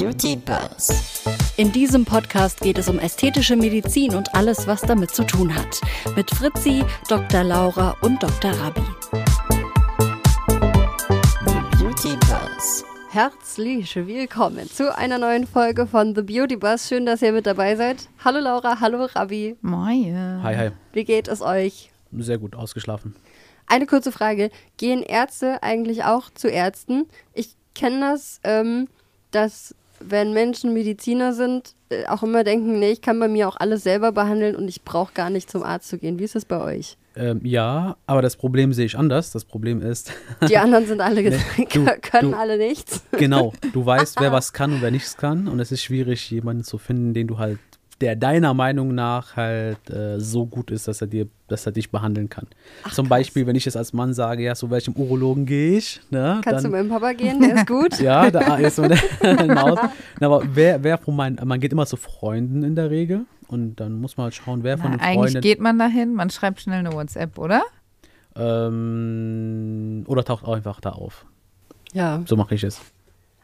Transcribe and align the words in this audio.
Beauty 0.00 0.34
Buzz. 0.34 1.22
In 1.58 1.72
diesem 1.72 2.06
Podcast 2.06 2.62
geht 2.62 2.78
es 2.78 2.88
um 2.88 2.98
ästhetische 2.98 3.54
Medizin 3.54 4.14
und 4.14 4.34
alles, 4.34 4.66
was 4.66 4.80
damit 4.80 5.10
zu 5.10 5.24
tun 5.24 5.54
hat. 5.54 5.78
Mit 6.16 6.30
Fritzi, 6.30 6.82
Dr. 7.06 7.44
Laura 7.44 7.94
und 8.00 8.22
Dr. 8.22 8.50
Rabi. 8.50 8.80
The 11.44 11.76
Beauty 11.76 12.16
Buzz. 12.16 12.82
Herzlich 13.10 13.94
willkommen 13.94 14.70
zu 14.70 14.96
einer 14.96 15.18
neuen 15.18 15.46
Folge 15.46 15.86
von 15.86 16.14
The 16.14 16.22
Beauty 16.22 16.56
Buzz. 16.56 16.88
Schön, 16.88 17.04
dass 17.04 17.20
ihr 17.20 17.32
mit 17.32 17.44
dabei 17.44 17.76
seid. 17.76 18.08
Hallo 18.24 18.40
Laura, 18.40 18.80
hallo 18.80 19.04
Rabi. 19.04 19.58
Moin. 19.60 20.42
Hi, 20.42 20.56
hi. 20.56 20.70
Wie 20.94 21.04
geht 21.04 21.28
es 21.28 21.42
euch? 21.42 21.90
Sehr 22.10 22.38
gut 22.38 22.56
ausgeschlafen. 22.56 23.16
Eine 23.66 23.84
kurze 23.84 24.12
Frage. 24.12 24.50
Gehen 24.78 25.02
Ärzte 25.02 25.62
eigentlich 25.62 26.04
auch 26.04 26.30
zu 26.30 26.48
Ärzten? 26.48 27.04
Ich 27.34 27.54
kenne 27.74 28.00
das, 28.00 28.40
ähm, 28.44 28.88
dass 29.30 29.74
wenn 30.02 30.32
Menschen 30.32 30.72
Mediziner 30.72 31.32
sind, 31.32 31.74
äh, 31.90 32.06
auch 32.06 32.22
immer 32.22 32.42
denken, 32.44 32.78
nee, 32.78 32.90
ich 32.90 33.02
kann 33.02 33.18
bei 33.20 33.28
mir 33.28 33.48
auch 33.48 33.56
alles 33.58 33.82
selber 33.82 34.12
behandeln 34.12 34.56
und 34.56 34.68
ich 34.68 34.82
brauche 34.82 35.12
gar 35.12 35.30
nicht 35.30 35.50
zum 35.50 35.62
Arzt 35.62 35.88
zu 35.88 35.98
gehen. 35.98 36.18
Wie 36.18 36.24
ist 36.24 36.34
das 36.34 36.44
bei 36.44 36.60
euch? 36.60 36.96
Ähm, 37.16 37.40
ja, 37.44 37.96
aber 38.06 38.22
das 38.22 38.36
Problem 38.36 38.72
sehe 38.72 38.86
ich 38.86 38.96
anders. 38.96 39.32
Das 39.32 39.44
Problem 39.44 39.82
ist, 39.82 40.12
Die 40.48 40.56
anderen 40.56 40.86
sind 40.86 41.00
alle 41.00 41.22
Nee, 41.22 41.38
du- 41.72 41.84
können 42.02 42.30
du- 42.32 42.36
alle 42.38 42.56
nichts. 42.56 43.02
genau, 43.12 43.52
du 43.72 43.84
weißt, 43.84 44.20
wer 44.20 44.30
was 44.32 44.52
kann 44.52 44.72
und 44.72 44.80
wer 44.82 44.90
nichts 44.92 45.16
kann. 45.16 45.48
Und 45.48 45.58
es 45.60 45.72
ist 45.72 45.82
schwierig, 45.82 46.30
jemanden 46.30 46.62
zu 46.64 46.78
finden, 46.78 47.12
den 47.12 47.26
du 47.26 47.38
halt, 47.38 47.58
der 48.00 48.16
deiner 48.16 48.54
Meinung 48.54 48.94
nach 48.94 49.36
halt 49.36 49.90
äh, 49.90 50.18
so 50.18 50.46
gut 50.46 50.70
ist, 50.70 50.88
dass 50.88 51.00
er 51.00 51.06
dir, 51.06 51.28
dass 51.48 51.66
er 51.66 51.72
dich 51.72 51.90
behandeln 51.90 52.28
kann. 52.28 52.46
Zum 52.92 53.08
Beispiel, 53.08 53.46
wenn 53.46 53.56
ich 53.56 53.64
jetzt 53.66 53.76
als 53.76 53.92
Mann 53.92 54.14
sage, 54.14 54.42
ja, 54.42 54.54
zu 54.54 54.70
welchem 54.70 54.94
Urologen 54.94 55.44
gehe 55.44 55.78
ich, 55.78 56.00
ne, 56.10 56.40
Kannst 56.42 56.64
du 56.64 56.70
dann, 56.70 56.72
mit 56.72 56.80
dem 56.80 56.88
Papa 56.88 57.12
gehen? 57.12 57.40
Der 57.40 57.56
ist 57.56 57.66
gut. 57.66 57.98
ja, 58.00 58.30
da 58.30 58.56
ist 58.56 58.76
so 58.76 58.82
eine 58.82 58.96
Maus. 59.54 59.78
Na, 60.18 60.26
Aber 60.26 60.42
wer, 60.52 60.82
wer 60.82 60.98
von 60.98 61.14
meinen, 61.14 61.38
man 61.44 61.60
geht 61.60 61.72
immer 61.72 61.86
zu 61.86 61.96
Freunden 61.96 62.62
in 62.62 62.74
der 62.74 62.90
Regel 62.90 63.26
und 63.48 63.76
dann 63.76 64.00
muss 64.00 64.16
man 64.16 64.24
halt 64.24 64.34
schauen, 64.34 64.62
wer 64.62 64.78
von 64.78 64.92
Na, 64.92 64.96
den 64.96 65.00
eigentlich 65.02 65.32
Freunden 65.32 65.40
geht 65.42 65.60
man 65.60 65.78
dahin, 65.78 66.14
man 66.14 66.30
schreibt 66.30 66.60
schnell 66.60 66.78
eine 66.78 66.92
WhatsApp, 66.92 67.38
oder? 67.38 67.62
ähm, 68.36 70.04
oder 70.06 70.24
taucht 70.24 70.44
auch 70.44 70.54
einfach 70.54 70.80
da 70.80 70.90
auf. 70.90 71.26
Ja. 71.92 72.22
So 72.26 72.36
mache 72.36 72.54
ich 72.54 72.64
es. 72.64 72.80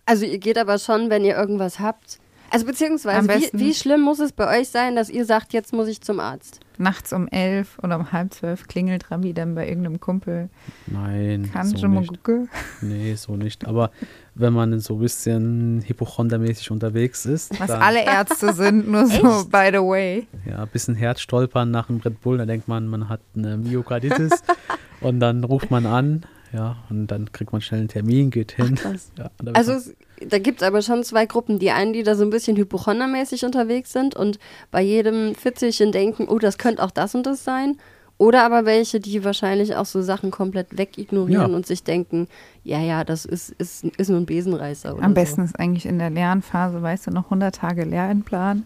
Also 0.05 0.25
ihr 0.25 0.39
geht 0.39 0.59
aber 0.59 0.79
schon, 0.79 1.11
wenn 1.11 1.25
ihr 1.25 1.37
irgendwas 1.37 1.81
habt. 1.81 2.19
Also 2.51 2.67
beziehungsweise, 2.67 3.29
wie, 3.29 3.51
wie 3.59 3.75
schlimm 3.75 4.01
muss 4.03 4.19
es 4.21 4.33
bei 4.33 4.61
euch 4.61 4.69
sein, 4.69 4.97
dass 4.97 5.11
ihr 5.11 5.25
sagt, 5.25 5.53
jetzt 5.53 5.73
muss 5.73 5.89
ich 5.89 6.01
zum 6.01 6.21
Arzt? 6.21 6.61
Nachts 6.79 7.13
um 7.13 7.27
elf 7.29 7.79
oder 7.83 7.97
um 7.97 8.13
halb 8.13 8.35
zwölf 8.35 8.69
klingelt 8.69 9.11
Rabi 9.11 9.33
dann 9.33 9.55
bei 9.55 9.67
irgendeinem 9.67 9.99
Kumpel. 9.99 10.51
Nein, 10.87 11.51
Kann 11.53 11.67
so 11.69 11.79
schon 11.79 11.95
mal 11.95 12.01
nicht. 12.01 12.23
gucken. 12.23 12.49
Nee, 12.83 13.15
so 13.15 13.37
nicht. 13.37 13.67
Aber 13.67 13.91
wenn 14.35 14.53
man 14.53 14.79
so 14.81 14.95
ein 14.97 15.01
bisschen 15.01 15.83
hypochondermäßig 15.87 16.71
unterwegs 16.71 17.25
ist, 17.25 17.59
Was 17.59 17.69
dann, 17.69 17.81
alle 17.83 18.05
Ärzte 18.05 18.53
sind, 18.53 18.89
nur 18.89 19.07
so 19.07 19.23
by 19.47 19.71
the 19.73 19.79
way. 19.79 20.27
ja, 20.45 20.63
ein 20.63 20.69
bisschen 20.69 20.95
Herzstolpern 20.95 21.71
nach 21.71 21.87
dem 21.87 21.99
Red 21.99 22.21
Bull, 22.21 22.37
dann 22.39 22.49
denkt 22.49 22.69
man, 22.69 22.87
man 22.87 23.09
hat 23.09 23.21
eine 23.35 23.57
Myokarditis 23.57 24.43
und 25.01 25.21
dann 25.21 25.45
ruft 25.45 25.71
man 25.71 25.87
an, 25.87 26.25
ja, 26.53 26.77
und 26.91 27.07
dann 27.09 27.33
kriegt 27.33 27.53
man 27.53 27.61
schnell 27.61 27.81
einen 27.81 27.89
Termin, 27.89 28.31
geht 28.31 28.53
hin. 28.53 28.75
krass. 28.77 29.11
Ja, 29.19 29.31
Also 29.55 29.73
es, 29.73 29.95
da 30.27 30.39
gibt 30.39 30.63
es 30.63 30.67
aber 30.67 30.83
schon 30.83 31.05
zwei 31.05 31.27
Gruppen. 31.27 31.59
Die 31.59 31.71
einen, 31.71 31.93
die 31.93 32.03
da 32.03 32.15
so 32.15 32.23
ein 32.25 32.31
bisschen 32.31 32.57
hypochondermäßig 32.57 33.45
unterwegs 33.45 33.93
sind 33.93 34.15
und 34.17 34.39
bei 34.71 34.81
jedem 34.83 35.35
Fitzelchen 35.35 35.93
denken, 35.93 36.27
oh, 36.29 36.39
das 36.39 36.59
könnte 36.59 36.83
auch 36.83 36.91
das 36.91 37.15
und 37.15 37.27
das 37.27 37.45
sein. 37.45 37.77
Oder 38.19 38.45
aber 38.45 38.65
welche, 38.65 38.99
die 38.99 39.25
wahrscheinlich 39.25 39.77
auch 39.77 39.85
so 39.85 40.01
Sachen 40.01 40.31
komplett 40.31 40.79
wegignorieren 40.79 41.51
Ja. 41.51 41.55
und 41.57 41.67
sich 41.67 41.83
denken, 41.85 42.29
ja, 42.65 42.81
ja, 42.81 43.05
das 43.05 43.27
ist, 43.27 43.51
ist, 43.59 43.85
ist 43.85 44.09
nur 44.09 44.19
ein 44.19 44.25
Besenreißer. 44.25 44.95
Oder 44.97 45.05
Am 45.05 45.13
besten 45.13 45.43
So. 45.43 45.45
ist 45.53 45.61
eigentlich 45.61 45.85
in 45.85 45.99
der 45.99 46.09
Lernphase, 46.09 46.81
weißt 46.81 47.09
du, 47.09 47.11
noch 47.11 47.25
100 47.25 47.55
Tage 47.55 47.85
Lehrplan 47.85 48.65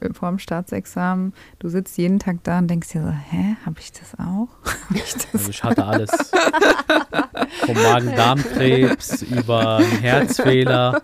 äh, 0.00 0.10
vor 0.12 0.28
dem 0.28 0.38
Staatsexamen. 0.38 1.32
Du 1.58 1.68
sitzt 1.68 1.98
jeden 1.98 2.20
Tag 2.20 2.44
da 2.44 2.58
und 2.60 2.68
denkst 2.68 2.90
dir 2.90 3.02
so, 3.02 3.10
hä, 3.10 3.56
habe 3.66 3.80
ich 3.80 3.90
das 3.90 4.14
auch? 4.20 4.46
Hab 4.88 4.94
ich 4.94 5.14
das? 5.14 5.26
Also 5.32 5.50
ich 5.50 5.64
hatte 5.64 5.84
alles. 5.84 6.10
Vom 7.66 7.82
Magen-Darm-Krebs 7.82 9.22
über 9.22 9.80
Herzfehler 10.00 11.02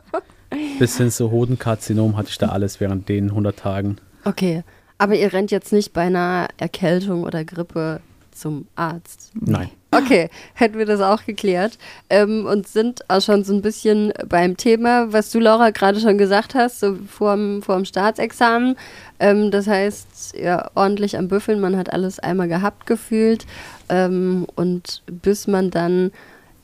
bis 0.79 0.97
hin 0.97 1.11
zu 1.11 1.31
Hodenkarzinom 1.31 2.17
hatte 2.17 2.31
ich 2.31 2.39
da 2.39 2.49
alles 2.49 2.81
während 2.81 3.09
den 3.09 3.31
100 3.31 3.59
Tagen. 3.59 3.97
Okay, 4.25 4.63
aber 4.99 5.15
ihr 5.15 5.33
rennt 5.33 5.51
jetzt 5.51 5.73
nicht 5.73 5.93
bei 5.93 6.03
einer 6.03 6.49
Erkältung 6.59 7.25
oder 7.25 7.45
Grippe 7.45 8.01
zum 8.33 8.67
Arzt. 8.77 9.33
Nein. 9.35 9.71
Okay, 9.91 10.29
hätten 10.55 10.79
wir 10.79 10.85
das 10.87 11.01
auch 11.01 11.25
geklärt. 11.25 11.79
Ähm, 12.11 12.47
und 12.47 12.69
sind 12.69 13.09
auch 13.09 13.23
schon 13.23 13.43
so 13.43 13.55
ein 13.55 13.63
bisschen 13.63 14.13
beim 14.29 14.57
Thema, 14.57 15.13
was 15.13 15.31
du, 15.31 15.41
Laura, 15.41 15.71
gerade 15.71 15.99
schon 15.99 16.19
gesagt 16.19 16.55
hast, 16.55 16.81
so 16.81 16.97
vorm, 17.09 17.63
vorm 17.63 17.85
Staatsexamen. 17.85 18.77
Ähm, 19.19 19.51
das 19.51 19.67
heißt, 19.67 20.37
ja, 20.39 20.71
ordentlich 20.75 21.17
am 21.17 21.29
Büffeln, 21.29 21.61
man 21.61 21.77
hat 21.77 21.93
alles 21.93 22.19
einmal 22.19 22.49
gehabt 22.49 22.87
gefühlt. 22.87 23.47
Ähm, 23.89 24.47
und 24.55 25.03
bis 25.07 25.47
man 25.47 25.71
dann 25.71 26.13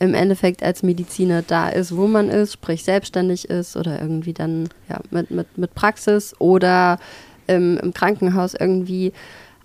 im 0.05 0.15
Endeffekt 0.15 0.63
als 0.63 0.83
Mediziner 0.83 1.43
da 1.43 1.69
ist, 1.69 1.97
wo 1.97 2.07
man 2.07 2.29
ist, 2.29 2.53
sprich 2.53 2.85
selbstständig 2.85 3.49
ist 3.49 3.77
oder 3.77 4.01
irgendwie 4.01 4.33
dann 4.33 4.69
ja, 4.89 5.01
mit, 5.11 5.31
mit, 5.31 5.59
mit 5.59 5.75
Praxis 5.75 6.35
oder 6.39 6.99
ähm, 7.49 7.79
im 7.83 7.93
Krankenhaus 7.93 8.55
irgendwie 8.55 9.13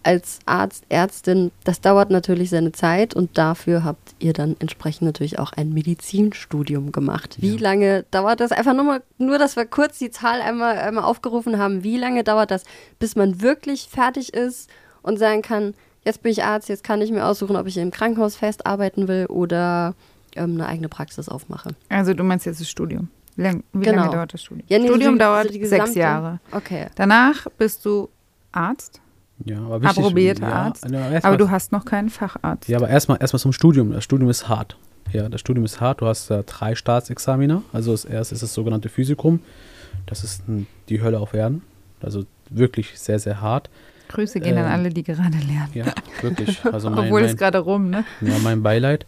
als 0.02 0.40
Arzt, 0.46 0.86
Ärztin, 0.90 1.52
das 1.66 1.82
dauert 1.82 2.10
natürlich 2.10 2.50
seine 2.50 2.72
Zeit 2.72 3.14
und 3.14 3.38
dafür 3.38 3.84
habt 3.84 4.16
ihr 4.20 4.34
dann 4.34 4.56
entsprechend 4.60 5.02
natürlich 5.04 5.40
auch 5.40 5.52
ein 5.52 5.74
Medizinstudium 5.74 6.92
gemacht. 6.92 7.38
Wie 7.40 7.58
lange 7.58 8.06
dauert 8.10 8.40
das? 8.40 8.52
Einfach 8.52 8.74
nur 8.74 8.86
mal, 8.86 9.02
nur, 9.18 9.38
dass 9.38 9.58
wir 9.58 9.66
kurz 9.66 10.00
die 10.00 10.10
Zahl 10.10 10.42
einmal, 10.42 10.78
einmal 10.78 11.04
aufgerufen 11.04 11.58
haben. 11.58 11.84
Wie 11.84 11.98
lange 11.98 12.24
dauert 12.24 12.50
das, 12.50 12.64
bis 12.98 13.16
man 13.16 13.42
wirklich 13.42 13.90
fertig 13.92 14.34
ist 14.34 14.70
und 15.02 15.20
sagen 15.20 15.42
kann, 15.42 15.74
jetzt 16.06 16.24
bin 16.24 16.32
ich 16.32 16.44
Arzt, 16.44 16.70
jetzt 16.70 16.84
kann 16.84 17.02
ich 17.02 17.12
mir 17.12 17.26
aussuchen, 17.26 17.58
ob 17.58 17.68
ich 17.68 17.78
im 17.78 17.92
Krankenhaus 17.92 18.38
fest 18.38 18.66
arbeiten 18.66 19.08
will 19.08 19.26
oder 19.26 19.96
ähm, 20.36 20.54
eine 20.56 20.68
eigene 20.68 20.90
Praxis 20.90 21.30
aufmache. 21.30 21.72
Also 21.90 22.14
du 22.14 22.24
meinst 22.24 22.46
jetzt 22.46 22.62
das 22.62 22.70
Studium. 22.70 23.10
Wie, 23.36 23.44
lang, 23.44 23.64
wie 23.74 23.86
Genau. 23.86 24.02
lange 24.04 24.12
dauert 24.12 24.34
das 24.34 24.42
Studium? 24.44 24.66
Ja, 24.70 24.80
nee, 24.80 24.88
Studium 24.88 25.14
die- 25.14 25.20
dauert 25.20 25.48
also 25.48 25.66
sechs 25.66 25.96
Jahre. 25.96 26.40
Okay. 26.52 26.88
Danach 26.96 27.48
bist 27.58 27.86
du 27.86 28.10
Arzt, 28.52 29.00
Ja, 29.46 29.60
aber 29.60 29.82
wichtig, 29.82 29.98
approbierter 30.00 30.42
ja, 30.48 30.54
Arzt, 30.54 30.90
ja, 30.90 31.10
erst 31.12 31.26
aber 31.26 31.34
mal- 31.34 31.38
du 31.38 31.50
hast 31.50 31.72
noch 31.72 31.86
keinen 31.86 32.10
Facharzt. 32.10 32.68
Ja, 32.68 32.78
aber 32.78 32.90
erstmal 32.90 33.18
erstmal 33.22 33.40
zum 33.40 33.54
Studium. 33.54 33.92
Das 33.92 34.04
Studium 34.04 34.30
ist 34.30 34.50
hart. 34.50 34.76
Ja, 35.14 35.30
das 35.30 35.40
Studium 35.42 35.66
ist 35.66 35.80
hart. 35.82 36.02
Du 36.02 36.06
hast 36.08 36.30
äh, 36.30 36.44
drei 36.44 36.76
Staatsexamina. 36.76 37.64
Also 37.74 37.92
das 37.92 38.06
erste 38.06 38.36
ist 38.36 38.44
das 38.44 38.54
sogenannte 38.54 38.90
Physikum. 38.90 39.40
Das 40.06 40.24
ist 40.24 40.44
die 40.90 41.02
Hölle 41.02 41.20
auf 41.20 41.34
Erden. 41.34 41.62
Also 42.02 42.26
wirklich 42.50 43.00
sehr, 43.00 43.20
sehr 43.20 43.42
hart. 43.42 43.70
Grüße 44.10 44.40
gehen 44.42 44.58
an 44.58 44.66
Ähm, 44.66 44.72
alle, 44.72 44.90
die 44.90 45.04
gerade 45.04 45.38
lernen. 45.38 45.70
Ja, 45.74 45.86
wirklich. 46.22 46.60
Also 46.72 46.90
mein, 46.90 47.06
Obwohl 47.06 47.22
es 47.22 47.28
mein, 47.32 47.38
gerade 47.38 47.60
rum, 47.60 47.90
ne? 47.90 48.04
ja, 48.22 48.34
mein 48.44 48.62
Beileid. 48.64 49.06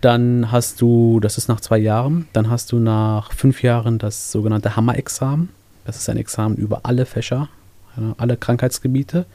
Dann 0.00 0.52
hast 0.52 0.80
du, 0.80 1.18
das 1.20 1.38
ist 1.38 1.48
nach 1.48 1.60
zwei 1.60 1.78
Jahren, 1.78 2.28
dann 2.32 2.48
hast 2.50 2.70
du 2.72 2.78
nach 2.78 3.32
fünf 3.32 3.62
Jahren 3.62 3.98
das 3.98 4.30
sogenannte 4.30 4.76
Hammer-Examen. 4.76 5.48
Das 5.84 5.96
ist 5.96 6.08
ein 6.08 6.16
Examen 6.16 6.56
über 6.56 6.80
alle 6.84 7.06
Fächer, 7.06 7.48
ja, 7.96 8.14
alle 8.18 8.36
Krankheitsgebiete. 8.36 9.26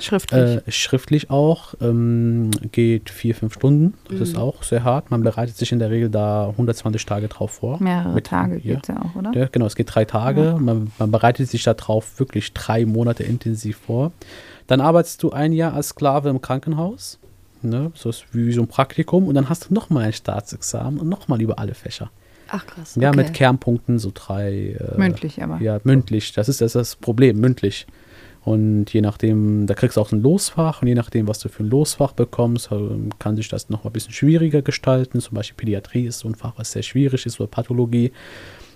Schriftlich. 0.00 0.40
Äh, 0.66 0.70
schriftlich 0.72 1.30
auch, 1.30 1.74
ähm, 1.80 2.50
geht 2.72 3.10
vier, 3.10 3.34
fünf 3.34 3.54
Stunden. 3.54 3.94
Das 4.10 4.20
ist 4.20 4.36
auch 4.36 4.64
sehr 4.64 4.82
hart. 4.82 5.10
Man 5.12 5.22
bereitet 5.22 5.56
sich 5.56 5.70
in 5.70 5.78
der 5.78 5.90
Regel 5.90 6.10
da 6.10 6.48
120 6.48 7.06
Tage 7.06 7.28
drauf 7.28 7.52
vor. 7.52 7.80
Mehrere 7.80 8.12
mit- 8.12 8.26
Tage 8.26 8.56
ja. 8.56 8.74
geht's 8.74 8.88
ja 8.88 8.96
auch, 9.00 9.14
oder? 9.16 9.32
Ja, 9.34 9.46
genau, 9.50 9.66
es 9.66 9.76
geht 9.76 9.94
drei 9.94 10.04
Tage. 10.04 10.56
Man, 10.58 10.90
man 10.98 11.10
bereitet 11.12 11.48
sich 11.48 11.62
darauf 11.62 12.18
wirklich 12.18 12.52
drei 12.52 12.84
Monate 12.86 13.22
intensiv 13.22 13.78
vor. 13.86 14.10
Dann 14.66 14.80
arbeitest 14.80 15.22
du 15.22 15.30
ein 15.30 15.52
Jahr 15.52 15.74
als 15.74 15.88
Sklave 15.88 16.28
im 16.28 16.40
Krankenhaus. 16.40 17.18
Ne? 17.62 17.92
So 17.94 18.10
ist 18.10 18.26
wie 18.32 18.52
so 18.52 18.62
ein 18.62 18.68
Praktikum. 18.68 19.26
Und 19.28 19.34
dann 19.34 19.48
hast 19.48 19.70
du 19.70 19.74
nochmal 19.74 20.04
ein 20.04 20.12
Staatsexamen 20.12 21.00
und 21.00 21.08
nochmal 21.08 21.40
über 21.40 21.58
alle 21.58 21.74
Fächer. 21.74 22.10
Ach 22.48 22.66
krass. 22.66 22.96
Ja, 23.00 23.08
okay. 23.08 23.16
mit 23.16 23.34
Kernpunkten, 23.34 23.98
so 23.98 24.10
drei. 24.12 24.76
Äh, 24.78 24.98
Mündlich 24.98 25.42
aber. 25.42 25.60
Ja, 25.60 25.80
mündlich. 25.84 26.32
Das 26.32 26.48
ist 26.48 26.60
das, 26.60 26.74
ist 26.74 26.74
das 26.74 26.96
Problem, 26.96 27.40
mündlich. 27.40 27.86
Und 28.44 28.92
je 28.92 29.00
nachdem, 29.00 29.66
da 29.66 29.72
kriegst 29.72 29.96
du 29.96 30.02
auch 30.02 30.12
ein 30.12 30.20
Losfach 30.20 30.82
und 30.82 30.88
je 30.88 30.94
nachdem, 30.94 31.26
was 31.26 31.38
du 31.38 31.48
für 31.48 31.62
ein 31.62 31.70
Losfach 31.70 32.12
bekommst, 32.12 32.70
ähm, 32.70 33.08
kann 33.18 33.36
sich 33.36 33.48
das 33.48 33.70
noch 33.70 33.84
mal 33.84 33.90
ein 33.90 33.94
bisschen 33.94 34.12
schwieriger 34.12 34.60
gestalten. 34.60 35.20
Zum 35.20 35.34
Beispiel 35.34 35.56
Pädiatrie 35.56 36.06
ist 36.06 36.18
so 36.18 36.28
ein 36.28 36.34
Fach, 36.34 36.52
was 36.56 36.72
sehr 36.72 36.82
schwierig 36.82 37.24
ist 37.24 37.40
oder 37.40 37.48
Pathologie. 37.48 38.12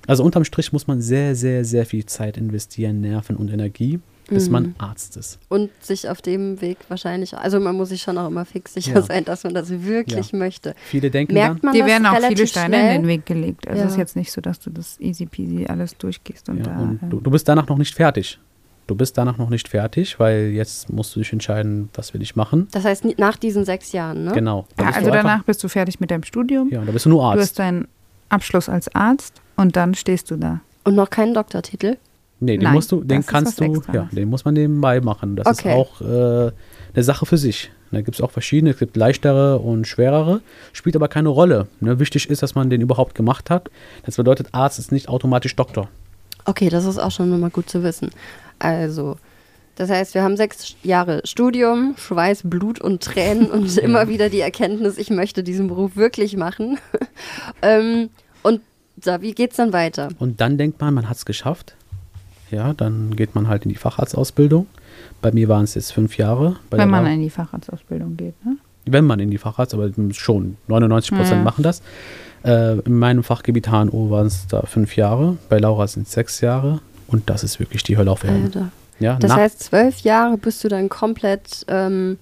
Also 0.06 0.24
unterm 0.24 0.44
Strich 0.44 0.72
muss 0.72 0.86
man 0.86 1.02
sehr, 1.02 1.34
sehr, 1.34 1.66
sehr 1.66 1.84
viel 1.84 2.06
Zeit 2.06 2.38
investieren, 2.38 3.02
Nerven 3.02 3.36
und 3.36 3.52
Energie, 3.52 4.00
bis 4.28 4.46
Mhm. 4.46 4.52
man 4.52 4.74
Arzt 4.78 5.16
ist. 5.16 5.38
Und 5.48 5.70
sich 5.80 6.08
auf 6.08 6.22
dem 6.22 6.60
Weg 6.60 6.78
wahrscheinlich, 6.88 7.36
also 7.36 7.58
man 7.60 7.76
muss 7.76 7.88
sich 7.88 8.02
schon 8.02 8.16
auch 8.18 8.28
immer 8.28 8.44
fix 8.44 8.74
sicher 8.74 8.94
Ja. 8.94 9.02
sein, 9.02 9.24
dass 9.24 9.44
man 9.44 9.54
das 9.54 9.70
wirklich 9.70 10.32
möchte. 10.32 10.74
Viele 10.86 11.10
denken 11.10 11.34
Merkt 11.34 11.62
man 11.62 11.74
Dir 11.74 11.86
werden 11.86 12.06
auch 12.06 12.16
viele 12.16 12.46
Steine 12.46 12.76
schnell? 12.76 12.94
in 12.96 13.02
den 13.02 13.08
Weg 13.08 13.26
gelegt. 13.26 13.66
Also 13.66 13.80
Ja. 13.80 13.86
es 13.86 13.92
ist 13.92 13.98
jetzt 13.98 14.16
nicht 14.16 14.30
so, 14.30 14.40
dass 14.40 14.60
du 14.60 14.70
das 14.70 15.00
easy 15.00 15.26
peasy 15.26 15.66
alles 15.66 15.96
durchgehst 15.96 16.48
und 16.48 16.58
ja, 16.58 16.64
da. 16.64 16.78
und 16.78 17.02
äh, 17.02 17.06
du, 17.08 17.20
du 17.20 17.30
bist 17.30 17.48
danach 17.48 17.66
noch 17.68 17.78
nicht 17.78 17.94
fertig. 17.94 18.38
Du 18.86 18.94
bist 18.94 19.18
danach 19.18 19.36
noch 19.36 19.50
nicht 19.50 19.68
fertig, 19.68 20.18
weil 20.18 20.46
jetzt 20.48 20.90
musst 20.90 21.14
du 21.14 21.20
dich 21.20 21.30
entscheiden, 21.32 21.90
was 21.92 22.14
will 22.14 22.22
ich 22.22 22.36
machen. 22.36 22.68
Das 22.72 22.84
heißt, 22.84 23.04
nach 23.18 23.36
diesen 23.36 23.66
sechs 23.66 23.92
Jahren, 23.92 24.24
ne? 24.24 24.32
Genau. 24.32 24.66
Ja, 24.78 24.86
also 24.86 25.00
du 25.00 25.06
einfach- 25.08 25.22
danach 25.22 25.44
bist 25.44 25.62
du 25.62 25.68
fertig 25.68 26.00
mit 26.00 26.10
deinem 26.10 26.22
Studium. 26.22 26.70
Ja, 26.70 26.82
da 26.82 26.90
bist 26.92 27.04
du 27.04 27.10
nur 27.10 27.20
Du 27.20 27.26
Arzt. 27.26 27.42
hast 27.42 27.58
deinen 27.58 27.86
Abschluss 28.30 28.68
als 28.70 28.94
Arzt 28.94 29.42
und 29.56 29.76
dann 29.76 29.92
stehst 29.94 30.30
du 30.30 30.36
da. 30.36 30.60
Und 30.84 30.94
noch 30.94 31.10
keinen 31.10 31.34
Doktortitel? 31.34 31.96
Nee, 32.40 32.56
den 32.56 32.64
Nein, 32.64 32.74
musst 32.74 32.92
du, 32.92 33.02
den 33.02 33.26
kannst 33.26 33.60
du, 33.60 33.82
ja, 33.92 34.08
den 34.12 34.28
muss 34.28 34.44
man 34.44 34.54
nebenbei 34.54 35.00
machen. 35.00 35.34
Das 35.34 35.46
Okay. 35.46 35.70
ist 35.70 35.74
auch 35.74 36.00
äh, 36.00 36.52
eine 36.94 37.02
Sache 37.02 37.26
für 37.26 37.36
sich. 37.36 37.70
Da 37.90 38.00
gibt 38.02 38.16
es 38.16 38.20
auch 38.20 38.30
verschiedene, 38.30 38.70
es 38.70 38.78
gibt 38.78 38.96
leichtere 38.96 39.58
und 39.58 39.86
schwerere, 39.86 40.40
spielt 40.72 40.94
aber 40.94 41.08
keine 41.08 41.30
Rolle. 41.30 41.66
Ne? 41.80 41.98
Wichtig 41.98 42.28
ist, 42.28 42.42
dass 42.42 42.54
man 42.54 42.70
den 42.70 42.80
überhaupt 42.80 43.14
gemacht 43.14 43.50
hat. 43.50 43.70
Das 44.04 44.16
bedeutet, 44.16 44.48
Arzt 44.52 44.78
ist 44.78 44.92
nicht 44.92 45.08
automatisch 45.08 45.56
Doktor. 45.56 45.88
Okay, 46.44 46.68
das 46.68 46.84
ist 46.84 46.98
auch 46.98 47.10
schon 47.10 47.40
mal 47.40 47.50
gut 47.50 47.68
zu 47.68 47.82
wissen. 47.82 48.10
Also, 48.58 49.16
das 49.76 49.90
heißt, 49.90 50.14
wir 50.14 50.22
haben 50.22 50.36
sechs 50.36 50.74
Jahre 50.82 51.22
Studium, 51.24 51.94
Schweiß, 51.96 52.42
Blut 52.44 52.80
und 52.80 53.02
Tränen 53.02 53.46
und 53.50 53.76
immer 53.78 54.08
wieder 54.08 54.28
die 54.28 54.40
Erkenntnis, 54.40 54.98
ich 54.98 55.10
möchte 55.10 55.42
diesen 55.42 55.66
Beruf 55.68 55.96
wirklich 55.96 56.36
machen. 56.36 56.78
ähm, 57.62 58.10
und 58.42 58.60
so, 59.02 59.20
wie 59.20 59.32
geht's 59.32 59.56
dann 59.56 59.72
weiter? 59.72 60.08
Und 60.18 60.40
dann 60.40 60.58
denkt 60.58 60.80
man, 60.80 60.92
man 60.94 61.08
hat 61.08 61.16
es 61.16 61.24
geschafft. 61.24 61.74
Ja, 62.50 62.72
dann 62.72 63.14
geht 63.16 63.34
man 63.34 63.48
halt 63.48 63.64
in 63.64 63.68
die 63.70 63.74
Facharztausbildung. 63.76 64.66
Bei 65.20 65.32
mir 65.32 65.48
waren 65.48 65.64
es 65.64 65.74
jetzt 65.74 65.92
fünf 65.92 66.16
Jahre. 66.16 66.56
Bei 66.70 66.78
Wenn 66.78 66.90
man 66.90 67.04
Lau- 67.04 67.10
in 67.12 67.20
die 67.20 67.30
Facharztausbildung 67.30 68.16
geht, 68.16 68.34
ne? 68.44 68.56
wenn 68.90 69.04
man 69.04 69.20
in 69.20 69.30
die 69.30 69.36
Facharzt, 69.38 69.74
aber 69.74 69.90
schon 70.12 70.56
99 70.68 71.10
Prozent 71.10 71.36
Ja. 71.38 71.42
machen 71.42 71.62
das. 71.62 71.82
Äh, 72.42 72.78
in 72.80 72.98
meinem 72.98 73.22
Fachgebiet 73.22 73.68
HNO 73.68 74.08
waren 74.10 74.26
es 74.28 74.46
da 74.46 74.62
fünf 74.62 74.96
Jahre. 74.96 75.36
Bei 75.50 75.58
Laura 75.58 75.86
sind 75.86 76.06
es 76.06 76.12
sechs 76.14 76.40
Jahre. 76.40 76.80
Und 77.06 77.28
das 77.28 77.44
ist 77.44 77.58
wirklich 77.60 77.82
die 77.82 77.96
Hölle 77.98 78.10
auf 78.10 78.24
Erden. 78.24 78.44
Alter. 78.44 78.68
Ja, 79.00 79.16
Das 79.16 79.32
heißt, 79.34 79.60
zwölf 79.62 80.00
Jahre 80.00 80.38
bist 80.38 80.64
du 80.64 80.68
dann 80.68 80.88
komplett 80.88 81.64
ähm, 81.68 82.18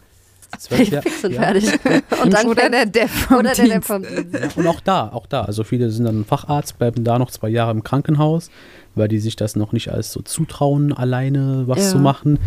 zwölf 0.58 0.88
Jahr- 0.90 1.02
fix 1.02 1.25
und 1.25 1.32
ja. 1.32 1.43
fertig. 1.43 1.70
und 2.25 2.32
dann 2.34 2.46
Oder 2.49 2.69
der 2.69 2.87
Dev 2.87 3.08
vom 3.12 3.38
oder 3.38 3.52
der, 3.52 3.64
der 3.64 3.75
Dienst. 3.75 3.87
vom 3.87 4.02
Dienst. 4.02 4.34
Ja, 4.34 4.49
und 4.56 4.67
auch 4.67 4.81
da, 4.81 5.08
auch 5.12 5.26
da. 5.26 5.43
Also 5.43 5.62
viele 5.64 5.90
sind 5.90 6.05
dann 6.06 6.25
Facharzt, 6.25 6.78
bleiben 6.78 7.05
da 7.05 7.19
noch 7.19 7.31
zwei 7.31 7.49
Jahre 7.49 7.70
im 7.70 7.84
Krankenhaus, 7.84 8.50
weil 8.96 9.08
die 9.08 9.19
sich 9.19 9.37
das 9.37 9.54
noch 9.56 9.72
nicht 9.72 9.93
als 9.93 10.12
so 10.12 10.20
zutrauen, 10.22 10.93
alleine 10.93 11.64
was 11.66 11.78
Ja. 11.84 11.90
zu 11.93 11.98
machen. 11.98 12.38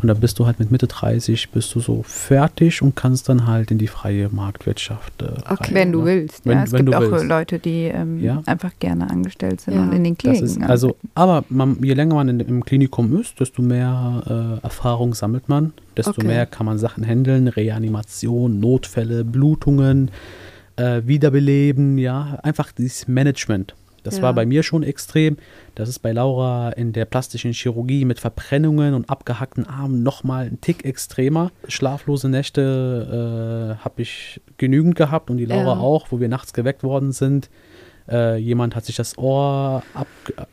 Und 0.00 0.08
dann 0.08 0.20
bist 0.20 0.38
du 0.38 0.46
halt 0.46 0.58
mit 0.60 0.70
Mitte 0.70 0.86
30, 0.86 1.50
bist 1.50 1.74
du 1.74 1.80
so 1.80 2.02
fertig 2.04 2.82
und 2.82 2.94
kannst 2.94 3.28
dann 3.28 3.46
halt 3.46 3.70
in 3.70 3.78
die 3.78 3.86
freie 3.88 4.28
Marktwirtschaft 4.28 5.22
äh, 5.22 5.26
Okay. 5.50 5.64
rein, 5.64 5.74
Wenn 5.74 5.92
du 5.92 6.00
ne? 6.00 6.04
willst. 6.06 6.46
Wenn- 6.46 6.58
ja, 6.58 6.64
es 6.64 6.72
wenn 6.72 6.84
gibt 6.86 6.94
du 6.94 6.98
auch 6.98 7.10
willst. 7.10 7.24
Leute, 7.26 7.58
die 7.58 7.84
ähm, 7.84 8.22
Ja. 8.22 8.42
einfach 8.46 8.72
gerne 8.78 9.10
angestellt 9.10 9.60
sind 9.62 9.74
Ja. 9.74 9.82
und 9.82 9.92
in 9.92 10.04
den 10.04 10.14
Das 10.14 10.38
Kliniken 10.38 10.62
ist, 10.62 10.70
also, 10.70 10.96
aber 11.14 11.44
man, 11.48 11.78
je 11.82 11.94
länger 11.94 12.14
man 12.14 12.28
in, 12.28 12.40
im 12.40 12.64
Klinikum 12.64 13.18
ist, 13.20 13.40
desto 13.40 13.62
mehr 13.62 14.58
äh, 14.60 14.64
Erfahrung 14.64 15.14
sammelt 15.14 15.48
man, 15.48 15.72
desto 15.96 16.10
Okay. 16.12 16.26
mehr 16.26 16.46
kann 16.46 16.66
man 16.66 16.78
Sachen 16.78 17.04
handeln, 17.06 17.48
Reanimation, 17.48 18.60
Notfälle, 18.60 19.24
Blutungen, 19.24 20.10
äh, 20.76 21.02
Wiederbeleben, 21.06 21.98
ja, 21.98 22.38
einfach 22.42 22.72
dieses 22.72 23.06
Management. 23.08 23.74
Das 24.04 24.18
Ja. 24.18 24.22
war 24.22 24.32
bei 24.34 24.46
mir 24.46 24.62
schon 24.62 24.84
extrem. 24.84 25.36
Das 25.74 25.88
ist 25.88 25.98
bei 25.98 26.12
Laura 26.12 26.70
in 26.70 26.92
der 26.92 27.04
plastischen 27.06 27.52
Chirurgie 27.52 28.04
mit 28.04 28.20
Verbrennungen 28.20 28.94
und 28.94 29.10
abgehackten 29.10 29.66
Armen 29.66 30.02
nochmal 30.04 30.46
ein 30.46 30.60
Tick 30.60 30.84
extremer. 30.84 31.50
Schlaflose 31.66 32.28
Nächte 32.28 33.76
äh, 33.80 33.84
habe 33.84 34.02
ich 34.02 34.40
genügend 34.58 34.94
gehabt 34.94 35.30
und 35.30 35.38
die 35.38 35.46
Laura 35.46 35.74
Ja. 35.74 35.80
auch, 35.80 36.06
wo 36.10 36.20
wir 36.20 36.28
nachts 36.28 36.52
geweckt 36.52 36.82
worden 36.84 37.12
sind. 37.12 37.50
Äh, 38.06 38.36
jemand 38.36 38.76
hat 38.76 38.84
sich 38.84 38.96
das 38.96 39.16
Ohr 39.16 39.82
ab, 39.94 40.06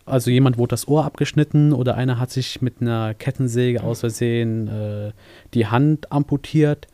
also 0.06 0.31
jemand 0.31 0.57
wurde 0.57 0.69
das 0.69 0.88
Ohr 0.88 1.04
abgeschnitten 1.04 1.74
oder 1.74 1.95
einer 1.95 2.18
hat 2.18 2.31
sich 2.31 2.62
mit 2.62 2.75
einer 2.80 3.13
Kettensäge 3.13 3.83
aus 3.83 4.00
Versehen 4.00 4.69
äh, 4.69 5.12
die 5.54 5.68
Hand 5.68 6.12
amputiert. 6.13 6.88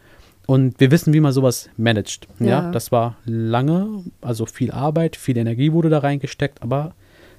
Und 0.48 0.80
wir 0.80 0.90
wissen, 0.92 1.14
wie 1.14 1.20
man 1.20 1.32
sowas 1.34 1.70
managt. 1.78 2.28
Ja. 2.40 2.48
Ja. 2.48 2.72
das 2.72 2.92
war 2.92 3.18
lange, 3.26 4.04
also 4.22 4.46
viel 4.48 4.72
Arbeit, 4.72 5.16
viel 5.16 5.38
Energie 5.38 5.72
wurde 5.74 5.90
da 5.90 6.00
reingesteckt, 6.00 6.62
aber 6.64 6.94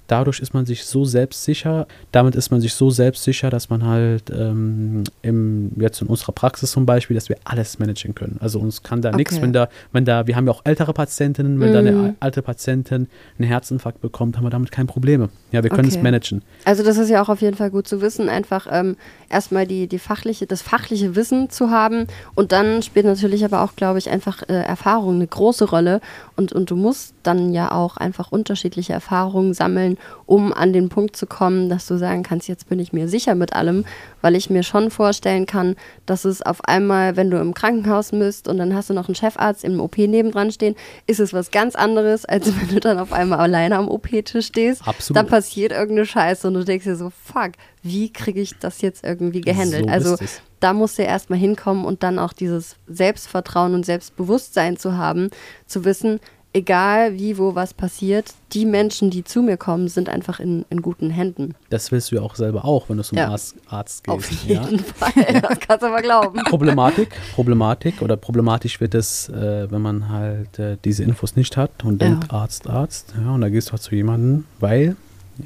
dadurch 0.08 0.40
ist 0.40 0.55
man 0.55 0.64
sich 0.64 0.87
so 0.87 1.05
selbstsicher, 1.05 1.87
damit 2.12 2.34
ist 2.34 2.50
man 2.50 2.62
sich 2.62 2.72
so 2.72 2.88
selbstsicher, 2.88 3.50
dass 3.50 3.69
man 3.69 3.84
halt 3.84 4.31
ähm, 4.31 5.05
im, 5.20 5.70
jetzt 5.76 6.00
in 6.00 6.08
unserer 6.08 6.32
Praxis 6.32 6.70
zum 6.70 6.87
Beispiel, 6.87 7.14
dass 7.14 7.28
wir 7.28 7.37
alles 7.44 7.78
managen 7.78 8.14
können. 8.14 8.38
Also 8.40 8.58
uns 8.58 8.82
kann 8.82 9.02
da 9.02 9.12
nichts, 9.12 9.34
Okay. 9.34 9.43
wenn 9.43 9.52
da, 9.52 9.69
wenn 9.93 10.06
da, 10.06 10.26
wir 10.26 10.34
haben 10.37 10.46
ja 10.46 10.52
auch 10.52 10.62
ältere 10.64 10.94
Patientinnen, 10.94 11.61
wenn 11.61 11.72
da 11.75 11.81
eine 11.81 11.93
Mhm. 11.93 12.14
alte 12.20 12.40
Patientin 12.40 13.06
einen 13.38 13.49
Herzinfarkt 13.49 14.00
bekommt, 14.00 14.38
haben 14.38 14.44
wir 14.44 14.50
damit 14.50 14.70
keine 14.70 14.87
Probleme. 14.87 15.28
Ja, 15.52 15.62
wir 15.62 15.69
können 15.69 15.88
Okay. 15.88 15.96
es 15.99 16.02
managen. 16.02 16.43
Also 16.64 16.82
das 16.82 16.96
ist 16.96 17.11
ja 17.11 17.20
auch 17.22 17.28
auf 17.28 17.43
jeden 17.43 17.56
Fall 17.58 17.70
gut 17.70 17.87
zu 17.87 18.00
wissen, 18.00 18.31
einfach 18.31 18.66
ähm, 18.70 18.96
erstmal 19.30 19.66
die, 19.66 19.86
die 19.86 19.98
fachliche, 19.98 20.46
das 20.46 20.62
fachliche 20.62 21.14
Wissen 21.16 21.50
zu 21.50 21.70
haben 21.70 22.06
und 22.34 22.52
dann 22.52 22.82
spielt 22.82 23.06
natürlich 23.06 23.44
aber 23.44 23.62
auch, 23.62 23.76
glaube 23.76 23.98
ich, 23.98 24.10
einfach 24.10 24.42
äh, 24.48 24.54
Erfahrung 24.54 25.16
eine 25.16 25.26
große 25.26 25.69
Rolle 25.69 26.00
und, 26.36 26.52
und 26.52 26.70
du 26.70 26.76
musst 26.76 27.14
dann 27.22 27.52
ja 27.52 27.72
auch 27.72 27.96
einfach 27.96 28.32
unterschiedliche 28.32 28.92
Erfahrungen 28.92 29.54
sammeln, 29.54 29.98
um 30.26 30.52
an 30.52 30.72
den 30.72 30.88
Punkt 30.88 31.16
zu 31.16 31.26
kommen, 31.26 31.69
dass 31.69 31.86
du 31.86 31.96
sagen 31.96 32.22
kannst, 32.22 32.48
jetzt 32.48 32.69
bin 32.69 32.78
ich 32.78 32.92
mir 32.92 33.08
sicher 33.08 33.34
mit 33.34 33.52
allem, 33.52 33.84
weil 34.22 34.34
ich 34.34 34.50
mir 34.50 34.62
schon 34.62 34.90
vorstellen 34.90 35.46
kann, 35.46 35.76
dass 36.06 36.25
es 36.25 36.42
auf 36.42 36.64
einmal, 36.64 37.16
wenn 37.16 37.30
du 37.30 37.38
im 37.38 37.54
Krankenhaus 37.54 38.10
bist 38.10 38.48
und 38.48 38.58
dann 38.58 38.75
hast 38.75 38.90
du 38.90 38.94
noch 38.94 39.08
einen 39.08 39.14
Chefarzt 39.14 39.64
im 39.64 39.80
OP 39.80 39.98
nebendran 39.98 40.50
stehen, 40.50 40.75
ist 41.06 41.20
es 41.20 41.32
was 41.32 41.50
ganz 41.50 41.75
anderes, 41.75 42.25
als 42.25 42.46
wenn 42.60 42.69
du 42.69 42.80
dann 42.80 42.98
auf 42.98 43.12
einmal 43.12 43.40
alleine 43.40 43.76
am 43.76 43.88
OP-Tisch 43.88 44.46
stehst. 44.46 44.86
Absolut. 44.86 45.16
Dann 45.16 45.26
passiert 45.26 45.72
irgendeine 45.72 46.06
Scheiße 46.06 46.46
und 46.46 46.54
du 46.54 46.64
denkst 46.64 46.84
dir 46.84 46.96
so, 46.96 47.10
fuck, 47.10 47.52
wie 47.82 48.12
kriege 48.12 48.40
ich 48.40 48.58
das 48.58 48.80
jetzt 48.80 49.04
irgendwie 49.04 49.40
gehandelt? 49.40 49.84
So 49.86 49.90
also 49.90 50.16
da 50.60 50.72
musst 50.72 50.98
du 50.98 51.02
erstmal 51.02 51.38
hinkommen 51.38 51.84
und 51.84 52.02
dann 52.02 52.19
auch 52.19 52.32
dieses 52.32 52.76
Selbstvertrauen 52.88 53.75
und 53.75 53.86
Selbstbewusstsein 53.86 54.76
zu 54.76 54.96
haben, 54.96 55.30
zu 55.66 55.84
wissen, 55.84 56.19
egal 56.54 57.14
wie, 57.14 57.38
wo 57.38 57.54
was 57.54 57.75
passiert, 57.75 58.32
die 58.52 58.64
Menschen, 58.66 59.10
die 59.10 59.22
zu 59.22 59.42
mir 59.42 59.56
kommen, 59.56 59.86
sind 59.88 60.08
einfach 60.08 60.40
in, 60.40 60.64
in 60.70 60.82
guten 60.82 61.10
Händen. 61.10 61.54
Das 61.70 61.92
willst 61.92 62.10
du 62.10 62.16
ja 62.16 62.22
auch 62.22 62.34
selber 62.34 62.64
auch, 62.64 62.88
wenn 62.88 62.96
du 62.96 63.04
zum 63.04 63.19
Ja. 63.19 63.28
Arzt, 63.28 63.54
Arzt 63.69 64.08
Auf 64.08 64.28
gehst. 64.28 64.44
Ja. 64.46 64.64
jeden 64.64 64.78
Fall. 64.84 65.12
Das 65.42 65.60
kannst 65.60 65.82
du 65.82 65.86
aber 65.86 66.00
glauben. 66.02 66.40
Problematik, 66.44 67.10
Problematik 67.34 68.00
oder 68.02 68.16
problematisch 68.16 68.80
wird 68.80 68.94
es, 68.94 69.28
äh, 69.28 69.70
wenn 69.70 69.82
man 69.82 70.08
halt 70.08 70.58
äh, 70.58 70.76
diese 70.84 71.04
Infos 71.04 71.36
nicht 71.36 71.56
hat 71.56 71.84
und 71.84 72.02
Ja. 72.02 72.08
denkt 72.08 72.32
Arzt, 72.32 72.66
Arzt. 72.69 73.14
Ja, 73.22 73.32
und 73.34 73.42
da 73.42 73.48
gehst 73.50 73.69
du 73.69 73.72
halt 73.72 73.82
zu 73.82 73.94
jemandem, 73.94 74.44
weil 74.58 74.96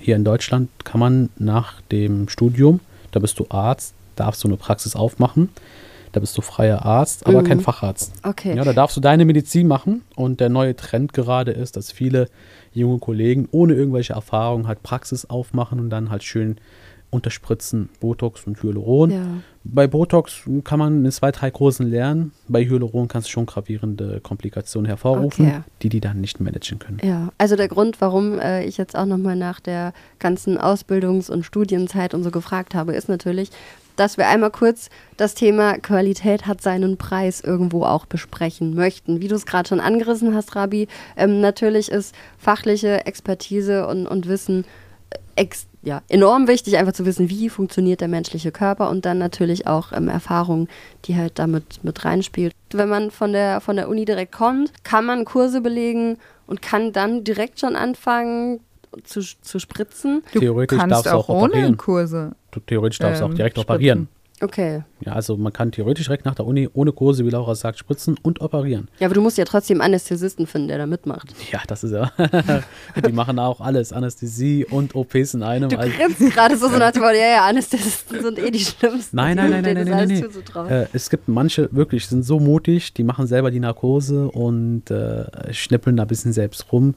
hier 0.00 0.16
in 0.16 0.24
Deutschland 0.24 0.68
kann 0.84 1.00
man 1.00 1.28
nach 1.38 1.80
dem 1.92 2.28
Studium, 2.28 2.80
da 3.10 3.20
bist 3.20 3.38
du 3.38 3.46
Arzt, 3.50 3.94
darfst 4.16 4.42
du 4.44 4.48
eine 4.48 4.56
Praxis 4.56 4.96
aufmachen, 4.96 5.48
da 6.12 6.20
bist 6.20 6.36
du 6.36 6.42
freier 6.42 6.84
Arzt, 6.84 7.26
aber 7.26 7.40
Mhm. 7.42 7.46
kein 7.46 7.60
Facharzt. 7.60 8.12
Okay. 8.22 8.54
Ja, 8.56 8.64
da 8.64 8.72
darfst 8.72 8.96
du 8.96 9.00
deine 9.00 9.24
Medizin 9.24 9.66
machen 9.66 10.02
und 10.14 10.40
der 10.40 10.48
neue 10.50 10.76
Trend 10.76 11.12
gerade 11.14 11.52
ist, 11.52 11.76
dass 11.76 11.90
viele 11.92 12.28
junge 12.74 12.98
Kollegen 12.98 13.48
ohne 13.50 13.74
irgendwelche 13.74 14.12
Erfahrung 14.14 14.66
halt 14.66 14.82
Praxis 14.82 15.24
aufmachen 15.26 15.80
und 15.80 15.90
dann 15.90 16.10
halt 16.10 16.22
schön 16.22 16.56
unterspritzen 17.10 17.90
Botox 18.00 18.46
und 18.46 18.62
Hyaluron. 18.62 19.10
Ja. 19.10 19.26
Bei 19.64 19.86
Botox 19.86 20.42
kann 20.64 20.78
man 20.78 21.04
in 21.04 21.12
zwei, 21.12 21.30
drei 21.30 21.50
Kursen 21.50 21.88
lernen. 21.88 22.32
Bei 22.48 22.64
Hyaluron 22.64 23.06
kannst 23.08 23.28
du 23.28 23.32
schon 23.32 23.46
gravierende 23.46 24.20
Komplikationen 24.20 24.86
hervorrufen, 24.86 25.46
Okay. 25.46 25.60
die 25.82 25.88
die 25.88 26.00
dann 26.00 26.20
nicht 26.20 26.40
managen 26.40 26.78
können. 26.80 26.98
Ja, 27.02 27.28
also 27.38 27.54
der 27.54 27.68
Grund, 27.68 28.00
warum 28.00 28.38
äh, 28.40 28.64
ich 28.64 28.76
jetzt 28.76 28.96
auch 28.96 29.06
nochmal 29.06 29.36
nach 29.36 29.60
der 29.60 29.92
ganzen 30.18 30.58
Ausbildungs- 30.58 31.30
und 31.30 31.44
Studienzeit 31.44 32.12
und 32.12 32.24
so 32.24 32.30
gefragt 32.32 32.74
habe, 32.74 32.92
ist 32.94 33.08
natürlich, 33.08 33.50
dass 33.94 34.16
wir 34.16 34.26
einmal 34.26 34.50
kurz 34.50 34.88
das 35.16 35.34
Thema 35.34 35.74
Qualität 35.78 36.46
hat 36.46 36.60
seinen 36.60 36.96
Preis 36.96 37.40
irgendwo 37.40 37.84
auch 37.84 38.06
besprechen 38.06 38.74
möchten. 38.74 39.20
Wie 39.20 39.28
du 39.28 39.34
es 39.36 39.46
gerade 39.46 39.68
schon 39.68 39.80
angerissen 39.80 40.34
hast, 40.34 40.56
Rabi, 40.56 40.88
ähm, 41.16 41.40
natürlich 41.40 41.90
ist 41.90 42.14
fachliche 42.38 43.06
Expertise 43.06 43.86
und, 43.86 44.06
und 44.06 44.26
Wissen 44.26 44.64
äh, 45.10 45.18
ex 45.42 45.66
ja, 45.82 46.02
enorm 46.08 46.46
wichtig, 46.48 46.76
einfach 46.78 46.92
zu 46.92 47.04
wissen, 47.04 47.28
wie 47.28 47.48
funktioniert 47.48 48.00
der 48.00 48.08
menschliche 48.08 48.52
Körper 48.52 48.88
und 48.88 49.04
dann 49.04 49.18
natürlich 49.18 49.66
auch 49.66 49.92
ähm, 49.92 50.08
Erfahrung, 50.08 50.68
die 51.06 51.16
halt 51.16 51.38
damit 51.38 51.82
mit 51.82 52.04
reinspielt. 52.04 52.54
Wenn 52.72 52.88
man 52.88 53.10
von 53.10 53.32
der, 53.32 53.60
von 53.60 53.76
der 53.76 53.88
Uni 53.88 54.04
direkt 54.04 54.32
kommt, 54.32 54.72
kann 54.84 55.04
man 55.04 55.24
Kurse 55.24 55.60
belegen 55.60 56.18
und 56.46 56.62
kann 56.62 56.92
dann 56.92 57.24
direkt 57.24 57.58
schon 57.58 57.74
anfangen 57.74 58.60
zu, 59.04 59.20
zu 59.22 59.58
spritzen. 59.58 60.22
Du 60.32 60.40
Theoretisch 60.40 60.78
kannst 60.78 60.92
darfst 60.92 61.06
du 61.06 61.10
auch 61.16 61.28
auch 61.28 61.34
ohne 61.42 61.52
operieren. 61.52 61.76
Kurse. 61.76 62.32
Du, 62.50 62.60
theoretisch 62.60 62.98
darfst 62.98 63.20
du 63.20 63.24
auch 63.24 63.30
Ähm, 63.30 63.36
direkt 63.36 63.56
spritzen. 63.56 63.70
operieren. 63.74 64.08
Okay. 64.42 64.82
Ja, 65.04 65.12
also 65.12 65.36
man 65.36 65.52
kann 65.52 65.70
theoretisch 65.70 66.06
direkt 66.06 66.24
nach 66.24 66.34
der 66.34 66.46
Uni 66.46 66.68
ohne 66.74 66.90
Kurse, 66.90 67.24
wie 67.24 67.30
Laura 67.30 67.54
sagt, 67.54 67.78
spritzen 67.78 68.16
und 68.22 68.40
operieren. 68.40 68.88
Ja, 68.98 69.06
aber 69.06 69.14
du 69.14 69.20
musst 69.20 69.38
ja 69.38 69.44
trotzdem 69.44 69.80
einen 69.80 69.92
Anästhesisten 69.92 70.48
finden, 70.48 70.66
der 70.66 70.78
da 70.78 70.86
mitmacht. 70.86 71.32
Ja, 71.52 71.60
das 71.68 71.84
ist 71.84 71.92
ja. 71.92 72.10
die 73.06 73.12
machen 73.12 73.38
auch 73.38 73.60
alles, 73.60 73.92
Anästhesie 73.92 74.64
und 74.64 74.96
OPs 74.96 75.34
in 75.34 75.44
einem. 75.44 75.68
Du 75.68 75.78
Also, 75.78 75.92
grinst 75.96 76.34
gerade 76.34 76.56
so, 76.56 76.68
so 76.68 76.76
nach 76.76 76.90
dem 76.90 77.02
Motto, 77.02 77.14
ja, 77.14 77.36
ja, 77.36 77.46
Anästhesisten 77.46 78.20
sind 78.20 78.38
eh 78.40 78.50
die 78.50 78.58
schlimmsten. 78.58 79.14
Nein, 79.14 79.36
nein, 79.36 79.50
nein, 79.50 79.62
nein, 79.62 79.74
nein, 79.74 79.86
nein, 79.86 80.08
nein. 80.08 80.22
zuzutrauen. 80.22 80.68
Äh, 80.68 80.86
es 80.92 81.08
gibt 81.08 81.28
manche 81.28 81.68
wirklich, 81.72 82.08
sind 82.08 82.24
so 82.24 82.40
mutig, 82.40 82.92
die 82.94 83.04
machen 83.04 83.28
selber 83.28 83.52
die 83.52 83.60
Narkose 83.60 84.28
und 84.28 84.90
äh, 84.90 85.52
schnippeln 85.54 85.96
da 85.96 86.02
ein 86.02 86.08
bisschen 86.08 86.32
selbst 86.32 86.72
rum. 86.72 86.94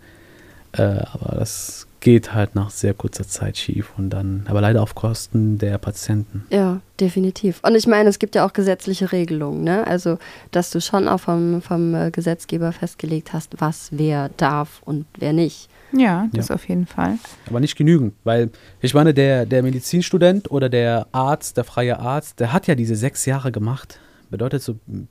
Äh, 0.72 0.82
aber 0.82 1.36
das 1.38 1.88
geht 2.06 2.36
halt 2.36 2.54
nach 2.54 2.70
sehr 2.70 2.94
kurzer 2.94 3.28
Zeit 3.28 3.58
schief 3.58 3.92
und 3.98 4.12
dann, 4.12 4.46
aber 4.48 4.62
leider 4.62 4.84
auf 4.84 4.94
Kosten 4.94 5.58
der 5.58 5.80
Patienten. 5.80 6.46
Ja, 6.52 6.80
definitiv. 7.00 7.60
Und 7.64 7.74
ich 7.74 7.88
meine, 7.88 8.08
es 8.10 8.20
gibt 8.20 8.36
ja 8.36 8.46
auch 8.46 8.54
gesetzliche 8.54 9.12
Regelungen, 9.12 9.64
ne? 9.64 9.88
Also, 9.88 10.20
dass 10.52 10.70
du 10.70 10.82
schon 10.82 11.08
auch 11.08 11.20
vom, 11.20 11.64
vom 11.64 11.96
äh, 11.96 12.12
Gesetzgeber 12.12 12.72
festgelegt 12.74 13.34
hast, 13.34 13.60
was 13.60 13.88
wer 13.90 14.30
darf 14.38 14.84
und 14.86 15.08
wer 15.18 15.34
nicht. 15.34 15.68
Ja, 15.94 16.28
das 16.32 16.50
Ja. 16.50 16.56
auf 16.56 16.70
jeden 16.70 16.86
Fall. 16.86 17.18
Aber 17.50 17.60
nicht 17.60 17.76
genügend, 17.76 18.14
weil 18.24 18.52
ich 18.82 18.94
meine, 18.94 19.16
der, 19.16 19.48
der 19.48 19.64
Medizinstudent 19.64 20.52
oder 20.52 20.70
der 20.70 21.08
Arzt, 21.12 21.58
der 21.58 21.64
freie 21.64 21.98
Arzt, 22.00 22.40
der 22.40 22.54
hat 22.54 22.68
ja 22.68 22.76
diese 22.76 22.96
sechs 22.96 23.26
Jahre 23.26 23.52
gemacht. 23.52 24.00
Bedeutet 24.29 24.62
so, 24.62 24.77
ein 24.88 25.08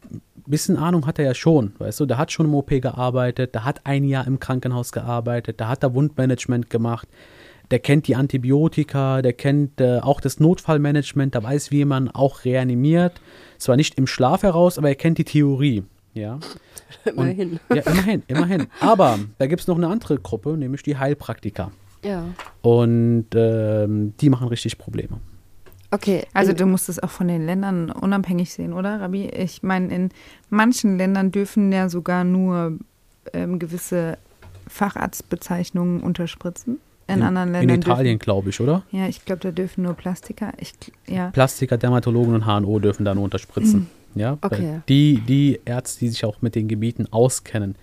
bisschen 0.46 0.76
Ahnung 0.76 1.06
hat 1.06 1.18
er 1.18 1.24
ja 1.24 1.34
schon, 1.34 1.74
weißt 1.78 2.00
du, 2.00 2.06
der 2.06 2.18
hat 2.18 2.32
schon 2.32 2.46
im 2.46 2.54
OP 2.54 2.70
gearbeitet, 2.70 3.54
der 3.54 3.64
hat 3.64 3.82
ein 3.84 4.04
Jahr 4.04 4.26
im 4.26 4.40
Krankenhaus 4.40 4.92
gearbeitet, 4.92 5.60
der 5.60 5.68
hat 5.68 5.82
da 5.82 5.94
Wundmanagement 5.94 6.70
gemacht, 6.70 7.08
der 7.70 7.78
kennt 7.78 8.06
die 8.08 8.16
Antibiotika, 8.16 9.22
der 9.22 9.32
kennt 9.32 9.80
äh, 9.80 9.98
auch 10.00 10.20
das 10.20 10.40
Notfallmanagement, 10.40 11.34
der 11.34 11.42
weiß, 11.42 11.70
wie 11.70 11.84
man 11.84 12.10
auch 12.10 12.44
reanimiert. 12.44 13.20
Zwar 13.58 13.76
nicht 13.76 13.96
im 13.96 14.06
Schlaf 14.06 14.42
heraus, 14.42 14.78
aber 14.78 14.88
er 14.88 14.94
kennt 14.94 15.18
die 15.18 15.24
Theorie, 15.24 15.84
ja. 16.12 16.38
Immerhin. 17.04 17.60
Ja, 17.70 17.82
immerhin, 17.82 18.22
immerhin. 18.28 18.66
Aber 18.80 19.18
da 19.38 19.46
gibt 19.46 19.60
es 19.60 19.66
noch 19.66 19.76
eine 19.76 19.88
andere 19.88 20.18
Gruppe, 20.18 20.56
nämlich 20.56 20.82
die 20.82 20.96
Heilpraktiker. 20.96 21.72
Ja. 22.04 22.24
Und 22.62 23.26
ähm, 23.34 24.14
die 24.20 24.30
machen 24.30 24.48
richtig 24.48 24.78
Probleme. 24.78 25.20
Okay. 25.94 26.24
Also 26.34 26.50
in- 26.52 26.56
du 26.56 26.66
musst 26.66 26.88
es 26.88 27.02
auch 27.02 27.10
von 27.10 27.28
den 27.28 27.46
Ländern 27.46 27.90
unabhängig 27.90 28.52
sehen, 28.52 28.72
oder, 28.72 29.00
Rabi? 29.00 29.26
Ich 29.28 29.62
meine, 29.62 29.94
in 29.94 30.10
manchen 30.50 30.98
Ländern 30.98 31.30
dürfen 31.30 31.70
ja 31.72 31.88
sogar 31.88 32.24
nur 32.24 32.78
ähm, 33.32 33.58
gewisse 33.58 34.18
Facharztbezeichnungen 34.66 36.00
unterspritzen. 36.02 36.78
In, 37.06 37.22
anderen 37.22 37.48
In 37.54 37.68
Ländern 37.68 37.80
Italien, 37.92 38.18
glaube 38.18 38.48
ich, 38.48 38.60
oder? 38.60 38.82
Ja, 38.90 39.06
ich 39.08 39.24
glaube, 39.26 39.40
da 39.42 39.50
dürfen 39.50 39.82
nur 39.84 39.92
Plastiker. 39.94 40.52
Ich, 40.58 40.72
ja. 41.06 41.28
Plastiker, 41.30 41.76
Dermatologen 41.76 42.34
und 42.34 42.46
HNO 42.46 42.78
dürfen 42.78 43.04
da 43.04 43.14
nur 43.14 43.24
unterspritzen. 43.24 43.88
Ja, 44.14 44.38
weil 44.40 44.50
Okay. 44.52 44.80
Die, 44.88 45.20
die 45.20 45.60
Ärzte, 45.66 46.00
die 46.00 46.08
sich 46.08 46.24
auch 46.24 46.40
mit 46.40 46.54
den 46.54 46.66
Gebieten 46.66 47.06
auskennen. 47.10 47.74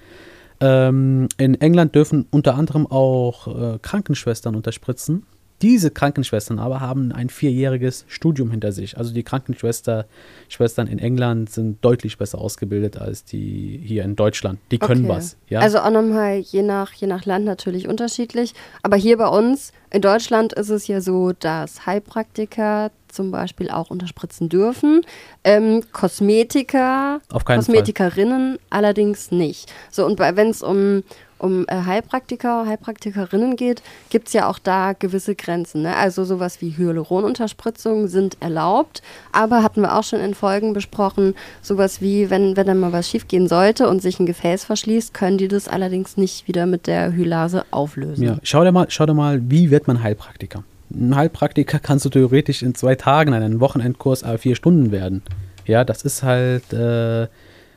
Ähm, 0.60 1.28
in 1.38 1.60
England 1.62 1.94
dürfen 1.94 2.26
unter 2.32 2.56
anderem 2.56 2.88
auch 2.88 3.48
äh, 3.76 3.80
Krankenschwestern 3.82 4.56
unterspritzen. 4.56 5.24
Diese 5.62 5.92
Krankenschwestern 5.92 6.60
aber 6.60 6.80
haben 6.80 7.12
ein 7.12 7.30
vierjähriges 7.30 8.06
Studium 8.08 8.52
hinter 8.52 8.72
sich. 8.72 8.98
Also 8.98 9.14
die 9.14 9.24
Krankenschwester 9.24 10.06
Schwestern 10.50 10.88
in 10.88 11.00
England 11.00 11.50
sind 11.50 11.84
deutlich 11.84 12.18
besser 12.18 12.40
ausgebildet 12.40 12.98
als 12.98 13.24
die 13.24 13.80
hier 13.84 14.04
in 14.04 14.16
Deutschland. 14.16 14.60
Die 14.72 14.80
können 14.80 15.06
Okay. 15.06 15.14
was. 15.14 15.38
Ja? 15.48 15.60
Also 15.60 15.80
auch 15.80 15.92
nochmal 15.92 16.38
je 16.38 16.64
nach, 16.64 16.94
je 16.94 17.08
nach 17.08 17.26
Land 17.26 17.46
natürlich 17.46 17.88
unterschiedlich. 17.88 18.54
Aber 18.82 18.98
hier 18.98 19.18
bei 19.18 19.28
uns 19.28 19.72
in 19.92 20.02
Deutschland 20.02 20.54
ist 20.54 20.70
es 20.70 20.88
ja 20.88 21.02
so, 21.02 21.34
dass 21.34 21.86
Heilpraktiker 21.86 22.92
zum 23.14 23.32
Beispiel 23.32 23.70
auch 23.70 23.90
unterspritzen 23.90 24.50
dürfen. 24.50 25.02
Ähm, 25.44 25.84
Kosmetiker, 25.92 27.22
Auf 27.32 27.46
keinen 27.46 27.62
Fall. 27.62 27.76
Kosmetikerinnen 27.76 28.58
allerdings 28.70 29.32
nicht. 29.32 29.72
So, 29.90 30.06
und 30.06 30.20
wenn 30.20 30.50
es 30.50 30.62
um, 30.64 31.04
um 31.42 31.66
äh, 31.68 31.84
Heilpraktiker, 31.86 32.66
Heilpraktikerinnen 32.66 33.56
geht, 33.56 33.82
gibt 34.10 34.28
es 34.28 34.34
ja 34.34 34.48
auch 34.48 34.60
da 34.60 34.94
gewisse 34.94 35.36
Grenzen. 35.36 35.82
Ne? 35.82 35.96
Also 35.96 36.24
sowas 36.24 36.62
wie 36.62 36.78
Hyaluronunterspritzungen 36.78 38.08
sind 38.08 38.38
erlaubt, 38.42 39.02
aber 39.32 39.64
hatten 39.64 39.82
wir 39.82 39.98
auch 39.98 40.04
schon 40.04 40.20
in 40.20 40.36
Folgen 40.36 40.74
besprochen, 40.74 41.36
sowas 41.62 42.02
wie, 42.02 42.30
wenn, 42.30 42.56
wenn 42.56 42.68
dann 42.68 42.80
mal 42.80 42.92
was 42.92 43.10
schiefgehen 43.10 43.48
sollte 43.48 43.90
und 43.90 44.02
sich 44.02 44.20
ein 44.20 44.26
Gefäß 44.26 44.66
verschließt, 44.66 45.14
können 45.14 45.38
die 45.38 45.48
das 45.48 45.68
allerdings 45.68 46.18
nicht 46.18 46.48
wieder 46.48 46.66
mit 46.66 46.88
der 46.88 47.12
Hylase 47.12 47.66
auflösen. 47.72 48.24
Ja, 48.24 48.38
schau 48.44 48.64
dir 48.64 48.72
mal, 48.72 48.86
schau 48.90 49.06
dir 49.06 49.14
mal, 49.14 49.42
wie 49.50 49.72
wird 49.72 49.88
man 49.88 50.04
Heilpraktiker? 50.04 50.64
Ein 50.94 51.16
Heilpraktiker 51.16 51.80
kannst 51.84 52.06
du 52.06 52.10
theoretisch 52.10 52.64
in 52.64 52.76
zwei 52.76 52.96
Tagen 52.96 53.34
an 53.34 53.44
einem 53.44 53.60
Wochenendkurs 53.60 54.24
a 54.24 54.38
vier 54.38 54.56
Stunden 54.56 54.92
werden. 54.92 55.24
Ja, 55.66 55.84
das 55.84 56.04
ist 56.04 56.24
halt, 56.24 56.74
äh, 56.74 57.24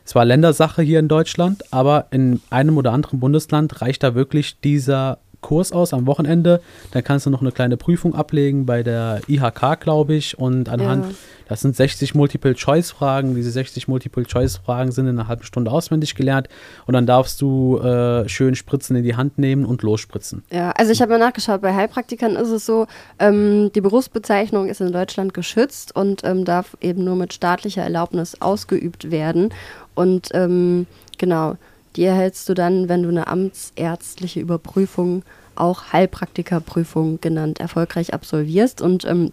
es 0.04 0.14
war 0.14 0.24
Ländersache 0.24 0.82
hier 0.82 0.98
in 0.98 1.08
Deutschland, 1.08 1.72
aber 1.72 2.06
in 2.10 2.40
einem 2.50 2.76
oder 2.76 2.92
anderen 2.92 3.20
Bundesland 3.20 3.80
reicht 3.80 4.02
da 4.02 4.14
wirklich 4.14 4.60
dieser 4.60 5.18
Kurs 5.44 5.72
aus 5.72 5.92
am 5.92 6.06
Wochenende. 6.06 6.60
Dann 6.92 7.04
kannst 7.04 7.26
du 7.26 7.30
noch 7.30 7.42
eine 7.42 7.52
kleine 7.52 7.76
Prüfung 7.76 8.14
ablegen 8.14 8.64
bei 8.66 8.82
der 8.82 9.20
IHK, 9.28 9.78
glaube 9.80 10.14
ich. 10.14 10.38
Und 10.38 10.68
anhand, 10.70 11.04
Ja. 11.06 11.14
das 11.48 11.60
sind 11.60 11.76
60 11.76 12.14
Multiple-Choice-Fragen. 12.14 13.34
Diese 13.34 13.50
60 13.50 13.86
Multiple-Choice-Fragen 13.86 14.90
sind 14.90 15.06
in 15.06 15.18
einer 15.18 15.28
halben 15.28 15.44
Stunde 15.44 15.70
auswendig 15.70 16.14
gelernt. 16.14 16.48
Und 16.86 16.94
dann 16.94 17.04
darfst 17.06 17.42
du 17.42 17.78
äh, 17.78 18.26
schön 18.28 18.54
Spritzen 18.54 18.96
in 18.96 19.04
die 19.04 19.16
Hand 19.16 19.36
nehmen 19.38 19.66
und 19.66 19.82
losspritzen. 19.82 20.42
Ja, 20.50 20.70
also 20.70 20.92
ich 20.92 21.02
habe 21.02 21.12
mal 21.12 21.18
nachgeschaut, 21.18 21.60
bei 21.60 21.74
Heilpraktikern 21.74 22.36
ist 22.36 22.48
es 22.48 22.64
so, 22.64 22.86
ähm, 23.18 23.70
die 23.74 23.82
Berufsbezeichnung 23.82 24.68
ist 24.68 24.80
in 24.80 24.92
Deutschland 24.92 25.34
geschützt 25.34 25.94
und 25.94 26.22
ähm, 26.24 26.46
darf 26.46 26.76
eben 26.80 27.04
nur 27.04 27.16
mit 27.16 27.34
staatlicher 27.34 27.82
Erlaubnis 27.82 28.40
ausgeübt 28.40 29.10
werden. 29.10 29.52
Und 29.94 30.30
ähm, 30.32 30.86
genau, 31.18 31.56
die 31.96 32.04
erhältst 32.04 32.48
du 32.48 32.54
dann, 32.54 32.88
wenn 32.88 33.02
du 33.02 33.08
eine 33.08 33.26
amtsärztliche 33.26 34.40
Überprüfung, 34.40 35.22
auch 35.54 35.92
Heilpraktikerprüfung 35.92 37.20
genannt, 37.20 37.60
erfolgreich 37.60 38.12
absolvierst. 38.12 38.80
Und 38.80 39.04
ähm, 39.04 39.32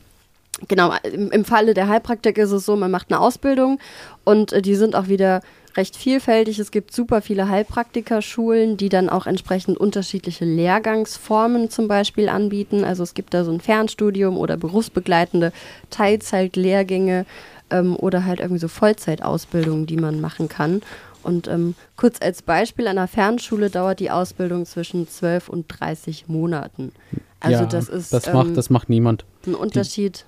Genau, 0.68 0.94
im, 1.04 1.32
im 1.32 1.46
Falle 1.46 1.74
der 1.74 1.88
Heilpraktiker 1.88 2.44
ist 2.44 2.52
es 2.52 2.66
so, 2.66 2.76
man 2.76 2.92
macht 2.92 3.12
eine 3.12 3.20
Ausbildung 3.20 3.80
und 4.26 4.54
äh, 4.54 4.62
die 4.62 4.76
sind 4.76 4.96
auch 4.96 5.08
wieder 5.08 5.42
recht 5.78 5.96
vielfältig. 5.96 6.60
Es 6.60 6.72
gibt 6.72 6.94
super 6.94 7.22
viele 7.22 7.48
Heilpraktikerschulen, 7.48 8.78
die 8.78 8.90
dann 8.90 9.10
auch 9.10 9.26
entsprechend 9.26 9.78
unterschiedliche 9.78 10.46
Lehrgangsformen 10.46 11.70
zum 11.70 11.88
Beispiel 11.88 12.30
anbieten. 12.30 12.84
Also 12.84 13.04
es 13.04 13.14
gibt 13.14 13.34
da 13.34 13.44
so 13.44 13.52
ein 13.52 13.62
Fernstudium 13.62 14.38
oder 14.38 14.58
berufsbegleitende 14.58 15.54
Teilzeitlehrgänge 15.90 17.26
ähm, 17.70 17.96
oder 17.96 18.26
halt 18.26 18.40
irgendwie 18.40 18.60
so 18.60 18.68
Vollzeitausbildungen, 18.68 19.86
die 19.86 19.98
man 19.98 20.20
machen 20.22 20.50
kann. 20.50 20.82
Und 21.24 21.48
ähm, 21.48 21.76
kurz 21.96 22.20
als 22.22 22.42
Beispiel, 22.42 22.88
an 22.88 22.98
einer 22.98 23.08
Fernschule 23.08 23.70
dauert 23.70 24.00
die 24.00 24.12
Ausbildung 24.12 24.66
zwischen 24.66 25.08
12 25.08 25.50
und 25.50 25.66
30 25.68 26.28
Monaten. 26.28 26.92
Also 27.40 27.62
ja, 27.62 27.66
das 27.66 27.90
ist 27.90 28.14
das 28.14 28.28
ähm, 28.28 28.34
macht, 28.34 28.58
das 28.58 28.70
macht 28.70 28.90
niemand. 28.90 29.26
ein 29.46 29.56
Unterschied 29.56 30.26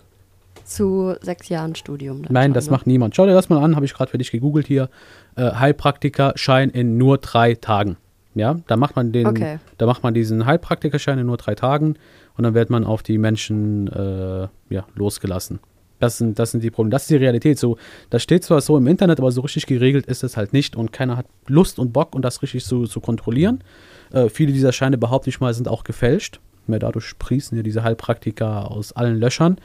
zu 0.66 1.16
sechs 1.22 1.50
Jahren 1.50 1.76
Studium. 1.76 2.24
Nein, 2.30 2.50
schon, 2.50 2.54
das 2.54 2.66
ne? 2.68 2.72
macht 2.72 2.88
niemand. 2.88 3.16
Schau 3.16 3.26
dir 3.26 3.34
das 3.34 3.50
mal 3.50 3.64
an, 3.64 3.76
habe 3.76 3.86
ich 3.86 3.94
gerade 3.94 4.12
für 4.12 4.18
dich 4.18 4.32
gegoogelt 4.32 4.68
hier. 4.68 4.90
Äh, 5.36 5.52
Heilpraktikerschein 5.52 6.70
in 6.70 6.98
nur 6.98 7.18
drei 7.18 7.56
Tagen. 7.56 7.98
Ja, 8.36 8.56
da 8.66 8.78
macht 8.78 8.96
man 8.96 9.12
den, 9.12 9.28
Okay. 9.28 9.60
da 9.78 9.86
macht 9.86 10.02
man 10.02 10.14
diesen 10.16 10.46
Heilpraktikerschein 10.46 11.20
in 11.20 11.28
nur 11.28 11.38
drei 11.38 11.54
Tagen 11.54 11.96
und 12.36 12.44
dann 12.44 12.56
wird 12.56 12.72
man 12.72 12.84
auf 12.84 13.04
die 13.04 13.20
Menschen 13.20 13.88
äh, 13.88 14.48
ja, 14.74 14.86
losgelassen. 14.96 15.60
Das 16.04 16.18
sind, 16.18 16.38
das 16.38 16.52
sind 16.52 16.62
die 16.64 16.70
Probleme. 16.70 16.92
Das 16.92 17.04
ist 17.04 17.12
die 17.12 17.16
Realität. 17.16 17.58
So, 17.58 17.78
das 18.10 18.22
steht 18.22 18.44
zwar 18.44 18.60
so 18.60 18.76
im 18.76 18.88
Internet, 18.88 19.20
aber 19.20 19.32
so 19.32 19.40
richtig 19.40 19.66
geregelt 19.66 20.06
ist 20.06 20.22
es 20.22 20.36
halt 20.36 20.52
nicht 20.52 20.76
und 20.76 20.92
keiner 20.92 21.16
hat 21.16 21.28
Lust 21.48 21.80
und 21.80 21.94
Bock, 21.94 22.14
um 22.14 22.22
das 22.22 22.42
richtig 22.42 22.66
zu, 22.66 22.88
zu 22.88 23.00
kontrollieren. 23.00 23.64
Äh, 24.12 24.28
viele 24.28 24.52
dieser 24.52 24.74
Scheine 24.74 24.98
behaupte 24.98 25.30
ich 25.30 25.40
mal, 25.40 25.54
sind 25.54 25.70
auch 25.70 25.86
gefälscht. 25.86 26.42
Mehr 26.68 26.80
dadurch 26.80 27.06
sprießen 27.06 27.56
ja 27.56 27.64
diese 27.64 27.84
Heilpraktiker 27.84 28.70
aus 28.70 28.92
allen 28.92 29.18
Löchern. 29.18 29.58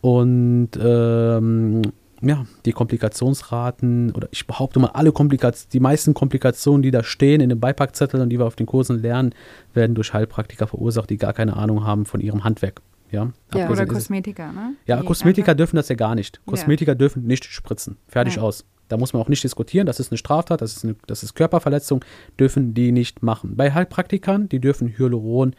Und 0.00 0.70
ähm, 0.80 1.82
ja, 2.22 2.46
die 2.64 2.72
Komplikationsraten 2.72 4.12
oder 4.12 4.28
ich 4.30 4.46
behaupte 4.46 4.78
mal, 4.78 4.92
alle 4.94 5.12
Komplikationen, 5.12 5.70
die 5.70 5.80
meisten 5.80 6.14
Komplikationen, 6.14 6.82
die 6.82 6.92
da 6.92 7.02
stehen 7.02 7.42
in 7.42 7.50
den 7.50 7.60
Beipackzetteln 7.60 8.22
und 8.22 8.30
die 8.30 8.38
wir 8.38 8.46
auf 8.46 8.56
den 8.56 8.66
Kursen 8.66 9.02
lernen, 9.02 9.34
werden 9.74 9.94
durch 9.94 10.14
Heilpraktiker 10.14 10.66
verursacht, 10.66 11.10
die 11.10 11.18
gar 11.18 11.34
keine 11.34 11.56
Ahnung 11.56 11.84
haben 11.84 12.06
von 12.06 12.20
ihrem 12.20 12.42
Handwerk. 12.42 12.80
Ja, 13.14 13.32
Ja. 13.54 13.70
Oder 13.70 13.86
Kosmetiker, 13.86 14.52
ne? 14.52 14.74
ja, 14.86 14.98
Die 15.00 15.06
Kosmetiker 15.06 15.48
einfach- 15.52 15.56
dürfen 15.58 15.76
das 15.76 15.88
ja 15.88 15.94
gar 15.96 16.14
nicht. 16.14 16.36
Ja. 16.46 16.50
Kosmetiker 16.50 16.94
dürfen 16.94 17.26
nicht 17.26 17.44
spritzen. 17.44 17.96
Fertig 18.08 18.36
Nein. 18.36 18.44
aus. 18.44 18.64
Da 18.88 18.96
muss 18.98 19.12
man 19.14 19.22
auch 19.22 19.28
nicht 19.28 19.42
diskutieren. 19.42 19.86
Das 19.86 19.98
ist 19.98 20.10
eine 20.12 20.18
Straftat, 20.18 20.60
das 20.60 20.76
ist, 20.76 20.84
eine, 20.84 20.94
das 21.06 21.22
ist 21.22 21.34
Körperverletzung. 21.34 22.04
Dürfen 22.38 22.74
die 22.74 22.92
nicht 22.92 23.22
machen. 23.22 23.56
Bei 23.56 23.72
Heilpraktikern, 23.72 24.48
die 24.50 24.58
dürfen 24.60 24.88
Hyaluron 24.98 25.54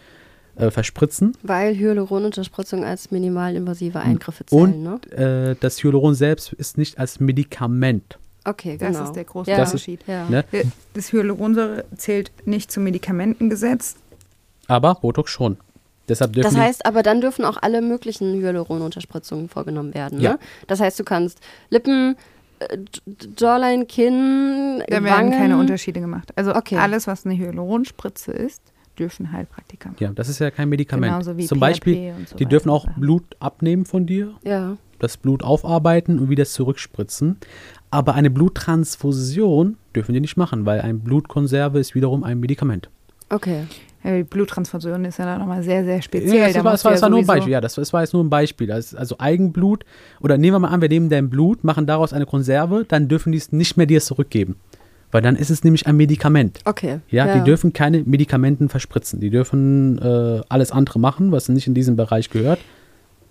äh, 0.57 0.69
verspritzen. 0.69 1.35
Weil 1.41 1.75
Hyaluronunterspritzung 1.75 2.83
als 2.85 3.09
minimalinvasive 3.11 3.99
Eingriffe 3.99 4.45
zählen, 4.45 4.87
Und 4.87 5.11
ne? 5.11 5.51
äh, 5.51 5.55
das 5.59 5.83
Hyaluron 5.83 6.13
selbst 6.13 6.53
ist 6.53 6.77
nicht 6.77 6.99
als 6.99 7.19
Medikament. 7.19 8.19
Okay, 8.47 8.77
Das 8.77 8.89
genau. 8.91 9.03
ist 9.05 9.13
der 9.13 9.23
große 9.23 9.49
ja. 9.49 9.57
Das 9.57 9.69
Unterschied. 9.71 10.01
ja. 10.07 10.29
Ne? 10.29 10.45
Das 10.93 11.11
Hyaluronsäure 11.11 11.83
zählt 11.97 12.31
nicht 12.45 12.71
zum 12.71 12.83
Medikamentengesetz. 12.83 13.95
Aber 14.67 14.93
Botox 14.95 15.31
schon. 15.31 15.57
Deshalb 16.07 16.33
dürfen 16.33 16.53
Das 16.53 16.57
heißt, 16.57 16.85
aber 16.85 17.01
dann 17.03 17.21
dürfen 17.21 17.45
auch 17.45 17.57
alle 17.61 17.81
möglichen 17.81 18.33
Hyaluronunterspritzungen 18.39 19.49
vorgenommen 19.49 19.93
werden. 19.93 20.19
Ja. 20.21 20.33
Ne? 20.33 20.39
Das 20.67 20.79
heißt, 20.79 20.99
du 20.99 21.03
kannst 21.03 21.39
Lippen, 21.69 22.15
äh, 22.59 22.77
Jawline, 23.37 23.85
Kinn, 23.85 24.83
Da 24.87 25.03
werden 25.03 25.05
Wangen. 25.05 25.31
keine 25.31 25.57
Unterschiede 25.57 25.99
gemacht. 25.99 26.31
Also 26.35 26.53
Okay. 26.55 26.77
alles, 26.77 27.07
was 27.07 27.25
eine 27.25 27.35
Hyaluronspritze 27.37 28.31
ist, 28.31 28.61
dürfen 28.99 29.31
Heilpraktiker 29.31 29.89
machen. 29.89 29.97
ja, 30.03 30.11
das 30.13 30.29
ist 30.29 30.39
ja 30.39 30.51
kein 30.51 30.69
Medikament. 30.69 31.11
Genauso 31.11 31.35
wie 31.37 31.45
Zum 31.47 31.57
PHP 31.57 31.61
Beispiel, 31.61 32.13
und 32.17 32.29
so 32.29 32.35
die 32.37 32.43
weiter 32.45 32.49
dürfen 32.49 32.69
auch. 32.69 32.87
Blut 32.97 33.23
abnehmen 33.39 33.85
von 33.85 34.05
dir, 34.05 34.35
Ja. 34.43 34.77
das 34.99 35.17
Blut 35.17 35.43
aufarbeiten 35.43 36.19
und 36.19 36.29
wieder 36.29 36.45
zurückspritzen. 36.45 37.37
Aber 37.91 38.13
eine 38.13 38.29
Bluttransfusion 38.29 39.77
dürfen 39.95 40.13
die 40.13 40.19
nicht 40.21 40.37
machen, 40.37 40.65
weil 40.65 40.81
ein 40.81 40.99
Blutkonserve 40.99 41.79
ist 41.79 41.95
wiederum 41.95 42.23
ein 42.23 42.39
Medikament. 42.39 42.89
Okay. 43.29 43.63
Ja, 44.05 44.15
die 44.17 44.23
Bluttransfusion 44.23 45.03
ist 45.05 45.17
ja 45.17 45.25
dann 45.25 45.39
nochmal 45.39 45.63
sehr, 45.63 45.83
sehr 45.83 46.01
speziell. 46.01 46.37
Ja, 46.37 46.45
das, 46.45 46.53
Da 46.53 46.63
war, 46.63 46.71
das, 46.73 46.85
war, 46.85 46.91
ja 46.91 46.95
das 46.95 47.01
war 47.01 47.09
nur 47.09 47.19
ein 47.19 47.25
Beispiel. 47.25 47.51
Ja, 47.51 47.61
das, 47.61 47.75
das 47.75 47.91
war 47.91 48.01
jetzt 48.01 48.13
nur 48.13 48.23
ein 48.23 48.29
Beispiel. 48.29 48.71
Also, 48.71 48.97
also 48.97 49.15
Eigenblut, 49.17 49.83
oder 50.21 50.37
nehmen 50.37 50.55
wir 50.55 50.59
mal 50.59 50.67
an, 50.67 50.81
wir 50.81 50.89
nehmen 50.89 51.09
dein 51.09 51.29
Blut, 51.29 51.63
machen 51.63 51.87
daraus 51.87 52.13
eine 52.13 52.27
Konserve, 52.27 52.85
dann 52.87 53.07
dürfen 53.07 53.31
die 53.31 53.39
es 53.39 53.51
nicht 53.51 53.77
mehr 53.77 53.87
dir 53.87 54.01
zurückgeben. 54.01 54.57
Weil 55.11 55.21
dann 55.21 55.35
ist 55.35 55.49
es 55.49 55.63
nämlich 55.63 55.87
ein 55.87 55.95
Medikament. 55.95 56.59
Okay. 56.65 56.99
Ja, 57.09 57.37
die 57.37 57.43
dürfen 57.43 57.73
keine 57.73 58.03
Medikamenten 58.03 58.69
verspritzen. 58.69 59.21
Die 59.21 59.29
dürfen 59.29 59.97
äh, 59.97 60.41
alles 60.49 60.71
andere 60.71 60.99
machen, 60.99 61.31
was 61.31 61.47
nicht 61.49 61.67
in 61.67 61.73
diesem 61.73 61.95
Bereich 61.95 62.29
gehört. 62.29 62.59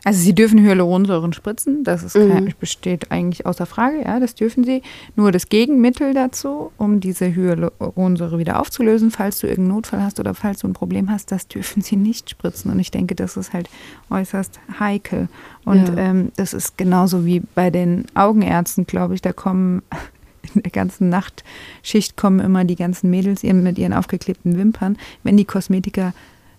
Also 0.05 0.21
sie 0.21 0.35
dürfen 0.35 0.61
Hyaluronsäuren 0.63 1.33
spritzen, 1.33 1.83
das 1.83 2.03
ist 2.03 2.15
Mhm. 2.15 2.29
kein, 2.29 2.55
besteht 2.61 3.11
eigentlich 3.11 3.47
außer 3.47 3.65
Frage, 3.65 4.03
ja, 4.05 4.21
das 4.21 4.35
dürfen 4.35 4.63
sie. 4.63 4.83
Nur 5.17 5.33
das 5.33 5.49
Gegenmittel 5.49 6.13
dazu, 6.13 6.73
um 6.77 7.01
diese 7.01 7.35
Hyaluronsäure 7.35 8.39
wieder 8.39 8.61
aufzulösen, 8.61 9.11
falls 9.11 9.39
du 9.39 9.47
irgendeinen 9.47 9.77
Notfall 9.77 10.03
hast 10.03 10.21
oder 10.21 10.35
falls 10.35 10.61
du 10.61 10.69
ein 10.69 10.75
Problem 10.75 11.11
hast, 11.11 11.33
das 11.33 11.49
dürfen 11.49 11.81
sie 11.83 11.97
nicht 11.97 12.29
spritzen. 12.29 12.71
Und 12.71 12.79
ich 12.81 12.91
denke, 12.91 13.15
das 13.15 13.37
ist 13.39 13.53
halt 13.55 13.71
äußerst 14.11 14.61
heikel. 14.79 15.29
Und 15.65 15.89
Ja. 15.89 15.97
ähm, 15.97 16.33
das 16.37 16.53
ist 16.53 16.77
genauso 16.77 17.25
wie 17.25 17.41
bei 17.55 17.71
den 17.71 18.05
Augenärzten, 18.15 18.87
glaube 18.87 19.15
ich, 19.15 19.23
da 19.23 19.33
kommen 19.33 19.83
in 20.55 20.63
der 20.63 20.71
ganzen 20.73 21.09
Nachtschicht 21.09 22.19
kommen 22.19 22.41
immer 22.41 22.65
die 22.65 22.77
ganzen 22.77 23.09
Mädels 23.09 23.43
mit 23.43 23.79
ihren 23.79 23.95
aufgeklebten 23.95 24.59
Wimpern, 24.59 24.99
wenn 25.23 25.39
die 25.39 25.47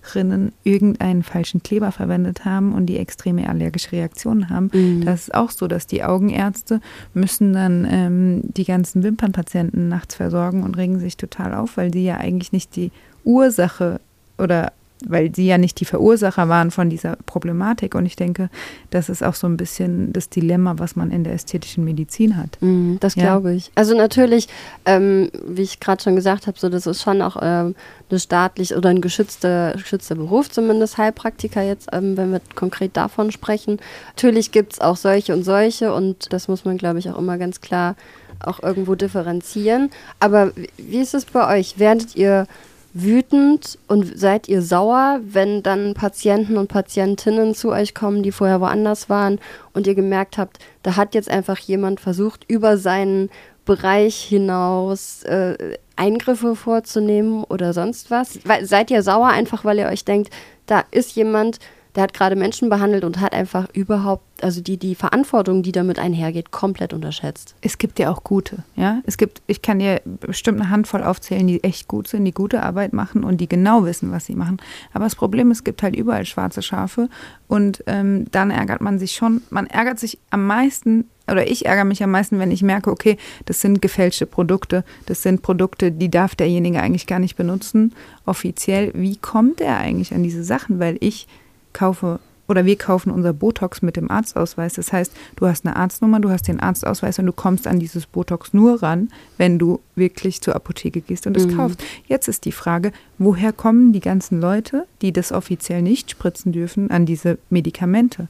Kosmetikerinnen 0.06 0.54
irgendeinen 0.64 1.24
falschen 1.24 1.64
Kleber 1.64 1.92
verwendet 1.92 2.46
haben 2.46 2.74
und 2.74 2.86
die 2.86 2.98
extreme 2.98 3.50
allergische 3.50 3.92
Reaktionen 3.92 4.50
haben. 4.50 4.70
Mhm. 4.74 5.06
Das 5.06 5.24
ist 5.24 5.36
auch 5.36 5.52
so, 5.52 5.68
dass 5.68 5.88
die 5.88 6.04
Augenärzte 6.04 6.80
müssen 7.14 7.54
dann 7.54 7.88
ähm, 7.90 8.42
die 8.44 8.66
ganzen 8.66 9.04
Wimpernpatienten 9.04 9.90
nachts 9.90 10.16
versorgen 10.16 10.64
und 10.64 10.78
regen 10.78 11.00
sich 11.00 11.18
total 11.18 11.54
auf, 11.54 11.78
weil 11.78 11.92
sie 11.92 12.04
ja 12.04 12.18
eigentlich 12.18 12.52
nicht 12.52 12.76
die 12.76 12.92
Ursache 13.24 14.00
oder 14.38 14.72
weil 15.06 15.36
sie 15.36 15.46
ja 15.46 15.58
nicht 15.58 15.80
die 15.82 15.86
Verursacher 15.86 16.48
waren 16.48 16.72
von 16.72 16.90
dieser 16.90 17.18
Problematik. 17.26 17.96
Und 17.96 18.06
ich 18.06 18.16
denke, 18.16 18.50
das 18.92 19.10
ist 19.10 19.24
auch 19.24 19.34
so 19.36 19.46
ein 19.46 19.58
bisschen 19.58 20.14
das 20.14 20.30
Dilemma, 20.30 20.76
was 20.78 20.96
man 20.96 21.12
in 21.12 21.24
der 21.26 21.34
ästhetischen 21.34 21.84
Medizin 21.84 22.38
hat. 22.38 22.58
Mhm, 22.62 22.98
Das 23.02 23.16
Ja. 23.16 23.24
glaube 23.24 23.54
ich. 23.54 23.72
Also 23.76 23.96
natürlich, 23.96 24.48
ähm, 24.86 25.30
wie 25.46 25.64
ich 25.64 25.80
gerade 25.82 26.02
schon 26.02 26.16
gesagt 26.16 26.48
habe, 26.48 26.58
so 26.58 26.70
das 26.70 26.88
ist 26.88 27.02
schon 27.02 27.22
auch 27.22 27.36
ähm, 27.42 27.76
eine 28.10 28.20
staatlich 28.20 28.74
oder 28.76 28.90
ein 28.90 29.02
geschützter, 29.02 29.74
geschützter 29.74 30.16
Beruf, 30.16 30.50
zumindest 30.50 30.98
Heilpraktiker 30.98 31.62
jetzt, 31.62 31.90
ähm, 31.92 32.16
wenn 32.16 32.32
wir 32.32 32.42
konkret 32.56 32.96
davon 32.96 33.32
sprechen. 33.32 33.80
Natürlich 34.16 34.52
gibt 34.52 34.74
es 34.74 34.80
auch 34.82 34.96
solche 34.96 35.34
und 35.34 35.44
solche 35.44 35.94
und 35.94 36.32
das 36.32 36.48
muss 36.48 36.64
man, 36.64 36.78
glaube 36.78 37.00
ich, 37.00 37.10
auch 37.10 37.18
immer 37.20 37.38
ganz 37.38 37.60
klar 37.60 37.96
auch 38.40 38.62
irgendwo 38.64 38.96
differenzieren. 38.96 39.90
Aber 40.20 40.56
wie- 40.56 40.70
wie 40.78 41.00
ist 41.00 41.14
es 41.14 41.26
bei 41.26 41.58
euch? 41.60 41.80
Werdet 41.80 42.16
ihr 42.16 42.48
wütend 42.96 43.78
und 43.90 44.18
seid 44.18 44.48
ihr 44.48 44.62
sauer, 44.62 45.20
wenn 45.22 45.62
dann 45.62 45.94
Patienten 45.94 46.56
und 46.56 46.70
Patientinnen 46.70 47.54
zu 47.54 47.70
euch 47.70 47.94
kommen, 47.94 48.24
die 48.24 48.32
vorher 48.32 48.62
woanders 48.62 49.10
waren 49.10 49.40
und 49.74 49.86
ihr 49.86 49.96
gemerkt 49.96 50.38
habt, 50.38 50.60
da 50.82 50.96
hat 50.96 51.14
jetzt 51.14 51.30
einfach 51.30 51.60
jemand 51.60 52.00
versucht, 52.00 52.46
über 52.48 52.78
seinen 52.78 53.30
Bereich 53.66 54.16
hinaus 54.16 55.24
äh, 55.24 55.78
Eingriffe 55.98 56.56
vorzunehmen 56.56 57.44
oder 57.44 57.74
sonst 57.74 58.12
was? 58.12 58.40
Weil, 58.46 58.66
seid 58.66 58.90
ihr 58.92 59.04
sauer 59.04 59.28
einfach, 59.28 59.66
weil 59.66 59.80
ihr 59.80 59.88
euch 59.88 60.06
denkt, 60.06 60.30
da 60.66 60.84
ist 60.92 61.18
jemand, 61.18 61.60
der 61.96 62.04
hat 62.04 62.14
gerade 62.14 62.36
Menschen 62.36 62.70
behandelt 62.70 63.04
und 63.04 63.20
hat 63.20 63.34
einfach 63.34 63.68
überhaupt, 63.74 64.24
also 64.42 64.62
die, 64.62 64.78
die 64.78 64.96
Verantwortung, 64.96 65.64
die 65.64 65.72
damit 65.72 65.98
einhergeht, 65.98 66.52
komplett 66.52 66.94
unterschätzt. 66.94 67.56
Es 67.62 67.78
gibt 67.78 68.00
ja 68.00 68.12
auch 68.12 68.24
gute, 68.24 68.64
ja. 68.76 69.02
Es 69.06 69.18
gibt, 69.18 69.42
ich 69.48 69.62
kann 69.62 69.80
dir 69.80 70.02
bestimmt 70.04 70.60
eine 70.60 70.70
Handvoll 70.70 71.04
aufzählen, 71.04 71.48
die 71.48 71.64
echt 71.64 71.88
gut 71.88 72.08
sind, 72.08 72.26
die 72.26 72.34
gute 72.34 72.64
Arbeit 72.64 72.94
machen 72.94 73.24
und 73.24 73.38
die 73.38 73.48
genau 73.48 73.86
wissen, 73.86 74.12
was 74.12 74.26
sie 74.26 74.36
machen. 74.36 74.58
Aber 74.94 75.06
das 75.06 75.16
Problem 75.16 75.52
ist, 75.52 75.60
es 75.60 75.64
gibt 75.64 75.84
halt 75.84 75.96
überall 75.96 76.26
schwarze 76.26 76.62
Schafe 76.62 77.10
und 77.48 77.84
ähm, 77.88 78.26
dann 78.32 78.52
ärgert 78.52 78.82
man 78.82 79.00
sich 79.00 79.14
schon. 79.14 79.42
Man 79.50 79.68
ärgert 79.68 80.00
sich 80.00 80.20
am 80.30 80.46
meisten 80.46 81.06
oder 81.28 81.50
ich 81.50 81.66
ärgere 81.66 81.86
mich 81.86 82.04
am 82.04 82.12
meisten, 82.12 82.38
wenn 82.40 82.52
ich 82.52 82.62
merke, 82.62 82.92
okay, 82.92 83.18
das 83.46 83.62
sind 83.62 83.82
gefälschte 83.82 84.26
Produkte, 84.26 84.84
das 85.08 85.24
sind 85.24 85.42
Produkte, 85.42 85.92
die 85.92 86.12
darf 86.12 86.36
derjenige 86.36 86.82
eigentlich 86.82 87.08
gar 87.08 87.20
nicht 87.20 87.36
benutzen, 87.36 87.94
offiziell. 88.26 88.92
Wie 88.94 89.16
kommt 89.16 89.62
er 89.62 89.78
eigentlich 89.78 90.14
an 90.14 90.24
diese 90.24 90.44
Sachen? 90.44 90.80
Weil 90.80 90.98
ich 91.00 91.28
kaufe 91.76 92.20
oder 92.48 92.66
wir 92.66 92.76
kaufen 92.78 93.12
unser 93.12 93.34
Botox 93.34 93.82
mit 93.82 93.96
dem 93.98 94.10
Arztausweis. 94.12 94.74
Das 94.76 94.94
heißt, 94.94 95.12
du 95.36 95.48
hast 95.48 95.66
eine 95.66 95.76
Arztnummer, 95.76 96.20
du 96.20 96.30
hast 96.30 96.48
den 96.48 96.60
Arztausweis 96.60 97.18
und 97.20 97.26
du 97.26 97.34
kommst 97.34 97.66
an 97.68 97.80
dieses 97.80 98.06
Botox 98.06 98.54
nur 98.54 98.84
ran, 98.84 99.10
wenn 99.38 99.58
du 99.58 99.80
wirklich 99.96 100.42
zur 100.42 100.56
Apotheke 100.56 101.02
gehst 101.02 101.26
und 101.26 101.36
es 101.36 101.48
Mhm. 101.48 101.58
kaufst. 101.58 101.84
Jetzt 102.08 102.28
ist 102.28 102.46
die 102.46 102.52
Frage, 102.52 102.92
woher 103.18 103.52
kommen 103.52 103.94
die 103.94 104.00
ganzen 104.00 104.40
Leute, 104.40 104.86
die 105.02 105.12
das 105.12 105.32
offiziell 105.32 105.82
nicht 105.82 106.12
spritzen 106.12 106.52
dürfen, 106.52 106.92
an 106.92 107.08
diese 107.08 107.40
Medikamente? 107.50 108.28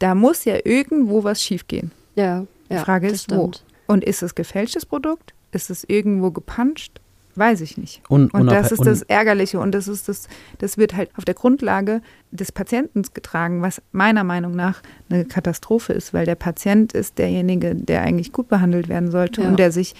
Da 0.00 0.16
muss 0.16 0.44
ja 0.44 0.56
irgendwo 0.64 1.22
was 1.24 1.40
schiefgehen. 1.42 1.92
Ja, 2.16 2.44
Die 2.70 2.74
ja, 2.74 2.84
Frage 2.84 3.06
das 3.08 3.20
ist, 3.20 3.30
wo? 3.30 3.52
Und 3.86 4.02
ist 4.04 4.22
es 4.22 4.34
gefälschtes 4.34 4.84
Produkt? 4.84 5.32
Ist 5.52 5.70
es 5.70 5.84
irgendwo 5.84 6.32
gepanscht? 6.32 7.00
Weiß 7.38 7.60
ich 7.60 7.78
nicht. 7.78 8.02
Und, 8.08 8.34
Und 8.34 8.46
das 8.46 8.72
ist 8.72 8.84
das 8.84 9.02
Ärgerliche 9.02 9.60
und 9.60 9.72
das 9.72 9.86
ist 9.86 10.08
das, 10.08 10.28
das 10.58 10.76
wird 10.76 10.96
halt 10.96 11.10
auf 11.16 11.24
der 11.24 11.34
Grundlage 11.34 12.02
des 12.32 12.50
Patienten 12.50 13.02
getragen, 13.14 13.62
was 13.62 13.80
meiner 13.92 14.24
Meinung 14.24 14.56
nach 14.56 14.82
eine 15.08 15.24
Katastrophe 15.24 15.92
ist, 15.92 16.12
weil 16.12 16.26
der 16.26 16.34
Patient 16.34 16.92
ist 16.94 17.16
derjenige, 17.18 17.74
der 17.76 18.02
eigentlich 18.02 18.32
gut 18.32 18.48
behandelt 18.48 18.88
werden 18.88 19.10
sollte 19.12 19.42
Ja. 19.42 19.48
und 19.48 19.58
der 19.58 19.70
sich, 19.70 19.94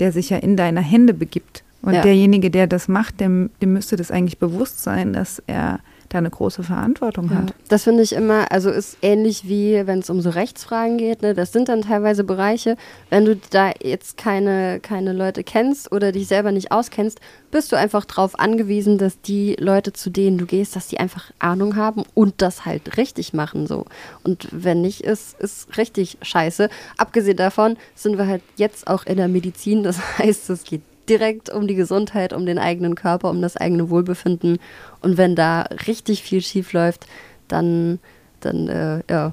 der 0.00 0.10
sich 0.10 0.30
ja 0.30 0.38
in 0.38 0.56
deine 0.56 0.80
Hände 0.80 1.14
begibt. 1.14 1.62
Und 1.82 1.94
Ja. 1.94 2.02
derjenige, 2.02 2.50
der 2.50 2.66
das 2.66 2.88
macht, 2.88 3.20
dem, 3.20 3.50
dem 3.60 3.72
müsste 3.72 3.96
das 3.96 4.10
eigentlich 4.10 4.38
bewusst 4.38 4.82
sein, 4.82 5.12
dass 5.12 5.40
er 5.46 5.78
da 6.14 6.18
eine 6.18 6.30
große 6.30 6.62
Verantwortung 6.62 7.30
Ja, 7.30 7.36
hat. 7.36 7.54
das 7.68 7.84
finde 7.84 8.02
ich 8.02 8.12
immer, 8.12 8.50
also 8.52 8.70
ist 8.70 8.98
ähnlich 9.02 9.48
wie 9.48 9.86
wenn 9.86 10.00
es 10.00 10.10
um 10.10 10.20
so 10.20 10.30
Rechtsfragen 10.30 10.98
geht. 10.98 11.22
Ne? 11.22 11.34
Das 11.34 11.52
sind 11.52 11.68
dann 11.68 11.82
teilweise 11.82 12.24
Bereiche, 12.24 12.76
wenn 13.10 13.24
du 13.24 13.36
da 13.50 13.70
jetzt 13.82 14.16
keine, 14.16 14.80
keine 14.80 15.12
Leute 15.12 15.44
kennst 15.44 15.90
oder 15.92 16.12
dich 16.12 16.26
selber 16.28 16.52
nicht 16.52 16.72
auskennst, 16.72 17.20
bist 17.50 17.70
du 17.72 17.76
einfach 17.76 18.04
darauf 18.04 18.38
angewiesen, 18.38 18.98
dass 18.98 19.20
die 19.20 19.56
Leute, 19.58 19.92
zu 19.92 20.10
denen 20.10 20.38
du 20.38 20.46
gehst, 20.46 20.74
dass 20.74 20.88
die 20.88 20.98
einfach 21.00 21.30
Ahnung 21.38 21.76
haben 21.76 22.04
und 22.14 22.34
das 22.38 22.64
halt 22.64 22.96
richtig 22.96 23.32
machen 23.34 23.66
so. 23.66 23.84
Und 24.22 24.48
wenn 24.52 24.80
nicht, 24.80 25.02
ist 25.02 25.38
ist 25.40 25.76
richtig 25.76 26.18
scheiße. 26.22 26.68
Abgesehen 26.96 27.36
davon 27.36 27.76
sind 27.94 28.18
wir 28.18 28.26
halt 28.26 28.42
jetzt 28.56 28.86
auch 28.86 29.04
in 29.04 29.16
der 29.16 29.28
Medizin. 29.28 29.82
Das 29.82 29.98
heißt, 30.18 30.50
es 30.50 30.64
geht 30.64 30.82
direkt 31.08 31.50
um 31.50 31.66
die 31.66 31.74
Gesundheit, 31.74 32.32
um 32.32 32.46
den 32.46 32.58
eigenen 32.58 32.94
Körper, 32.94 33.30
um 33.30 33.42
das 33.42 33.56
eigene 33.56 33.90
Wohlbefinden. 33.90 34.58
Und 35.00 35.16
wenn 35.16 35.34
da 35.34 35.62
richtig 35.86 36.22
viel 36.22 36.42
schief 36.42 36.72
läuft, 36.72 37.06
dann, 37.48 37.98
dann, 38.40 38.68
äh, 38.68 39.02
ja, 39.10 39.32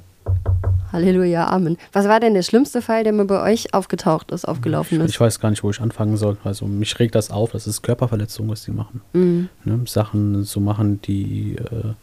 Halleluja, 0.92 1.48
Amen. 1.48 1.78
Was 1.94 2.08
war 2.08 2.20
denn 2.20 2.34
der 2.34 2.42
schlimmste 2.42 2.82
Fall, 2.82 3.04
der 3.04 3.14
mir 3.14 3.26
bei 3.26 3.42
euch 3.42 3.74
aufgetaucht 3.74 4.32
ist, 4.32 4.46
aufgelaufen 4.46 5.00
Ich 5.02 5.16
ist? 5.16 5.20
weiß 5.20 5.40
gar 5.40 5.52
nicht, 5.52 5.64
wo 5.64 5.70
ich 5.70 5.80
anfangen 5.82 6.18
soll. 6.18 6.38
Also 6.44 6.66
mich 6.66 6.98
regt 7.00 7.16
das 7.16 7.30
auf, 7.30 7.52
das 7.52 7.68
ist 7.68 7.84
Körperverletzung, 7.84 8.50
was 8.50 8.66
die 8.66 8.72
machen. 8.72 9.02
Mhm. 9.14 9.50
Ne? 9.66 9.82
Sachen 9.86 10.44
zu 10.46 10.60
machen, 10.60 11.00
die, 11.04 11.56
äh, 11.58 11.94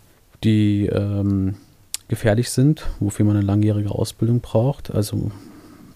die 0.45 0.87
ähm, 0.87 1.57
gefährlich 2.09 2.51
sind, 2.51 2.87
wofür 3.01 3.25
man 3.25 3.37
eine 3.37 3.47
langjährige 3.47 3.91
Ausbildung 3.91 4.41
braucht. 4.41 4.93
Also 4.93 5.33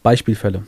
Beispielfälle. 0.02 0.64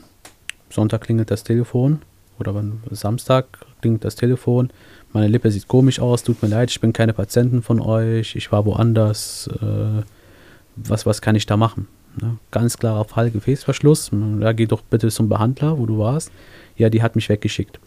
Sonntag 0.69 1.01
klingelt 1.01 1.29
das 1.29 1.43
Telefon 1.43 2.01
oder 2.43 2.55
wann- 2.55 2.79
Samstag 2.91 3.45
klingelt 3.81 4.03
das 4.05 4.15
Telefon. 4.15 4.69
Meine 5.13 5.27
Lippe 5.27 5.51
sieht 5.51 5.67
komisch 5.67 5.99
aus, 5.99 6.23
tut 6.23 6.41
mir 6.41 6.49
leid, 6.49 6.69
ich 6.71 6.79
bin 6.81 6.93
keine 6.93 7.13
Patientin 7.13 7.61
von 7.61 7.79
euch, 7.79 8.35
ich 8.35 8.51
war 8.51 8.65
woanders. 8.65 9.49
Äh, 9.61 10.03
was, 10.75 11.05
was 11.05 11.21
kann 11.21 11.35
ich 11.35 11.45
da 11.45 11.55
machen? 11.57 11.87
Ne? 12.19 12.37
Ganz 12.51 12.77
klarer 12.77 13.05
Fall, 13.05 13.29
Gefäßverschluss. 13.31 14.11
Ja, 14.39 14.51
geh 14.53 14.65
doch 14.65 14.81
bitte 14.81 15.09
zum 15.09 15.29
Behandler, 15.29 15.77
wo 15.77 15.85
du 15.85 15.97
warst. 15.99 16.31
Ja, 16.75 16.89
die 16.89 17.01
hat 17.03 17.15
mich 17.15 17.29
weggeschickt. 17.29 17.79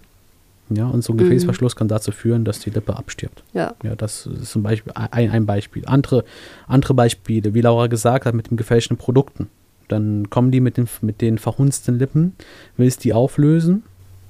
Ja, 0.69 0.87
und 0.87 1.03
so 1.03 1.13
ein 1.13 1.17
Mhm. 1.17 1.21
Gefäßverschluss 1.21 1.77
kann 1.77 1.89
dazu 1.89 2.11
führen, 2.13 2.45
dass 2.45 2.59
die 2.61 2.71
Lippe 2.71 2.97
abstirbt. 2.97 3.43
Ja. 3.55 3.75
Ja, 3.85 3.95
das 3.97 4.27
ist 4.27 4.51
zum 4.51 4.63
Beispiel 4.63 4.93
ein, 4.95 5.31
ein 5.31 5.47
Beispiel. 5.47 5.85
Andere, 5.87 6.25
andere 6.69 6.95
Beispiele, 6.95 7.55
wie 7.55 7.61
Laura 7.61 7.87
gesagt 7.89 8.25
hat, 8.27 8.35
mit 8.35 8.51
den 8.51 8.57
gefälschten 8.57 8.97
Produkten. 8.97 9.49
Dann 9.89 10.29
kommen 10.31 10.51
die 10.51 10.61
mit 10.61 10.77
den, 10.77 10.89
mit 11.03 11.21
den 11.21 11.39
verhunzten 11.39 11.99
Lippen, 11.99 12.35
willst 12.77 13.05
die 13.05 13.13
auflösen, 13.13 13.85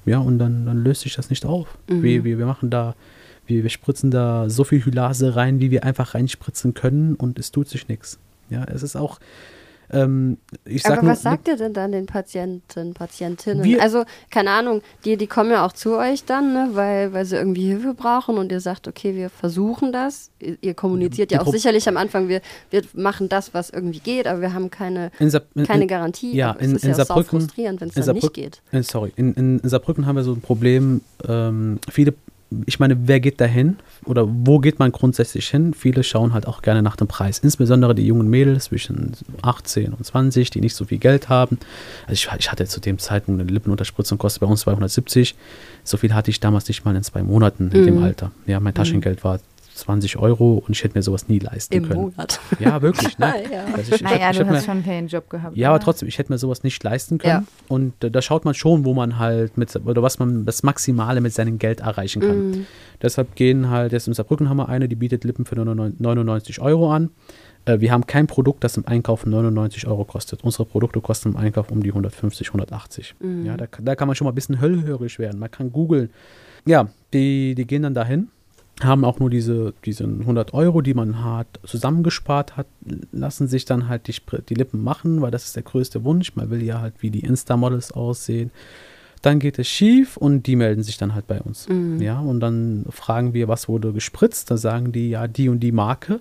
ja, 0.07 0.19
und 0.19 0.39
dann, 0.39 0.65
dann 0.65 0.83
löst 0.83 1.01
sich 1.01 1.15
das 1.15 1.29
nicht 1.29 1.45
auf. 1.45 1.77
Mhm. 1.89 2.03
Wir, 2.03 2.23
wir, 2.23 2.37
wir 2.39 2.45
machen 2.45 2.69
da, 2.69 2.95
wir, 3.45 3.63
wir 3.63 3.69
spritzen 3.69 4.09
da 4.09 4.49
so 4.49 4.63
viel 4.63 4.83
Hylase 4.83 5.35
rein, 5.35 5.59
wie 5.59 5.69
wir 5.69 5.83
einfach 5.83 6.15
reinspritzen 6.15 6.73
können 6.73 7.15
und 7.15 7.37
es 7.37 7.51
tut 7.51 7.67
sich 7.67 7.87
nichts. 7.87 8.17
Ja, 8.49 8.63
es 8.63 8.83
ist 8.83 8.95
auch, 8.95 9.19
ähm, 9.91 10.37
Aber 10.83 11.01
nur, 11.01 11.11
was 11.11 11.21
sagt 11.21 11.47
ihr 11.47 11.55
denn 11.55 11.73
dann 11.73 11.91
den 11.91 12.05
Patienten, 12.07 12.93
Patientinnen? 12.93 13.63
Wir- 13.63 13.81
also, 13.81 14.03
keine 14.29 14.51
Ahnung, 14.51 14.81
die, 15.05 15.15
die 15.17 15.27
kommen 15.27 15.51
ja 15.51 15.65
auch 15.65 15.71
zu 15.71 15.97
euch 15.97 16.25
dann, 16.25 16.53
ne, 16.53 16.69
weil, 16.73 17.13
weil 17.13 17.25
sie 17.25 17.35
irgendwie 17.37 17.67
Hilfe 17.67 17.93
brauchen 17.93 18.37
und 18.37 18.51
ihr 18.51 18.59
sagt, 18.59 18.87
okay, 18.87 19.15
wir 19.15 19.29
versuchen 19.29 19.91
das. 19.91 20.29
Ihr, 20.39 20.57
ihr 20.61 20.73
kommuniziert 20.73 21.31
ja 21.31 21.39
auch 21.39 21.45
Pro- 21.45 21.51
sicherlich 21.51 21.87
am 21.87 21.97
Anfang, 21.97 22.27
wir, 22.27 22.41
wir 22.69 22.81
machen 22.93 23.29
das, 23.29 23.53
was 23.53 23.69
irgendwie 23.69 23.99
geht, 23.99 24.27
aber 24.27 24.41
wir 24.41 24.53
haben 24.53 24.69
keine, 24.69 25.11
in, 25.19 25.29
Sa- 25.29 25.41
in, 25.55 25.65
keine 25.65 25.83
in, 25.83 25.87
Garantie. 25.87 26.35
ja, 26.35 26.51
in- 26.51 26.75
in 26.75 26.89
ja 26.89 26.95
Saarbrücken- 26.95 27.39
frustrierend, 27.41 27.81
wenn 27.81 27.89
es 27.89 27.95
dann 28.05 28.15
nicht 28.15 28.33
geht. 28.33 28.61
Äh, 28.71 28.83
sorry, 28.83 29.13
in 29.15 29.59
Saarbrücken 29.63 30.05
haben 30.05 30.15
wir 30.17 30.23
so 30.23 30.33
ein 30.33 30.41
Problem, 30.41 31.01
ähm, 31.27 31.79
viele 31.89 32.13
ich 32.65 32.79
meine, 32.79 33.07
wer 33.07 33.19
geht 33.19 33.41
da 33.41 33.45
hin? 33.45 33.77
Oder 34.05 34.25
wo 34.27 34.59
geht 34.59 34.79
man 34.79 34.91
grundsätzlich 34.91 35.49
hin? 35.49 35.73
Viele 35.73 36.03
schauen 36.03 36.33
halt 36.33 36.47
auch 36.47 36.61
gerne 36.61 36.81
nach 36.81 36.95
dem 36.95 37.07
Preis. 37.07 37.39
Insbesondere 37.39 37.93
die 37.93 38.05
jungen 38.05 38.29
Mädels 38.29 38.65
zwischen 38.65 39.13
18 39.41 39.93
und 39.93 40.05
20, 40.05 40.49
die 40.49 40.61
nicht 40.61 40.75
so 40.75 40.85
viel 40.85 40.97
Geld 40.97 41.27
haben. 41.27 41.57
Also 42.05 42.13
ich, 42.13 42.29
ich 42.39 42.51
hatte 42.51 42.65
zu 42.65 42.79
dem 42.79 42.99
Zeitpunkt 42.99 43.41
eine 43.41 43.51
Lippenunterspritzung, 43.51 44.17
kostet 44.17 44.41
bei 44.41 44.47
uns 44.47 44.61
270. 44.61 45.35
So 45.83 45.97
viel 45.97 46.13
hatte 46.13 46.31
ich 46.31 46.39
damals 46.39 46.67
nicht 46.67 46.85
mal 46.85 46.95
in 46.95 47.03
zwei 47.03 47.21
Monaten 47.21 47.69
in 47.71 47.85
dem 47.85 48.03
Alter. 48.03 48.31
Ja, 48.45 48.59
mein 48.59 48.73
Taschengeld 48.73 49.23
war 49.23 49.39
20 49.77 50.17
Euro 50.17 50.55
und 50.65 50.71
ich 50.75 50.83
hätte 50.83 50.97
mir 50.97 51.01
sowas 51.01 51.27
nie 51.27 51.39
leisten 51.39 51.73
Im 51.73 51.87
können. 51.87 52.01
Monat. 52.01 52.39
Ja, 52.59 52.81
wirklich. 52.81 53.17
Ne? 53.17 53.33
Ja. 53.51 53.65
Also 53.75 53.89
ich, 53.93 53.95
ich, 53.95 54.01
Naja, 54.01 54.31
ich 54.31 54.37
du 54.37 54.43
hätte 54.43 54.51
mir- 54.51 54.57
hast 54.57 54.65
schon 54.65 54.83
einen 54.83 55.07
Job 55.07 55.29
gehabt. 55.29 55.55
ja, 55.55 55.69
aber 55.69 55.75
oder? 55.75 55.83
trotzdem, 55.85 56.07
ich 56.07 56.17
hätte 56.17 56.31
mir 56.31 56.37
sowas 56.37 56.63
nicht 56.63 56.83
leisten 56.83 57.17
können. 57.19 57.47
Und 57.67 58.03
äh, 58.03 58.11
da 58.11 58.21
schaut 58.21 58.45
man 58.45 58.53
schon, 58.53 58.83
wo 58.85 58.93
man 58.93 59.17
halt 59.19 59.57
mit, 59.57 59.73
oder 59.75 60.01
was 60.03 60.19
man 60.19 60.45
das 60.45 60.63
Maximale 60.63 61.21
mit 61.21 61.33
seinem 61.33 61.57
Geld 61.59 61.79
erreichen 61.81 62.21
kann. 62.21 62.49
Mhm. 62.51 62.65
Deshalb 63.01 63.35
gehen 63.35 63.69
halt, 63.69 63.91
jetzt 63.91 64.07
in 64.07 64.13
Saarbrücken 64.13 64.49
haben 64.49 64.57
wir 64.57 64.69
eine, 64.69 64.87
die 64.89 64.95
bietet 64.95 65.23
Lippen 65.23 65.45
für 65.45 65.55
99 65.55 66.61
Euro 66.61 66.91
an. 66.91 67.09
Äh, 67.65 67.79
wir 67.79 67.91
haben 67.91 68.07
kein 68.07 68.27
Produkt, 68.27 68.63
das 68.63 68.77
im 68.77 68.87
Einkauf 68.87 69.25
99 69.25 69.87
Euro 69.87 70.05
kostet. 70.05 70.43
Unsere 70.43 70.65
Produkte 70.65 71.01
kosten 71.01 71.29
im 71.29 71.37
Einkauf 71.37 71.69
um 71.71 71.83
die 71.83 71.89
150, 71.89 72.47
180. 72.47 73.15
Mhm. 73.19 73.45
Ja, 73.45 73.57
da, 73.57 73.65
da 73.81 73.95
kann 73.95 74.07
man 74.07 74.15
schon 74.15 74.25
mal 74.25 74.31
ein 74.31 74.35
bisschen 74.35 74.59
hellhörig 74.59 75.19
werden. 75.19 75.39
Man 75.39 75.51
kann 75.51 75.71
googeln. 75.71 76.09
Ja, 76.65 76.87
die, 77.13 77.55
die 77.55 77.65
gehen 77.65 77.83
dann 77.83 77.93
dahin, 77.93 78.29
haben 78.83 79.05
auch 79.05 79.19
nur 79.19 79.29
diese, 79.29 79.73
diese 79.85 80.03
100 80.03 80.53
Euro, 80.53 80.81
die 80.81 80.93
man 80.93 81.23
hat, 81.23 81.47
zusammengespart 81.65 82.57
hat, 82.57 82.67
lassen 83.11 83.47
sich 83.47 83.65
dann 83.65 83.87
halt 83.87 84.07
die, 84.07 84.15
die 84.49 84.53
Lippen 84.53 84.83
machen, 84.83 85.21
weil 85.21 85.31
das 85.31 85.45
ist 85.45 85.55
der 85.55 85.63
größte 85.63 86.03
Wunsch. 86.03 86.35
Man 86.35 86.49
will 86.49 86.61
ja 86.61 86.81
halt 86.81 86.95
wie 86.99 87.09
die 87.09 87.21
Insta-Models 87.21 87.91
aussehen. 87.91 88.51
Dann 89.23 89.39
geht 89.39 89.57
es 89.57 89.67
schief 89.67 90.15
und 90.15 90.43
die 90.43 90.55
melden 90.55 90.83
sich 90.83 90.97
dann 90.97 91.15
halt 91.15 91.25
bei 91.25 91.41
uns. 91.41 91.67
Mhm. 91.67 92.01
Ja, 92.01 92.19
und 92.19 92.39
dann 92.39 92.85
fragen 92.89 93.33
wir, 93.33 93.47
was 93.47 93.67
wurde 93.67 93.93
gespritzt? 93.93 94.51
Da 94.51 94.57
sagen 94.57 94.91
die, 94.91 95.09
ja, 95.09 95.27
die 95.27 95.49
und 95.49 95.59
die 95.59 95.71
Marke. 95.71 96.19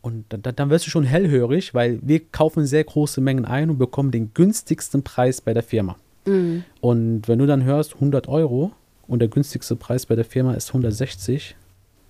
Und 0.00 0.24
da, 0.30 0.38
da, 0.38 0.52
dann 0.52 0.70
wirst 0.70 0.86
du 0.86 0.90
schon 0.90 1.04
hellhörig, 1.04 1.74
weil 1.74 1.98
wir 2.02 2.20
kaufen 2.20 2.66
sehr 2.66 2.84
große 2.84 3.20
Mengen 3.20 3.44
ein 3.44 3.70
und 3.70 3.78
bekommen 3.78 4.10
den 4.10 4.32
günstigsten 4.32 5.02
Preis 5.02 5.42
bei 5.42 5.52
der 5.52 5.62
Firma. 5.62 5.96
Mhm. 6.26 6.64
Und 6.80 7.28
wenn 7.28 7.38
du 7.38 7.46
dann 7.46 7.64
hörst 7.64 7.94
100 7.94 8.26
Euro 8.28 8.72
und 9.06 9.18
der 9.18 9.28
günstigste 9.28 9.76
Preis 9.76 10.06
bei 10.06 10.14
der 10.14 10.24
Firma 10.24 10.54
ist 10.54 10.68
160, 10.68 11.56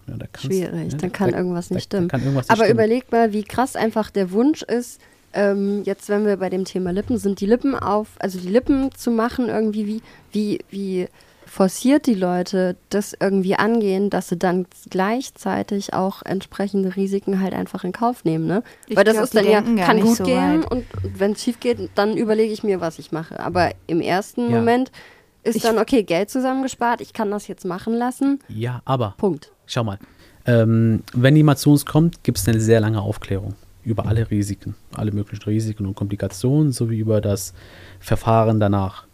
ja, 0.06 0.14
da 0.16 0.26
Schwierig, 0.38 0.92
ja, 0.92 0.98
dann 0.98 1.12
kann 1.12 1.30
da, 1.32 1.38
irgendwas 1.38 1.70
nicht 1.70 1.92
da 1.92 1.98
stimmen. 1.98 2.10
irgendwas 2.12 2.48
nicht 2.48 2.50
Aber 2.50 2.64
stimmen. 2.64 2.78
überleg 2.78 3.10
mal, 3.12 3.32
wie 3.32 3.44
krass 3.44 3.76
einfach 3.76 4.10
der 4.10 4.30
Wunsch 4.32 4.62
ist, 4.62 5.00
ähm, 5.32 5.82
jetzt 5.84 6.08
wenn 6.08 6.26
wir 6.26 6.36
bei 6.36 6.48
dem 6.50 6.64
Thema 6.64 6.92
Lippen 6.92 7.18
sind, 7.18 7.40
die 7.40 7.46
Lippen 7.46 7.74
auf, 7.74 8.08
also 8.20 8.38
die 8.38 8.48
Lippen 8.48 8.90
zu 8.94 9.10
machen 9.10 9.48
irgendwie, 9.48 9.86
wie, 9.86 10.02
wie, 10.32 10.58
wie 10.70 11.08
forciert 11.46 12.06
die 12.06 12.14
Leute 12.14 12.76
das 12.90 13.14
irgendwie 13.18 13.54
angehen, 13.56 14.10
dass 14.10 14.28
sie 14.28 14.36
dann 14.36 14.66
gleichzeitig 14.90 15.92
auch 15.94 16.22
entsprechende 16.22 16.96
Risiken 16.96 17.40
halt 17.40 17.54
einfach 17.54 17.84
in 17.84 17.92
Kauf 17.92 18.24
nehmen, 18.24 18.46
ne? 18.46 18.62
Ich 18.86 18.96
Weil 18.96 19.04
das 19.04 19.14
glaub, 19.14 19.24
ist 19.24 19.36
dann 19.36 19.46
ja, 19.48 19.62
kann 19.84 20.00
gut 20.00 20.16
so 20.16 20.24
gehen 20.24 20.62
weit. 20.64 20.70
und 20.70 20.84
wenn 21.02 21.32
es 21.32 21.42
schief 21.42 21.60
geht, 21.60 21.90
dann 21.94 22.16
überlege 22.16 22.52
ich 22.52 22.62
mir, 22.64 22.80
was 22.80 22.98
ich 22.98 23.12
mache. 23.12 23.38
Aber 23.40 23.70
im 23.86 24.00
ersten 24.00 24.50
Ja. 24.50 24.56
Moment 24.58 24.90
ist 25.44 25.56
Ich- 25.56 25.62
dann, 25.62 25.78
okay, 25.78 26.02
Geld 26.02 26.30
zusammengespart, 26.30 27.00
ich 27.00 27.12
kann 27.12 27.30
das 27.30 27.46
jetzt 27.46 27.64
machen 27.64 27.94
lassen, 27.94 28.40
Ja, 28.48 28.80
aber 28.84 29.14
Punkt. 29.18 29.52
Schau 29.66 29.84
mal, 29.84 29.98
ähm, 30.46 31.02
wenn 31.14 31.36
jemand 31.36 31.58
zu 31.58 31.70
uns 31.70 31.86
kommt, 31.86 32.22
gibt 32.22 32.38
es 32.38 32.46
eine 32.48 32.60
sehr 32.60 32.80
lange 32.80 33.00
Aufklärung 33.00 33.54
über 33.84 34.06
alle 34.06 34.30
Risiken, 34.30 34.74
alle 34.94 35.12
möglichen 35.12 35.44
Risiken 35.44 35.86
und 35.86 35.94
Komplikationen 35.94 36.72
sowie 36.72 36.98
über 36.98 37.20
das 37.20 37.52
Verfahren 38.00 38.60
danach. 38.60 39.04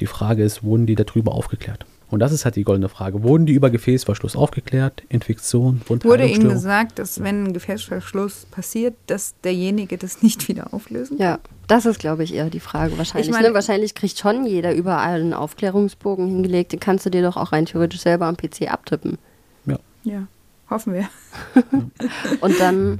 Die 0.00 0.06
Frage 0.06 0.42
ist, 0.42 0.62
wurden 0.62 0.86
die 0.86 0.94
darüber 0.94 1.32
aufgeklärt? 1.32 1.86
Und 2.10 2.20
das 2.20 2.32
ist 2.32 2.44
halt 2.44 2.54
die 2.56 2.64
goldene 2.64 2.88
Frage. 2.88 3.22
Wurden 3.22 3.44
die 3.46 3.54
über 3.54 3.70
Gefäßverschluss 3.70 4.36
aufgeklärt? 4.36 5.02
Infektion, 5.08 5.80
Wurde 5.88 6.26
Ihnen 6.26 6.48
gesagt, 6.48 6.98
dass 6.98 7.22
wenn 7.22 7.44
ein 7.44 7.52
Gefäßverschluss 7.52 8.46
passiert, 8.50 8.94
dass 9.08 9.34
derjenige 9.42 9.98
das 9.98 10.22
nicht 10.22 10.46
wieder 10.48 10.72
auflösen 10.72 11.18
kann? 11.18 11.26
Ja, 11.26 11.38
das 11.66 11.86
ist, 11.86 11.98
glaube 11.98 12.22
ich, 12.24 12.34
eher 12.34 12.50
die 12.50 12.60
Frage 12.60 12.96
wahrscheinlich. 12.98 13.30
meine- 13.30 13.48
ne? 13.48 13.54
Wahrscheinlich 13.54 13.94
kriegt 13.94 14.18
schon 14.18 14.46
jeder 14.46 14.74
überall 14.74 15.20
einen 15.20 15.34
Aufklärungsbogen 15.34 16.28
hingelegt. 16.28 16.72
Den 16.72 16.80
kannst 16.80 17.04
du 17.06 17.10
dir 17.10 17.22
doch 17.22 17.36
auch 17.36 17.52
rein 17.52 17.66
theoretisch 17.66 18.00
selber 18.02 18.26
am 18.26 18.36
PC 18.36 18.70
abtippen. 18.70 19.18
Ja. 20.04 20.26
Hoffen 20.70 20.94
wir. 20.94 21.08
Und 22.40 22.58
dann, 22.60 22.98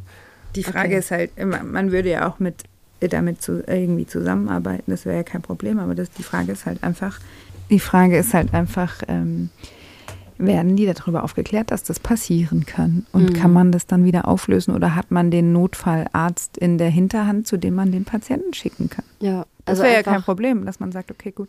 Die 0.55 0.62
Frage 0.62 0.88
Okay. 0.88 0.99
ist 0.99 1.11
halt, 1.11 1.31
man 1.45 1.90
würde 1.93 2.11
ja 2.11 2.29
auch 2.29 2.38
mit 2.38 2.64
damit 3.01 3.43
zu, 3.43 3.62
irgendwie 3.67 4.07
zusammenarbeiten, 4.07 4.90
das 4.90 5.05
wäre 5.05 5.17
ja 5.19 5.23
kein 5.25 5.43
Problem, 5.43 5.79
aber 5.79 5.95
das, 5.95 6.11
die 6.11 6.23
Frage 6.23 6.53
ist 6.53 6.64
halt 6.64 6.83
einfach, 6.83 7.19
die 7.71 7.81
Frage 7.81 8.17
ist 8.17 8.33
halt 8.33 8.55
einfach, 8.55 9.03
ähm, 9.09 9.51
werden 10.38 10.75
die 10.77 10.87
darüber 10.87 11.23
aufgeklärt, 11.23 11.71
dass 11.71 11.83
das 11.83 12.01
passieren 12.01 12.64
kann? 12.67 13.05
Und 13.12 13.31
Mhm. 13.31 13.35
kann 13.35 13.53
man 13.53 13.73
das 13.73 13.87
dann 13.87 14.05
wieder 14.05 14.27
auflösen 14.27 14.75
oder 14.75 14.95
hat 14.95 15.11
man 15.11 15.31
den 15.31 15.53
Notfallarzt 15.53 16.57
in 16.57 16.79
der 16.79 16.88
Hinterhand, 16.90 17.47
zu 17.47 17.57
dem 17.59 17.75
man 17.75 17.93
den 17.93 18.05
Patienten 18.05 18.55
schicken 18.55 18.88
kann? 18.90 19.05
ja. 19.21 19.45
Das 19.67 19.79
Also 19.79 19.83
wäre 19.85 19.95
ja 19.95 20.03
kein 20.03 20.23
Problem, 20.23 20.67
dass 20.67 20.79
man 20.81 20.93
sagt, 20.93 21.11
okay, 21.11 21.31
gut, 21.31 21.49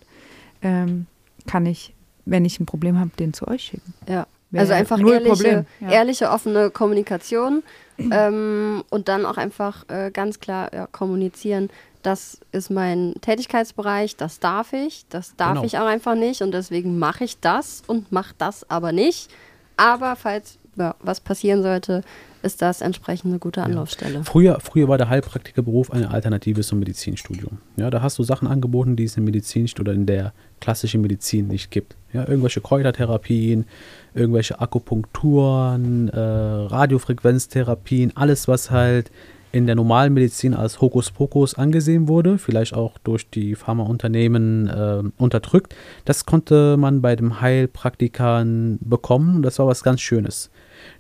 ähm, 0.62 1.06
kann 1.48 1.65
ich, 1.65 1.94
wenn 2.26 2.46
ich 2.46 2.60
ein 2.62 2.65
Problem 2.65 2.98
habe, 3.00 3.12
den 3.20 3.34
zu 3.34 3.48
euch 3.48 3.62
schicken. 3.63 3.94
Ja. 4.08 4.26
Also 4.54 4.74
einfach 4.74 5.00
ehrliche, 5.00 5.66
ja. 5.82 5.90
ehrliche, 5.90 6.30
offene 6.30 6.70
Kommunikation 6.70 7.64
ähm, 7.98 8.84
und 8.90 9.08
dann 9.08 9.26
auch 9.26 9.38
einfach 9.38 9.88
äh, 9.90 10.12
ganz 10.12 10.40
klar 10.40 10.74
ja, 10.74 10.88
kommunizieren. 10.88 11.70
Das 12.04 12.40
ist 12.52 12.70
mein 12.70 13.16
Tätigkeitsbereich, 13.22 14.16
das 14.16 14.40
darf 14.40 14.74
ich, 14.74 15.06
das 15.10 15.36
darf 15.36 15.54
Genau. 15.54 15.64
ich 15.66 15.78
auch 15.80 15.86
einfach 15.88 16.16
nicht 16.16 16.42
und 16.42 16.52
deswegen 16.52 17.00
mache 17.00 17.24
ich 17.24 17.40
das 17.40 17.84
und 17.88 18.12
mache 18.12 18.36
das 18.38 18.70
aber 18.70 18.92
nicht. 18.92 19.30
Aber 19.78 20.16
falls 20.16 20.58
ja, 20.78 20.96
was 21.02 21.20
passieren 21.20 21.64
sollte, 21.64 22.02
ist 22.42 22.62
das 22.62 22.82
entsprechend 22.82 23.32
eine 23.32 23.40
gute 23.40 23.64
Anlaufstelle. 23.64 24.24
Früher, 24.24 24.60
früher 24.60 24.88
war 24.88 24.98
der 24.98 25.10
Heilpraktikerberuf 25.10 25.92
eine 25.92 26.12
Alternative 26.12 26.62
zum 26.62 26.80
Medizinstudium. 26.80 27.58
Ja, 27.76 27.90
da 27.90 28.02
hast 28.02 28.20
du 28.20 28.24
Sachen 28.24 28.48
angeboten, 28.48 28.96
die 28.96 29.06
es 29.06 29.18
im 29.18 29.24
Medizin 29.24 29.68
oder 29.80 29.94
in 29.94 30.06
der 30.06 30.34
klassischen 30.62 31.02
Medizin 31.02 31.48
nicht 31.48 31.72
gibt. 31.72 31.96
Ja, 32.14 32.28
irgendwelche 32.28 32.62
Kräutertherapien, 32.62 33.66
irgendwelche 34.14 34.60
Akupunkturen, 34.60 36.10
äh, 36.10 36.20
Radiofrequenztherapien, 36.20 38.16
alles, 38.16 38.48
was 38.48 38.70
halt 38.70 39.12
in 39.56 39.68
der 39.68 39.76
normalen 39.76 40.13
Medizin 40.13 40.54
als 40.54 40.82
Hokuspokus 40.82 41.54
angesehen 41.54 42.10
wurde, 42.10 42.38
vielleicht 42.38 42.74
auch 42.74 42.98
durch 42.98 43.30
die 43.30 43.56
Pharmaunternehmen 43.56 44.68
äh, 44.68 45.04
unterdrückt, 45.18 45.74
das 46.04 46.26
konnte 46.26 46.76
man 46.76 47.02
bei 47.02 47.15
den 47.15 47.39
Heilpraktikern 47.39 48.80
bekommen 48.82 49.38
und 49.38 49.44
das 49.44 49.58
war 49.58 49.68
was 49.68 49.82
ganz 49.82 50.02
Schönes. 50.02 50.52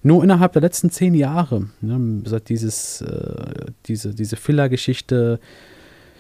Nur 0.03 0.23
innerhalb 0.23 0.53
der 0.53 0.61
letzten 0.61 0.89
zehn 0.89 1.15
Jahre, 1.15 1.67
ne, 1.81 2.21
seit 2.23 2.47
dieses, 2.47 3.01
äh, 3.01 3.65
diese, 3.87 4.15
diese 4.15 4.37
Filler-Geschichte 4.37 5.41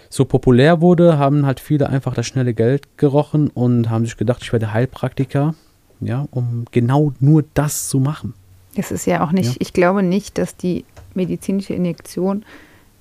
so 0.09 0.25
populär 0.25 0.81
wurde, 0.81 1.17
haben 1.17 1.45
halt 1.45 1.61
viele 1.61 1.87
einfach 1.87 2.13
das 2.15 2.27
schnelle 2.27 2.53
Geld 2.53 2.97
gerochen 2.97 3.49
und 3.49 3.89
haben 3.89 4.03
sich 4.03 4.17
gedacht, 4.17 4.41
ich 4.43 4.51
werde 4.51 4.73
Heilpraktiker, 4.73 5.55
ja, 6.01 6.27
um 6.31 6.65
genau 6.71 7.13
nur 7.21 7.45
das 7.53 7.87
zu 7.87 8.01
machen. 8.01 8.33
Das 8.75 8.91
ist 8.91 9.05
ja 9.05 9.23
auch 9.23 9.31
nicht, 9.31 9.51
Ja. 9.51 9.55
ich 9.59 9.73
glaube 9.73 10.03
nicht, 10.03 10.37
dass 10.37 10.55
die 10.57 10.85
medizinische 11.13 11.73
Injektion 11.73 12.43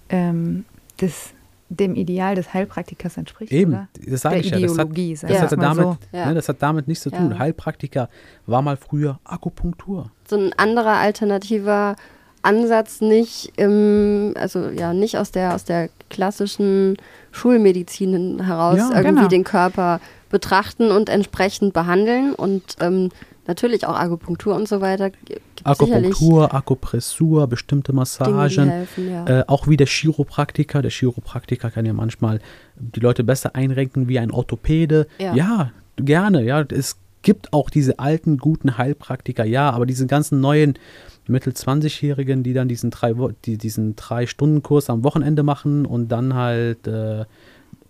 ähm, 0.08 0.64
des, 1.00 1.30
dem 1.68 1.94
Ideal 1.96 2.34
des 2.36 2.54
Heilpraktikers 2.54 3.16
entspricht. 3.16 3.52
Eben, 3.52 3.72
Oder? 3.72 3.88
das 4.06 4.20
sage 4.22 4.36
ich 4.36 4.50
ja. 4.50 4.58
Das 4.60 4.78
hat, 4.78 4.88
das, 5.30 5.40
hatte 5.42 5.56
damit, 5.56 5.84
so. 5.84 5.96
Ja. 6.12 6.26
ne, 6.26 6.34
das 6.34 6.48
hat 6.48 6.56
damit 6.62 6.86
nichts 6.88 7.02
zu 7.04 7.10
Ja. 7.10 7.18
tun. 7.18 7.38
Heilpraktiker 7.38 8.08
war 8.46 8.62
mal 8.62 8.76
früher 8.76 9.18
Akupunktur. 9.24 10.10
so 10.28 10.36
ein 10.36 10.52
anderer 10.56 10.94
alternativer 10.98 11.96
Ansatz 12.42 13.00
nicht 13.00 13.52
im, 13.56 14.34
also 14.36 14.68
ja, 14.68 14.92
nicht 14.92 15.16
aus 15.16 15.30
der, 15.32 15.54
aus 15.54 15.64
der 15.64 15.88
klassischen 16.10 16.96
Schulmedizin 17.32 18.42
heraus 18.44 18.78
Ja, 18.78 18.90
irgendwie 18.96 19.14
genau. 19.16 19.28
den 19.28 19.44
Körper 19.44 20.00
betrachten 20.30 20.90
und 20.90 21.08
entsprechend 21.08 21.72
behandeln 21.72 22.34
und 22.34 22.62
ähm, 22.80 23.10
natürlich 23.48 23.86
auch 23.86 23.94
Akupunktur 23.94 24.54
und 24.54 24.68
so 24.68 24.80
weiter 24.80 25.10
Akupunktur, 25.62 26.54
Akupressur, 26.54 27.46
bestimmte 27.46 27.92
Dinge, 27.92 28.00
Massagen. 28.00 28.68
helfen, 28.68 29.10
ja. 29.10 29.40
Äh, 29.40 29.44
auch 29.46 29.68
wie 29.68 29.76
der 29.76 29.86
Chiropraktiker. 29.86 30.82
Der 30.82 30.90
Chiropraktiker 30.90 31.70
kann 31.70 31.86
ja 31.86 31.92
manchmal 31.92 32.40
die 32.76 33.00
Leute 33.00 33.24
besser 33.24 33.54
einrenken 33.54 34.08
wie 34.08 34.18
ein 34.18 34.30
Orthopäde. 34.30 35.06
Ja. 35.18 35.34
gerne. 35.96 36.42
Ja, 36.44 36.62
es 36.62 36.98
gibt 37.22 37.52
auch 37.52 37.70
diese 37.70 37.98
alten 37.98 38.38
guten 38.38 38.78
Heilpraktiker, 38.78 39.44
ja, 39.44 39.70
aber 39.70 39.86
diese 39.86 40.06
ganzen 40.06 40.40
neuen 40.40 40.74
Mittel 41.26 41.54
20-Jährigen, 41.54 42.42
die 42.42 42.52
dann 42.52 42.68
diesen 42.68 42.90
drei, 42.90 43.14
die, 43.46 43.56
diesen 43.56 43.96
drei 43.96 44.26
Stunden 44.26 44.62
Kurs 44.62 44.90
am 44.90 45.02
Wochenende 45.04 45.42
machen 45.42 45.86
und 45.86 46.08
dann 46.08 46.34
halt 46.34 46.86
äh, 46.86 47.24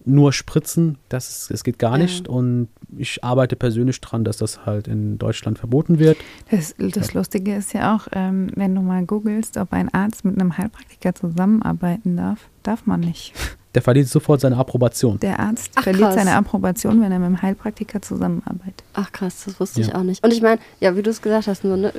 nur 0.07 0.33
spritzen, 0.33 0.99
das 1.09 1.29
ist, 1.31 1.51
es 1.51 1.65
geht 1.65 1.79
gar 1.79 1.93
Ja. 1.93 2.05
nicht. 2.05 2.29
Und 2.29 2.69
ich 2.97 3.25
arbeite 3.25 3.57
persönlich 3.57 4.01
dran, 4.01 4.23
dass 4.25 4.37
das 4.37 4.67
halt 4.67 4.87
in 4.87 5.17
Deutschland 5.19 5.59
verboten 5.59 5.99
wird. 5.99 6.19
Das, 6.51 6.75
das 6.79 7.15
Lustige 7.15 7.55
ist 7.57 7.73
ja 7.73 7.95
auch, 7.97 8.07
ähm, 8.13 8.51
wenn 8.55 8.75
du 8.75 8.83
mal 8.83 9.05
googelst, 9.07 9.57
ob 9.57 9.73
ein 9.73 9.93
Arzt 9.95 10.25
mit 10.25 10.39
einem 10.41 10.57
Heilpraktiker 10.59 11.15
zusammenarbeiten 11.15 12.17
darf, 12.17 12.39
darf 12.63 12.87
man 12.87 13.01
nicht. 13.01 13.33
Der 13.75 13.83
verliert 13.83 14.07
sofort 14.07 14.41
seine 14.41 14.57
Approbation. 14.57 15.19
Der 15.19 15.41
Arzt 15.41 15.73
Ach, 15.75 15.83
verliert 15.83 16.05
krass. 16.11 16.15
seine 16.15 16.37
Approbation, 16.37 17.01
wenn 17.01 17.11
er 17.11 17.19
mit 17.19 17.27
einem 17.27 17.43
Heilpraktiker 17.43 18.01
zusammenarbeitet. 18.01 18.85
Ach 18.93 19.11
krass, 19.11 19.43
das 19.47 19.59
wusste 19.59 19.81
ich 19.81 19.89
Ja. 19.89 19.97
auch 19.97 20.05
nicht. 20.05 20.23
Und 20.23 20.33
ich 20.33 20.41
meine, 20.43 20.61
ja, 20.79 20.97
wie 20.97 21.03
du 21.03 21.11
es 21.11 21.21
gesagt 21.21 21.49
hast, 21.49 21.65
nur 21.65 21.77
ne, 21.77 21.93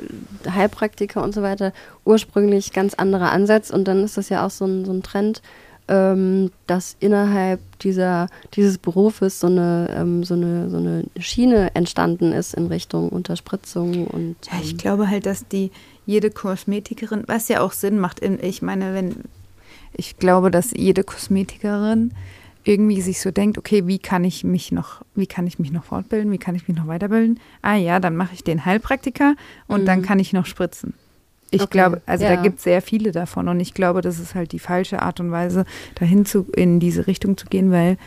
Heilpraktiker 0.48 1.22
und 1.22 1.34
so 1.34 1.42
weiter, 1.42 1.74
ursprünglich 2.06 2.72
ganz 2.72 2.94
anderer 2.94 3.30
Ansatz 3.30 3.68
und 3.68 3.86
dann 3.88 4.02
ist 4.04 4.16
das 4.16 4.30
ja 4.30 4.46
auch 4.46 4.50
so 4.50 4.64
ein, 4.64 4.86
so 4.86 4.92
ein 4.92 5.02
Trend, 5.02 5.42
ähm, 5.88 6.50
dass 6.66 6.96
innerhalb 7.00 7.60
dieser, 7.80 8.28
dieses 8.54 8.78
Berufes 8.78 9.40
so 9.40 9.46
eine, 9.46 9.88
ähm, 9.96 10.24
so, 10.24 10.34
eine, 10.34 10.68
so 10.70 10.78
eine 10.78 11.04
Schiene 11.18 11.74
entstanden 11.74 12.32
ist 12.32 12.54
in 12.54 12.66
Richtung 12.66 13.08
Unterspritzung 13.10 14.06
und 14.06 14.36
Ja, 14.50 14.58
ich 14.62 14.72
ähm, 14.72 14.78
glaube 14.78 15.08
halt, 15.08 15.26
dass 15.26 15.46
die 15.48 15.70
jede 16.04 16.30
Kosmetikerin, 16.30 17.24
was 17.26 17.48
ja 17.48 17.60
auch 17.60 17.72
Sinn 17.72 17.98
macht, 17.98 18.20
in, 18.20 18.42
ich 18.42 18.62
meine, 18.62 18.94
wenn 18.94 19.14
ich 19.92 20.16
glaube, 20.18 20.50
dass 20.50 20.72
jede 20.76 21.04
Kosmetikerin 21.04 22.12
irgendwie 22.64 23.00
sich 23.00 23.20
so 23.20 23.30
denkt, 23.30 23.58
okay, 23.58 23.86
wie 23.86 23.98
kann 24.00 24.24
ich 24.24 24.42
mich 24.42 24.72
noch, 24.72 25.02
wie 25.14 25.28
kann 25.28 25.46
ich 25.46 25.58
mich 25.60 25.70
noch 25.70 25.84
fortbilden, 25.84 26.32
wie 26.32 26.38
kann 26.38 26.56
ich 26.56 26.66
mich 26.66 26.76
noch 26.76 26.88
weiterbilden? 26.88 27.38
Ah 27.62 27.76
ja, 27.76 28.00
dann 28.00 28.16
mache 28.16 28.34
ich 28.34 28.42
den 28.42 28.64
Heilpraktiker 28.64 29.36
und 29.68 29.86
dann 29.86 30.00
Mhm. 30.00 30.04
kann 30.04 30.18
ich 30.18 30.32
noch 30.32 30.46
spritzen. 30.46 30.94
Ich 31.50 31.62
Okay, 31.62 31.70
glaube, 31.70 32.02
also 32.06 32.24
da 32.24 32.34
ja. 32.34 32.42
gibt 32.42 32.58
es 32.58 32.64
sehr 32.64 32.82
viele 32.82 33.12
davon 33.12 33.48
und 33.48 33.60
ich 33.60 33.72
glaube, 33.72 34.00
das 34.00 34.18
ist 34.18 34.34
halt 34.34 34.52
die 34.52 34.58
falsche 34.58 35.02
Art 35.02 35.20
und 35.20 35.30
Weise, 35.30 35.64
dahin 35.94 36.26
zu, 36.26 36.46
in 36.56 36.80
diese 36.80 37.06
Richtung 37.06 37.36
zu 37.36 37.46
gehen, 37.46 37.70
weil 37.70 37.98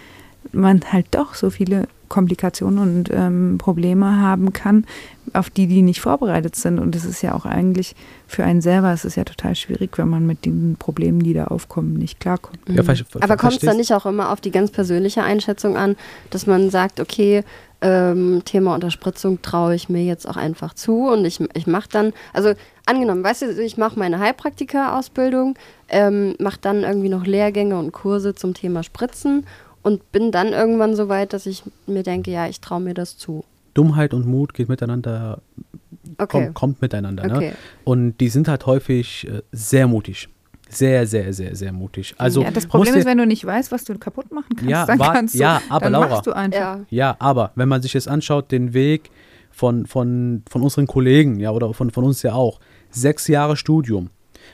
man 0.51 0.81
halt 0.91 1.07
doch 1.11 1.35
so 1.35 1.49
viele 1.49 1.87
Komplikationen 2.09 2.79
und 2.79 3.09
ähm, 3.13 3.57
Probleme 3.59 4.19
haben 4.19 4.51
kann, 4.51 4.85
auf 5.33 5.49
die 5.49 5.67
die 5.67 5.83
nicht 5.83 6.01
vorbereitet 6.01 6.55
sind. 6.55 6.79
Und 6.79 6.95
es 6.95 7.05
ist 7.05 7.21
ja 7.21 7.35
auch 7.35 7.45
eigentlich 7.45 7.95
für 8.27 8.43
einen 8.43 8.61
selber, 8.61 8.91
es 8.91 9.05
ist 9.05 9.15
ja 9.15 9.23
total 9.23 9.55
schwierig, 9.55 9.97
wenn 9.97 10.09
man 10.09 10.25
mit 10.25 10.45
den 10.45 10.75
Problemen, 10.77 11.21
die 11.21 11.33
da 11.33 11.45
aufkommen, 11.45 11.93
nicht 11.93 12.19
klarkommt. 12.19 12.59
Ja, 12.67 12.81
Mhm. 12.81 13.21
Aber 13.21 13.37
kommt 13.37 13.53
es 13.53 13.59
dann 13.59 13.77
nicht 13.77 13.93
auch 13.93 14.05
immer 14.07 14.31
auf 14.31 14.41
die 14.41 14.51
ganz 14.51 14.71
persönliche 14.71 15.23
Einschätzung 15.23 15.77
an, 15.77 15.95
dass 16.31 16.47
man 16.47 16.71
sagt, 16.71 16.99
okay, 16.99 17.43
ähm, 17.81 18.41
Thema 18.45 18.75
Unterspritzung 18.75 19.41
traue 19.41 19.75
ich 19.75 19.89
mir 19.89 20.03
jetzt 20.03 20.27
auch 20.27 20.37
einfach 20.37 20.73
zu 20.73 21.07
und 21.07 21.25
ich, 21.25 21.39
ich 21.53 21.67
mache 21.67 21.87
dann, 21.89 22.13
also 22.33 22.53
angenommen, 22.85 23.23
weißt 23.23 23.43
du, 23.43 23.63
ich 23.63 23.77
mache 23.77 23.97
meine 23.97 24.19
Heilpraktiker-Ausbildung, 24.19 25.57
ähm, 25.87 26.35
mache 26.39 26.59
dann 26.61 26.83
irgendwie 26.83 27.09
noch 27.09 27.25
Lehrgänge 27.25 27.77
und 27.77 27.91
Kurse 27.91 28.35
zum 28.35 28.53
Thema 28.53 28.83
Spritzen 28.83 29.45
und 29.81 30.11
bin 30.11 30.31
dann 30.31 30.49
irgendwann 30.49 30.95
so 30.95 31.07
weit, 31.07 31.33
dass 31.33 31.45
ich 31.45 31.63
mir 31.87 32.03
denke, 32.03 32.31
ja, 32.31 32.47
ich 32.47 32.59
traue 32.59 32.81
mir 32.81 32.93
das 32.93 33.17
zu. 33.17 33.45
Dummheit 33.73 34.13
und 34.13 34.25
Mut 34.27 34.53
geht 34.53 34.67
miteinander, 34.67 35.39
Okay. 36.17 36.27
kommt, 36.27 36.53
kommt 36.53 36.81
miteinander. 36.81 37.27
Ne? 37.27 37.35
Okay. 37.35 37.53
Und 37.85 38.17
die 38.17 38.29
sind 38.29 38.47
halt 38.47 38.65
häufig 38.65 39.27
äh, 39.27 39.41
sehr 39.51 39.87
mutig. 39.87 40.27
Sehr, 40.69 41.07
sehr, 41.07 41.33
sehr, 41.33 41.55
sehr 41.55 41.71
mutig. 41.73 42.13
Also 42.17 42.43
ja, 42.43 42.51
das 42.51 42.67
Problem 42.67 42.93
ist, 42.95 43.05
wenn 43.05 43.17
du 43.17 43.25
nicht 43.25 43.43
weißt, 43.45 43.71
was 43.71 43.83
du 43.85 43.97
kaputt 43.97 44.31
machen 44.31 44.49
kannst, 44.55 44.69
Ja, 44.69 44.85
dann 44.85 44.99
wa- 44.99 45.13
kannst 45.13 45.33
du, 45.35 45.39
ja, 45.39 45.61
aber 45.67 45.79
dann 45.85 45.93
Laura. 45.93 46.09
machst 46.09 46.27
du 46.27 46.31
einfach. 46.31 46.59
Ja. 46.59 46.79
Ja, 46.89 47.15
aber 47.19 47.51
wenn 47.55 47.67
man 47.67 47.81
sich 47.81 47.93
jetzt 47.93 48.07
anschaut, 48.07 48.51
den 48.51 48.73
Weg 48.73 49.09
von, 49.51 49.85
von, 49.87 50.43
von 50.49 50.61
unseren 50.61 50.85
Kollegen, 50.87 51.39
ja, 51.39 51.51
oder 51.51 51.73
von, 51.73 51.89
von 51.89 52.03
uns 52.03 52.21
ja 52.21 52.33
auch, 52.33 52.59
sechs 52.91 53.27
Jahre 53.27 53.57
Studium, 53.57 54.09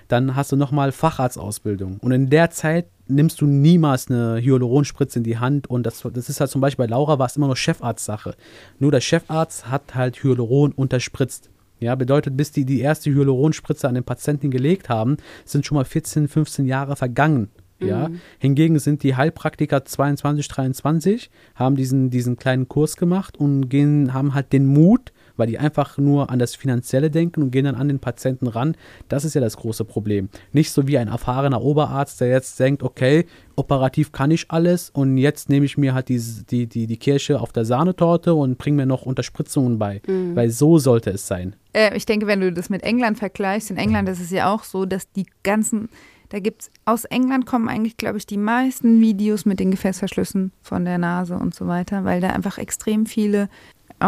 dann 0.08 0.36
hast 0.36 0.51
du 0.51 0.56
nochmal 0.56 0.91
Facharztausbildung. 0.91 1.97
Und 2.01 2.12
in 2.12 2.30
der 2.30 2.49
Zeit 2.51 2.88
nimmst 3.08 3.41
du 3.41 3.45
niemals 3.45 4.10
eine 4.10 4.41
Hyaluronspritze 4.41 5.19
in 5.19 5.23
die 5.23 5.38
Hand. 5.38 5.67
Und 5.69 5.86
das, 5.86 6.01
das 6.13 6.30
ist 6.30 6.39
halt 6.39 6.49
zum 6.49 6.62
Beispiel 6.62 6.86
bei 6.86 6.89
Laura 6.89 7.19
war 7.19 7.28
es 7.28 7.36
immer 7.38 7.47
nur 7.47 7.56
Chefarztsache. 7.56 8.36
Nur 8.80 8.91
der 8.91 9.01
Chefarzt 9.01 9.69
hat 9.69 9.95
halt 9.95 10.23
Hyaluron 10.23 10.71
unterspritzt. 10.71 11.49
Ja, 11.80 11.96
bedeutet, 11.96 12.38
bis 12.38 12.52
die 12.52 12.66
die 12.66 12.80
erste 12.80 13.12
Hyaluronspritze 13.12 13.88
an 13.88 13.96
den 13.96 14.04
Patienten 14.04 14.50
gelegt 14.50 14.90
haben, 14.90 15.18
sind 15.44 15.66
schon 15.66 15.76
mal 15.76 15.86
14, 15.86 16.28
15 16.28 16.66
Jahre 16.66 16.96
vergangen. 16.96 17.50
Ja, 17.80 18.10
hingegen 18.40 18.80
sind 18.80 19.04
die 19.04 19.16
Heilpraktiker 19.16 19.84
22, 19.84 20.48
23, 20.48 21.30
haben 21.56 21.76
diesen, 21.76 22.10
diesen 22.10 22.38
kleinen 22.38 22.70
Kurs 22.70 22.96
gemacht 22.96 23.38
und 23.38 23.68
gehen, 23.68 24.14
haben 24.14 24.34
halt 24.34 24.54
den 24.54 24.66
Mut, 24.66 25.12
weil 25.38 25.48
die 25.48 25.60
einfach 25.60 25.98
nur 25.98 26.30
an 26.30 26.39
das 26.39 26.56
Finanzielle 26.56 27.10
denken 27.10 27.43
und 27.43 27.52
gehen 27.52 27.65
dann 27.65 27.76
an 27.76 27.88
den 27.88 28.00
Patienten 28.00 28.48
ran. 28.48 28.76
Das 29.10 29.26
ist 29.26 29.34
ja 29.34 29.41
das 29.41 29.58
große 29.58 29.86
Problem. 29.86 30.30
Nicht 30.52 30.71
so 30.71 30.88
wie 30.88 30.98
ein 30.98 31.08
erfahrener 31.08 31.62
Oberarzt, 31.62 32.21
der 32.21 32.30
jetzt 32.30 32.60
denkt, 32.60 32.84
okay, 32.84 33.26
operativ 33.56 34.12
kann 34.12 34.32
ich 34.32 34.52
alles 34.52 34.89
und 34.89 35.17
jetzt 35.17 35.50
nehme 35.50 35.65
ich 35.65 35.78
mir 35.78 35.93
halt 35.93 36.10
die, 36.10 36.21
die, 36.50 36.67
die, 36.67 36.88
die 36.88 36.98
Kirsche 36.98 37.39
auf 37.39 37.54
der 37.54 37.65
Sahnetorte 37.65 38.34
und 38.34 38.58
bringe 38.58 38.78
mir 38.78 38.86
noch 38.86 39.04
Unterspritzungen 39.04 39.80
bei. 39.80 40.02
Weil 40.36 40.50
so 40.50 40.78
sollte 40.78 41.12
es 41.12 41.28
sein. 41.28 41.56
Äh, 41.74 41.95
ich 41.95 42.06
denke, 42.06 42.28
wenn 42.28 42.41
du 42.41 42.52
das 42.52 42.69
mit 42.69 42.84
England 42.84 43.17
vergleichst, 43.17 43.69
in 43.71 43.78
England 43.78 44.10
ist 44.10 44.21
es 44.21 44.32
ja 44.32 44.54
auch 44.54 44.63
so, 44.63 44.86
dass 44.86 45.12
die 45.12 45.26
ganzen, 45.43 45.89
da 46.30 46.39
gibt's, 46.39 46.71
aus 46.86 47.06
England 47.06 47.45
kommen 47.45 47.67
eigentlich, 47.67 47.98
glaube 47.98 48.17
ich, 48.17 48.26
die 48.26 48.38
meisten 48.38 49.02
Videos 49.02 49.45
mit 49.45 49.60
den 49.60 49.71
Gefäßverschlüssen 49.71 50.52
von 50.62 50.86
der 50.86 50.98
Nase 50.98 51.36
und 51.36 51.54
so 51.54 51.67
weiter, 51.67 52.06
weil 52.06 52.21
da 52.21 52.30
einfach 52.30 52.58
extrem 52.58 53.06
viele 53.06 53.50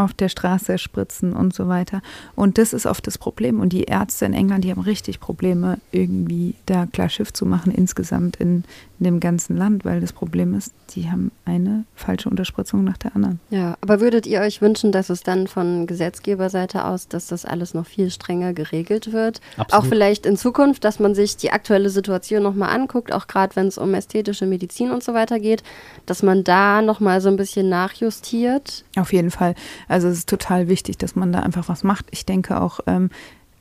auf 0.03 0.13
der 0.13 0.29
Straße 0.29 0.77
spritzen 0.77 1.33
und 1.33 1.53
so 1.53 1.67
weiter. 1.67 2.01
Und 2.35 2.57
das 2.57 2.73
ist 2.73 2.85
oft 2.85 3.05
das 3.07 3.17
Problem. 3.17 3.59
Und 3.59 3.73
die 3.73 3.83
Ärzte 3.83 4.25
in 4.25 4.33
England, 4.33 4.63
die 4.63 4.71
haben 4.71 4.81
richtig 4.81 5.19
Probleme, 5.19 5.79
irgendwie 5.91 6.55
da 6.65 6.85
klar 6.85 7.09
Schiff 7.09 7.33
zu 7.33 7.45
machen 7.45 7.71
insgesamt 7.71 8.37
in, 8.37 8.63
in 8.99 9.03
dem 9.03 9.19
ganzen 9.19 9.57
Land, 9.57 9.85
weil 9.85 10.01
das 10.01 10.13
Problem 10.13 10.53
ist, 10.53 10.73
die 10.91 11.09
haben 11.09 11.31
eine 11.45 11.85
falsche 11.95 12.29
Unterspritzung 12.29 12.83
nach 12.83 12.97
der 12.97 13.15
anderen. 13.15 13.39
Ja, 13.49 13.77
aber 13.81 13.99
würdet 13.99 14.25
ihr 14.25 14.41
euch 14.41 14.61
wünschen, 14.61 14.91
dass 14.91 15.09
es 15.09 15.21
dann 15.21 15.47
von 15.47 15.87
Gesetzgeberseite 15.87 16.85
aus, 16.85 17.07
dass 17.07 17.27
das 17.27 17.45
alles 17.45 17.73
noch 17.73 17.85
viel 17.85 18.09
strenger 18.09 18.53
geregelt 18.53 19.11
wird? 19.11 19.41
Absolut. 19.57 19.73
Auch 19.73 19.87
vielleicht 19.87 20.25
in 20.25 20.37
Zukunft, 20.37 20.83
dass 20.83 20.99
man 20.99 21.15
sich 21.15 21.37
die 21.37 21.51
aktuelle 21.51 21.89
Situation 21.89 22.43
nochmal 22.43 22.69
anguckt, 22.69 23.11
auch 23.13 23.27
gerade 23.27 23.55
wenn 23.55 23.67
es 23.67 23.77
um 23.77 23.93
ästhetische 23.93 24.45
Medizin 24.45 24.91
und 24.91 25.03
so 25.03 25.13
weiter 25.13 25.39
geht, 25.39 25.63
dass 26.05 26.23
man 26.23 26.43
da 26.43 26.81
nochmal 26.81 27.21
so 27.21 27.29
ein 27.29 27.37
bisschen 27.37 27.69
nachjustiert. 27.69 28.83
Auf 28.95 29.13
jeden 29.13 29.31
Fall. 29.31 29.55
Also 29.87 30.07
es 30.07 30.19
ist 30.19 30.29
total 30.29 30.67
wichtig, 30.67 30.97
dass 30.97 31.15
man 31.15 31.31
da 31.31 31.39
einfach 31.39 31.69
was 31.69 31.83
macht. 31.83 32.05
Ich 32.11 32.25
denke 32.25 32.59
auch 32.61 32.79
ähm, 32.87 33.09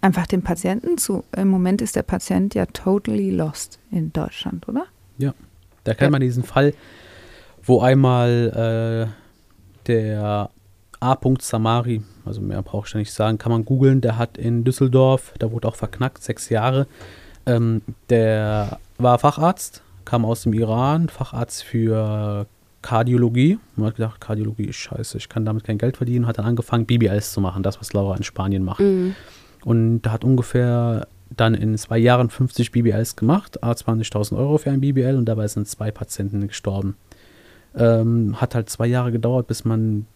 einfach 0.01 0.27
dem 0.27 0.43
Patienten 0.43 0.99
zu. 0.99 1.25
Im 1.37 1.49
Moment 1.49 1.83
ist 1.83 1.97
der 1.97 2.03
Patient 2.03 2.55
ja 2.55 2.67
totally 2.67 3.31
lost 3.31 3.79
in 3.91 4.13
Deutschland, 4.13 4.69
oder? 4.69 4.85
Ja, 5.19 5.35
da 5.85 5.95
kennt 5.95 6.13
man 6.13 6.21
diesen 6.21 6.43
Fall, 6.43 6.75
wo 7.63 7.81
einmal 7.81 9.09
äh, 9.09 9.87
der 9.87 10.51
A. 11.01 11.19
Samari, 11.41 12.03
also 12.25 12.41
mehr 12.41 12.63
brauche 12.63 12.87
ich 12.87 12.93
da 12.93 12.99
nicht 12.99 13.13
sagen, 13.13 13.39
kann 13.39 13.53
man 13.53 13.65
googeln, 13.65 14.01
der 14.01 14.19
hat 14.19 14.39
in 14.39 14.65
Düsseldorf, 14.65 15.35
da 15.39 15.51
wurde 15.53 15.69
auch 15.69 15.77
verknackt, 15.77 16.23
sechs 16.23 16.49
Jahre, 16.49 16.87
ähm, 17.45 17.83
der 18.09 18.79
war 18.99 19.19
Facharzt, 19.19 19.83
kam 20.05 20.25
aus 20.25 20.43
dem 20.43 20.53
Iran, 20.53 21.09
Facharzt 21.09 21.63
für 21.63 22.47
Kardiologie. 22.87 23.59
Man 23.75 23.89
hat 23.89 23.97
gedacht, 23.97 24.21
Kardiologie 24.21 24.67
ist 24.67 24.77
scheiße, 24.77 25.19
ich 25.19 25.29
kann 25.29 25.45
damit 25.45 25.65
kein 25.65 25.77
Geld 25.77 25.97
verdienen, 25.97 26.29
hat 26.29 26.39
dann 26.39 26.45
angefangen, 26.45 26.87
BBLs 26.87 27.33
zu 27.33 27.41
machen, 27.41 27.65
das, 27.65 27.81
was 27.81 27.93
Laura 27.93 28.17
in 28.17 28.23
Spanien 28.23 28.63
macht. 28.63 28.79
Und 29.65 30.03
da 30.03 30.13
hat 30.13 30.23
ungefähr 30.23 31.09
dann 31.37 31.55
in 31.55 31.77
zwei 31.79 31.99
Jahren 31.99 32.31
50 32.31 32.71
BBLs 32.71 33.17
gemacht, 33.17 33.61
a 33.65 33.73
20.000 33.73 34.39
Euro 34.39 34.59
für 34.59 34.71
ein 34.71 34.81
BBL 34.83 35.17
und 35.17 35.25
dabei 35.25 35.49
sind 35.49 35.67
zwei 35.67 35.91
Patienten 35.91 36.47
gestorben. 36.47 36.95
Ähm, 37.75 38.41
hat 38.41 38.55
halt 38.55 38.71
zwei 38.71 38.87
Jahre 38.87 39.11
gedauert, 39.11 39.49
bis 39.49 39.65
man, 39.65 40.07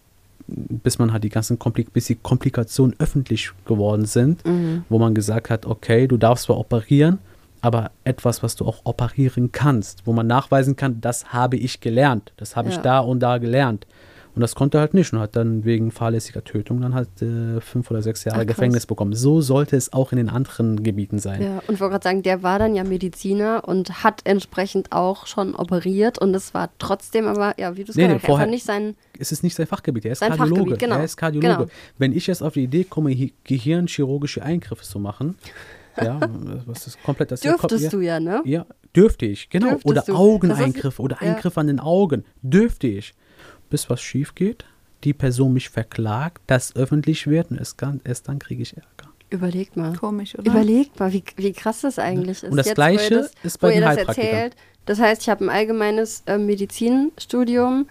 bis 0.47 1.01
man 1.01 1.13
halt 1.13 1.25
die 1.25 1.29
ganzen 1.29 1.59
Komplik 1.59 1.93
bis 1.93 2.07
die 2.07 2.15
Komplikationen 2.15 2.95
öffentlich 3.01 3.51
geworden 3.65 4.05
sind, 4.05 4.45
wo 4.89 5.01
man 5.01 5.13
gesagt 5.17 5.51
hat, 5.51 5.67
okay, 5.67 6.07
du 6.07 6.19
darfst 6.19 6.45
zwar 6.45 6.57
operieren, 6.57 7.19
aber 7.63 7.91
etwas, 8.05 8.43
was 8.43 8.57
du 8.57 8.65
auch 8.67 8.81
operieren 8.85 9.53
kannst, 9.53 10.07
wo 10.07 10.13
man 10.13 10.27
nachweisen 10.27 10.77
kann, 10.77 11.01
das 11.01 11.33
habe 11.33 11.57
ich 11.57 11.81
gelernt, 11.81 12.33
das 12.37 12.57
habe 12.57 12.69
ich 12.71 12.77
Ja. 12.77 12.83
da 12.83 12.99
und 13.01 13.21
da 13.21 13.39
gelernt. 13.39 13.87
Und 14.33 14.43
das 14.43 14.55
konnte 14.55 14.79
er 14.79 14.83
halt 14.83 14.95
nicht 14.95 15.13
und 15.13 15.19
hat 15.19 15.35
dann 15.35 15.65
wegen 15.65 15.91
fahrlässiger 15.91 16.45
Tötung 16.45 16.81
dann 16.81 16.95
halt 16.95 17.09
äh, 17.21 17.61
fünf 17.61 17.91
oder 17.91 18.01
sechs 18.01 18.23
Jahre 18.23 18.43
Ach. 18.43 18.47
Gefängnis 18.47 18.87
bekommen. 18.87 19.13
So 19.13 19.41
sollte 19.41 19.77
es 19.77 19.93
auch 19.93 20.13
in 20.13 20.19
den 20.19 20.29
anderen 20.29 20.85
Gebieten 20.85 21.19
sein. 21.19 21.43
Ja, 21.43 21.59
und 21.67 21.75
ich 21.75 21.81
wollte 21.81 21.91
gerade 21.95 22.05
sagen, 22.05 22.23
der 22.23 22.45
war 22.45 22.61
dann 22.61 22.77
ja 22.77 22.85
Mediziner 22.85 23.65
und 23.67 24.05
hat 24.05 24.21
entsprechend 24.25 24.93
auch 24.93 25.27
schon 25.27 25.57
operiert 25.57 26.19
und 26.21 26.33
es 26.33 26.55
war 26.55 26.71
trotzdem 26.79 27.27
aber, 27.27 27.59
ja, 27.59 27.77
wie 27.77 27.83
du 27.83 27.91
es 27.91 27.97
Nee, 27.97 28.05
nee, 28.05 28.15
gesagt 28.15 28.29
hast, 28.29 28.35
einfach 28.39 28.51
nicht 28.51 28.65
sein. 28.65 28.95
Es 29.19 29.33
ist 29.33 29.43
nicht 29.43 29.57
sein 29.57 29.67
Fachgebiet, 29.67 30.05
er 30.05 30.13
ist 30.13 30.21
Sein 30.21 30.29
Kardiologe. 30.31 30.61
Fachgebiet, 30.61 30.79
genau. 30.79 30.97
Er 30.99 31.05
ist 31.05 31.17
Kardiologe. 31.17 31.57
Genau. 31.65 31.71
Wenn 31.99 32.13
ich 32.13 32.29
jetzt 32.29 32.43
auf 32.43 32.53
die 32.55 32.63
Idee 32.63 32.85
komme, 32.85 33.11
hi- 33.11 33.35
gehirnchirurgische 33.43 34.43
Eingriffe 34.45 34.85
zu 34.85 35.01
machen, 35.01 35.37
ja, 36.03 36.21
was 36.67 36.87
ist 36.87 37.03
komplett 37.03 37.31
das 37.31 37.41
Dürftest 37.41 37.85
ja, 37.85 37.91
du 37.91 38.01
ja, 38.01 38.21
ne? 38.21 38.43
Ja, 38.45 38.67
dürfte 38.95 39.27
ich, 39.27 39.49
genau. 39.51 39.69
Dürftest 39.71 39.87
oder 39.87 40.03
du. 40.03 40.15
Augeneingriffe 40.15 41.03
oder 41.03 41.17
ja. 41.21 41.29
Eingriffe 41.33 41.61
an 41.61 41.67
den 41.67 41.81
Augen, 41.81 42.25
dürfte 42.43 42.87
ich. 42.87 43.15
Bis 43.69 43.89
was 43.89 44.01
schief 44.01 44.35
geht, 44.35 44.65
die 45.05 45.13
Person 45.15 45.53
mich 45.53 45.69
verklagt, 45.71 46.43
das 46.47 46.75
öffentlich 46.77 47.27
wird 47.27 47.51
und 47.51 47.59
erst, 47.59 47.81
dann- 47.83 48.01
erst 48.05 48.29
dann 48.29 48.39
kriege 48.39 48.63
ich 48.63 48.77
Ärger. 48.77 49.11
Überlegt 49.31 49.77
mal. 49.77 49.97
Komisch, 49.97 50.37
oder? 50.37 50.51
Überlegt 50.51 50.99
mal, 50.99 51.13
wie, 51.13 51.23
wie 51.37 51.53
krass 51.53 51.83
das 51.83 52.01
eigentlich 52.01 52.43
ist. 52.43 52.51
Und 52.51 52.57
das 52.57 52.67
Jetzt, 52.67 52.79
wo 52.79 52.83
ihr 52.83 52.97
Gleiche 52.97 53.15
das, 53.15 53.33
ist 53.45 53.63
wo 53.63 53.67
bei 53.69 53.75
ihr 53.75 53.81
den 53.81 53.97
das 53.97 54.09
erzählt. 54.09 54.57
Das 54.87 54.99
heißt, 54.99 55.23
ich 55.23 55.29
habe 55.29 55.45
ein 55.45 55.51
allgemeines 55.51 56.25
äh, 56.27 56.37
Medizinstudium 56.37 57.87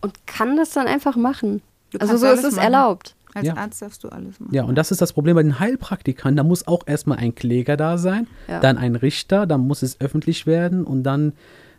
und 0.00 0.26
kann 0.26 0.56
das 0.56 0.70
dann 0.70 0.86
einfach 0.86 1.16
machen. 1.16 1.60
Du 1.90 1.98
Also 1.98 2.16
so 2.16 2.26
ist 2.28 2.44
es 2.44 2.54
machen. 2.56 2.64
erlaubt. 2.64 3.14
Als 3.34 3.46
Ja. 3.46 3.56
Arzt 3.56 3.82
darfst 3.82 4.02
du 4.04 4.08
alles 4.08 4.38
machen. 4.40 4.54
Ja, 4.54 4.62
und 4.64 4.76
das 4.76 4.90
ist 4.92 5.00
das 5.02 5.12
Problem 5.12 5.34
bei 5.34 5.42
den 5.42 5.58
Heilpraktikern. 5.58 6.36
Da 6.36 6.44
muss 6.44 6.66
auch 6.66 6.82
erstmal 6.86 7.18
ein 7.18 7.34
Kläger 7.34 7.76
da 7.76 7.98
sein, 7.98 8.26
Ja. 8.48 8.60
dann 8.60 8.78
ein 8.78 8.94
Richter, 8.96 9.46
dann 9.46 9.60
muss 9.62 9.82
es 9.82 10.00
öffentlich 10.00 10.46
werden 10.46 10.84
und 10.84 11.02
dann, 11.02 11.32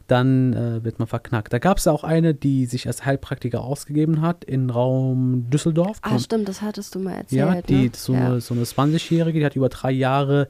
dann 0.08 0.54
äh, 0.54 0.84
wird 0.84 1.00
man 1.00 1.08
verknackt. 1.08 1.52
Da 1.54 1.60
gab 1.60 1.78
es 1.78 1.86
ja 1.86 1.91
auch 1.91 2.04
eine, 2.04 2.34
die 2.34 2.65
sich 2.65 2.88
als 2.88 3.06
Heilpraktiker 3.06 3.62
ausgegeben 3.62 4.22
hat 4.22 4.44
in 4.44 4.70
Raum 4.70 5.50
Düsseldorf. 5.50 5.98
Ah, 6.02 6.20
stimmt, 6.20 6.48
das 6.48 6.62
hattest 6.62 6.94
du 6.94 7.00
mal 7.00 7.13
erzählt. 7.13 7.39
ja, 7.39 7.62
die, 7.62 7.86
ne? 7.86 7.91
so, 7.96 8.13
ja. 8.13 8.26
Eine, 8.28 8.41
so 8.41 8.54
eine 8.54 8.63
20-Jährige, 8.63 9.39
die 9.39 9.46
hat 9.46 9.56
über 9.56 9.70
drei 9.70 9.91
Jahre 9.91 10.48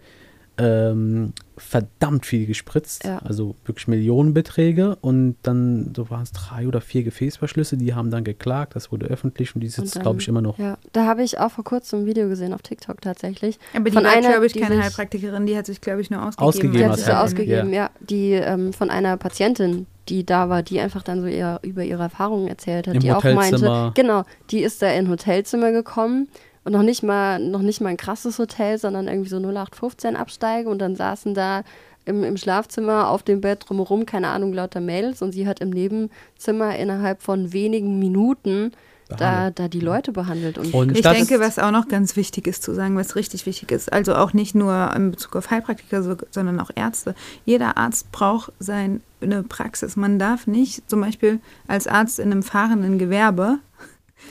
ähm, 0.58 1.34
verdammt 1.58 2.26
viel 2.26 2.46
gespritzt, 2.46 3.04
Ja. 3.06 3.20
also 3.20 3.56
wirklich 3.66 3.88
Millionenbeträge 3.88 4.96
und 5.02 5.36
dann 5.44 5.94
so 5.96 6.10
waren 6.10 6.24
es 6.24 6.32
drei 6.32 6.68
oder 6.68 6.82
vier 6.82 7.04
Gefäßverschlüsse, 7.04 7.78
die 7.78 7.94
haben 7.94 8.12
dann 8.12 8.24
geklagt, 8.24 8.76
das 8.76 8.92
wurde 8.92 9.06
öffentlich 9.08 9.54
und 9.56 9.62
die 9.62 9.68
sitzt, 9.70 10.00
glaube 10.02 10.20
ich, 10.22 10.28
immer 10.28 10.42
noch. 10.42 10.58
Ja, 10.58 10.78
da 10.94 11.06
habe 11.06 11.24
ich 11.24 11.40
auch 11.40 11.52
vor 11.52 11.64
kurzem 11.64 12.02
ein 12.02 12.06
Video 12.06 12.28
gesehen 12.30 12.54
auf 12.54 12.62
TikTok 12.62 13.02
tatsächlich. 13.02 13.58
Aber 13.74 13.86
die 13.86 13.92
Von 13.92 14.04
war, 14.06 14.12
einer, 14.12 14.30
glaube 14.30 14.46
ich, 14.46 14.54
die 14.54 14.60
keine 14.60 14.76
sich- 14.76 14.84
Heilpraktikerin, 14.86 15.46
die 15.46 15.58
hat 15.58 15.66
sich, 15.66 15.82
glaube 15.82 16.02
ich, 16.02 16.10
nur 16.10 16.22
ausgegeben. 16.22 16.48
Ausgegeben 16.48 16.74
Die 16.78 16.86
hat 16.86 16.96
sich 16.98 17.06
so 17.06 17.12
ausgegeben, 17.14 17.74
ja. 17.74 17.90
Die 18.02 18.32
ähm, 18.32 18.74
von 18.74 18.90
einer 18.90 19.18
Patientin, 19.18 19.88
die 20.10 20.26
da 20.26 20.50
war, 20.50 20.62
die 20.64 20.80
einfach 20.80 21.04
dann 21.04 21.22
so 21.22 21.28
ihr, 21.28 21.60
über 21.64 21.84
ihre 21.84 22.04
Erfahrungen 22.04 22.48
erzählt 22.48 22.88
hat, 22.88 22.96
Im 22.96 23.02
die 23.02 23.12
auch 23.12 23.24
meinte, 23.24 23.92
genau, 23.96 24.24
die 24.52 24.60
ist 24.62 24.82
da 24.82 24.88
in 24.88 25.06
ein 25.06 25.10
Hotelzimmer 25.10 25.72
gekommen 25.72 26.28
und 26.66 26.74
noch 26.74 26.84
nicht 26.84 27.02
mal, 27.04 27.40
noch 27.40 27.62
nicht 27.62 27.80
mal 27.80 27.90
ein 27.90 27.98
krasses 27.98 28.38
Hotel, 28.40 28.78
sondern 28.78 29.08
irgendwie 29.08 29.30
so 29.30 29.38
0815 29.38 30.16
Absteige 30.18 30.68
und 30.70 30.80
dann 30.80 30.96
saßen 30.98 31.34
da 31.34 31.64
im, 32.04 32.24
im 32.24 32.38
Schlafzimmer 32.38 33.10
auf 33.10 33.24
dem 33.24 33.40
Bett 33.42 33.64
drumherum, 33.68 34.06
keine 34.06 34.28
Ahnung, 34.28 34.52
lauter 34.54 34.82
Mädels 34.82 35.22
und 35.22 35.32
sie 35.32 35.48
hat 35.48 35.60
im 35.62 35.70
Nebenzimmer 35.70 36.76
innerhalb 36.76 37.22
von 37.24 37.54
wenigen 37.54 37.98
Minuten 38.00 38.72
da, 39.08 39.52
da 39.52 39.68
die 39.68 39.80
Leute 39.82 40.12
behandelt. 40.12 40.58
Und, 40.58 40.74
Und 40.74 40.92
Ich 40.98 41.04
denke, 41.30 41.40
was 41.40 41.60
auch 41.60 41.70
noch 41.70 41.88
ganz 41.88 42.16
wichtig 42.16 42.48
ist 42.48 42.64
zu 42.64 42.74
sagen, 42.74 42.96
was 42.98 43.16
richtig 43.16 43.46
wichtig 43.46 43.72
ist, 43.72 43.94
also 43.94 44.16
auch 44.16 44.34
nicht 44.34 44.56
nur 44.56 44.92
in 44.96 45.12
Bezug 45.12 45.36
auf 45.36 45.52
Heilpraktiker, 45.52 46.02
so- 46.02 46.16
sondern 46.32 46.60
auch 46.60 46.72
Ärzte. 46.76 47.14
Jeder 47.46 47.78
Arzt 47.78 48.12
braucht 48.12 48.52
seine 48.58 49.00
Praxis. 49.48 49.96
Man 49.96 50.18
darf 50.18 50.48
nicht 50.48 50.90
zum 50.90 51.02
Beispiel 51.02 51.40
als 51.68 51.86
Arzt 51.86 52.18
in 52.18 52.32
einem 52.32 52.42
fahrenden 52.42 52.98
Gewerbe 52.98 53.60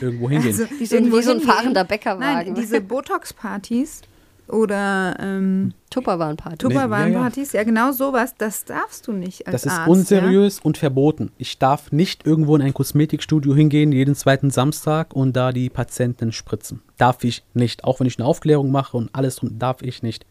Irgendwo 0.01 0.29
hingehen. 0.29 0.51
also 0.51 0.65
Wie 0.79 0.85
so 0.85 0.97
wie 0.97 1.21
so 1.21 1.31
ein 1.31 1.41
fahrender 1.41 1.83
Bäckerwagen. 1.83 2.19
Nein, 2.19 2.55
diese 2.55 2.81
Botox-Partys 2.81 4.01
oder 4.47 5.15
ähm, 5.19 5.73
Tupperwarenparty. 5.89 6.57
Tupperwarenpartys, 6.57 7.53
ja, 7.53 7.63
genau 7.63 7.91
sowas, 7.91 8.35
das 8.37 8.65
darfst 8.65 9.07
du 9.07 9.11
nicht 9.11 9.47
als 9.47 9.63
Das 9.63 9.65
ist 9.65 9.79
Arzt. 9.79 9.89
unseriös 9.89 10.59
und 10.59 10.77
verboten. 10.77 11.31
Ich 11.37 11.57
darf 11.57 11.91
nicht 11.91 12.27
irgendwo 12.27 12.55
in 12.55 12.61
ein 12.61 12.73
Kosmetikstudio 12.73 13.55
hingehen, 13.55 13.91
jeden 13.91 14.15
zweiten 14.15 14.51
Samstag 14.51 15.13
und 15.15 15.35
da 15.35 15.51
die 15.51 15.69
Patienten 15.69 16.31
spritzen. 16.31 16.81
Darf 16.97 17.23
ich 17.23 17.43
nicht. 17.53 17.83
Auch 17.83 17.99
wenn 17.99 18.07
ich 18.07 18.19
eine 18.19 18.27
Aufklärung 18.27 18.71
mache 18.71 18.97
und 18.97 19.09
alles, 19.13 19.37
drum, 19.37 19.57
darf 19.57 19.81
ich 19.81 20.03
nicht. 20.03 20.25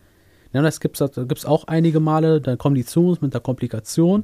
Ja, 0.52 0.62
das 0.62 0.78
gibt 0.78 1.00
es 1.00 1.44
auch 1.44 1.64
einige 1.66 1.98
Male, 1.98 2.40
dann 2.40 2.58
kommen 2.58 2.76
die 2.76 2.84
zu 2.84 3.08
uns 3.08 3.20
mit 3.20 3.34
der 3.34 3.40
Komplikation 3.40 4.22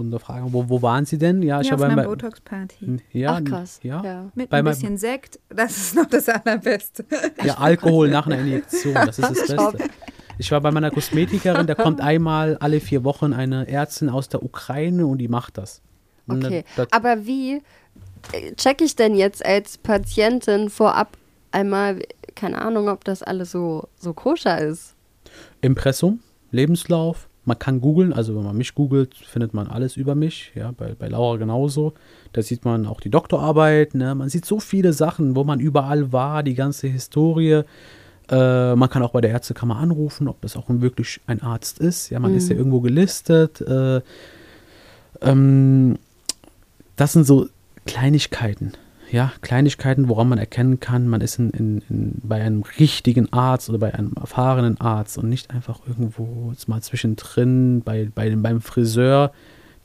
und 0.00 0.18
fragen, 0.20 0.52
wo, 0.52 0.68
wo 0.68 0.82
waren 0.82 1.04
sie 1.04 1.18
denn? 1.18 1.42
Ja, 1.42 1.60
ich 1.60 1.68
ja 1.68 1.72
habe 1.74 1.84
einer 1.86 1.96
bei- 1.96 2.04
Botox-Party. 2.06 2.98
ja, 3.12 3.34
Ach 3.40 3.44
krass. 3.44 3.78
Ja, 3.82 4.02
Ja. 4.04 4.30
Mit 4.34 4.50
Bei 4.50 4.58
ein 4.58 4.64
bisschen 4.64 4.96
Sekt, 4.98 5.38
das 5.48 5.76
ist 5.76 5.94
noch 5.94 6.06
das 6.06 6.28
Allerbeste. 6.28 7.04
ja, 7.44 7.54
Alkohol 7.58 8.08
nach 8.10 8.26
einer 8.26 8.38
Injektion, 8.38 8.94
das 8.94 9.18
ist 9.18 9.30
das. 9.30 9.46
Beste. 9.48 9.90
Ich 10.38 10.50
war 10.50 10.60
bei 10.62 10.70
meiner 10.70 10.90
Kosmetikerin, 10.90 11.66
da 11.66 11.74
kommt 11.74 12.00
einmal 12.00 12.56
alle 12.58 12.80
vier 12.80 13.04
Wochen 13.04 13.32
eine 13.34 13.68
Ärztin 13.68 14.08
aus 14.08 14.28
der 14.28 14.42
Ukraine 14.42 15.06
und 15.06 15.18
die 15.18 15.28
macht 15.28 15.58
das. 15.58 15.82
Und 16.26 16.44
Okay, 16.44 16.64
das- 16.76 16.88
aber 16.92 17.26
wie 17.26 17.62
äh, 18.32 18.54
checke 18.56 18.84
ich 18.84 18.96
denn 18.96 19.14
jetzt 19.14 19.44
als 19.44 19.76
Patientin 19.78 20.70
vorab 20.70 21.16
einmal, 21.52 22.00
keine 22.36 22.60
Ahnung, 22.62 22.88
ob 22.88 23.04
das 23.04 23.22
alles 23.22 23.50
so, 23.50 23.88
so 23.98 24.14
koscher 24.14 24.58
ist? 24.58 24.94
Impressum, 25.60 26.20
Lebenslauf. 26.52 27.28
Man 27.44 27.58
kann 27.58 27.80
googeln, 27.80 28.12
also 28.12 28.36
wenn 28.36 28.44
man 28.44 28.56
mich 28.56 28.74
googelt, 28.74 29.14
findet 29.14 29.54
man 29.54 29.66
alles 29.66 29.96
über 29.96 30.14
mich. 30.14 30.52
Ja, 30.54 30.72
bei, 30.76 30.94
bei 30.98 31.08
Laura 31.08 31.36
genauso. 31.36 31.94
Da 32.32 32.42
sieht 32.42 32.64
man 32.64 32.86
auch 32.86 33.00
die 33.00 33.10
Doktorarbeit. 33.10 33.94
Ne? 33.94 34.14
Man 34.14 34.28
sieht 34.28 34.44
so 34.44 34.60
viele 34.60 34.92
Sachen, 34.92 35.34
wo 35.36 35.44
man 35.44 35.58
überall 35.58 36.12
war, 36.12 36.42
die 36.42 36.54
ganze 36.54 36.86
Historie. 36.88 37.62
Äh, 38.30 38.76
man 38.76 38.90
kann 38.90 39.02
auch 39.02 39.12
bei 39.12 39.20
der 39.20 39.30
Ärztekammer 39.30 39.76
anrufen, 39.76 40.28
ob 40.28 40.40
das 40.42 40.56
auch 40.56 40.66
wirklich 40.68 41.20
ein 41.26 41.42
Arzt 41.42 41.78
ist. 41.78 42.10
Ja, 42.10 42.20
man 42.20 42.34
ist 42.34 42.50
ja 42.50 42.56
irgendwo 42.56 42.80
gelistet. 42.80 43.60
Äh, 43.62 44.02
ähm, 45.22 45.98
das 46.96 47.14
sind 47.14 47.26
so 47.26 47.48
Kleinigkeiten. 47.86 48.72
Ja, 49.12 49.32
Kleinigkeiten, 49.40 50.08
woran 50.08 50.28
man 50.28 50.38
erkennen 50.38 50.78
kann, 50.78 51.08
man 51.08 51.20
ist 51.20 51.38
in, 51.38 51.50
in, 51.50 51.82
in, 51.88 52.14
bei 52.22 52.40
einem 52.40 52.62
richtigen 52.78 53.32
Arzt 53.32 53.68
oder 53.68 53.78
bei 53.78 53.94
einem 53.94 54.12
erfahrenen 54.18 54.80
Arzt 54.80 55.18
und 55.18 55.28
nicht 55.28 55.50
einfach 55.50 55.80
irgendwo 55.86 56.50
jetzt 56.52 56.68
mal 56.68 56.80
zwischendrin 56.80 57.82
bei, 57.84 58.08
bei 58.14 58.28
dem, 58.28 58.42
beim 58.42 58.60
Friseur, 58.60 59.32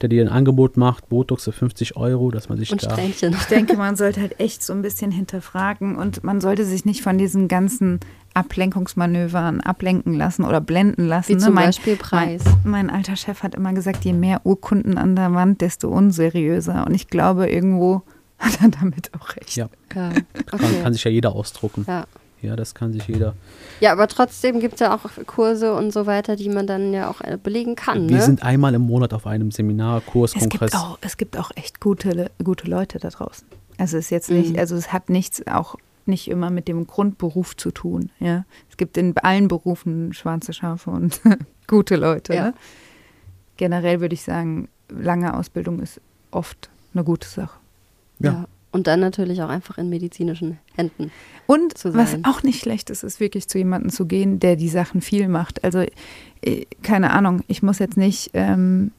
der 0.02 0.10
dir 0.10 0.22
ein 0.22 0.30
Angebot 0.30 0.78
macht, 0.78 1.10
Botox 1.10 1.46
für 1.46 1.54
50 1.54 1.96
Euro, 1.96 2.30
dass 2.30 2.50
man 2.50 2.58
sich 2.58 2.72
Und 2.72 2.84
da. 2.84 2.92
Strähnchen. 2.92 3.34
Ich 3.34 3.46
denke, 3.46 3.78
man 3.78 3.96
sollte 3.96 4.22
halt 4.22 4.40
echt 4.40 4.62
so 4.62 4.74
ein 4.74 4.82
bisschen 4.82 5.12
hinterfragen 5.12 5.96
und 5.96 6.24
man 6.24 6.42
sollte 6.42 6.66
sich 6.66 6.86
nicht 6.86 7.02
von 7.02 7.18
diesen 7.18 7.48
ganzen 7.48 8.02
Ablenkungsmanövern 8.34 9.62
ablenken 9.62 10.14
lassen 10.14 10.44
oder 10.44 10.60
blenden 10.60 11.08
lassen. 11.08 11.30
Wie 11.30 11.36
ne? 11.36 11.40
zum 11.40 11.54
mein, 11.54 11.68
Beispiel 11.68 11.96
Preis. 11.96 12.44
Mein, 12.64 12.88
mein 12.88 12.90
alter 12.90 13.16
Chef 13.16 13.42
hat 13.42 13.56
immer 13.56 13.74
gesagt, 13.74 14.04
je 14.04 14.14
mehr 14.14 14.42
Urkunden 14.44 14.98
an 14.98 15.16
der 15.16 15.34
Wand, 15.34 15.62
desto 15.62 15.88
unseriöser. 15.88 16.86
Und 16.86 16.94
ich 16.94 17.08
glaube, 17.08 17.50
irgendwo 17.50 18.04
hat 18.40 18.62
er 18.62 18.70
damit 18.70 19.12
auch 19.20 19.36
recht. 19.36 19.56
Ja, 19.56 19.70
Ja, 19.94 20.12
kann, 20.46 20.60
okay. 20.60 20.82
kann 20.84 20.94
sich 20.94 21.04
ja 21.04 21.12
jeder 21.12 21.34
ausdrucken. 21.34 21.86
ja. 21.88 22.06
Ja, 22.42 22.56
das 22.56 22.76
kann 22.76 22.94
sich 22.94 23.08
jeder. 23.08 23.34
ja, 23.80 23.92
aber 23.92 24.08
trotzdem 24.08 24.60
gibt 24.60 24.76
es 24.76 24.80
ja 24.82 24.94
auch 24.94 25.02
Kurse 25.26 25.74
und 25.74 25.92
so 25.92 26.06
weiter, 26.06 26.36
die 26.36 26.50
man 26.50 26.68
dann 26.68 26.94
ja 26.94 27.10
auch 27.10 27.22
äh, 27.22 27.40
belegen 27.42 27.76
kann. 27.76 28.08
Wir 28.08 28.18
ne? 28.18 28.22
sind 28.22 28.44
einmal 28.44 28.76
im 28.76 28.84
Monat 28.84 29.16
auf 29.16 29.26
einem 29.26 29.50
Seminar, 29.50 30.02
Kurs, 30.02 30.34
Es 30.36 30.42
Kongress. 30.42 30.72
gibt, 30.72 30.76
auch, 30.76 30.98
es 31.02 31.18
gibt 31.18 31.38
auch 31.40 31.50
echt 31.56 31.80
gute, 31.80 32.30
gute 32.44 32.68
Leute 32.70 33.00
da 33.00 33.10
draußen. 33.10 33.48
Also 33.80 33.98
es 33.98 34.06
ist 34.06 34.10
jetzt 34.12 34.30
nicht, 34.30 34.52
Mhm. 34.54 34.60
also 34.60 34.76
es 34.76 34.94
hat 34.94 35.10
nichts 35.10 35.48
auch 35.48 35.76
nicht 36.06 36.28
immer 36.28 36.52
mit 36.52 36.68
dem 36.68 36.86
Grundberuf 36.86 37.58
zu 37.58 37.72
tun. 37.72 38.12
Ja, 38.20 38.46
es 38.70 38.78
gibt 38.78 38.96
in 38.98 39.18
allen 39.18 39.48
Berufen 39.48 40.14
schwarze 40.14 40.54
Schafe 40.54 40.92
und 40.92 41.22
gute 41.68 41.96
Leute. 41.96 42.36
Ja. 42.36 42.44
Ne? 42.48 42.54
Generell 43.58 44.02
würde 44.02 44.14
ich 44.14 44.22
sagen, 44.22 44.68
lange 44.90 45.36
Ausbildung 45.36 45.80
ist 45.80 46.00
oft 46.30 46.70
eine 46.94 47.04
gute 47.04 47.28
Sache. 47.28 47.58
Ja. 48.20 48.32
Ja. 48.32 48.46
Und 48.72 48.88
dann 48.88 49.00
natürlich 49.00 49.42
auch 49.42 49.48
einfach 49.48 49.78
in 49.78 49.88
medizinischen 49.88 50.58
Händen. 50.76 51.10
Und 51.48 51.74
was 51.86 52.18
auch 52.24 52.44
nicht 52.44 52.60
schlecht 52.60 52.90
ist, 52.90 53.04
ist 53.04 53.22
wirklich 53.22 53.48
zu 53.48 53.58
jemandem 53.58 53.90
zu 53.90 54.06
gehen, 54.06 54.40
der 54.42 54.58
die 54.58 54.68
Sachen 54.68 55.00
viel 55.00 55.30
macht. 55.30 55.64
Also 55.64 55.86
äh, 56.42 56.66
keine 56.84 57.12
Ahnung, 57.12 57.42
ich 57.48 57.64
muss 57.64 57.80
jetzt 57.80 57.96
nicht 57.96 58.32
ähm, 58.34 58.92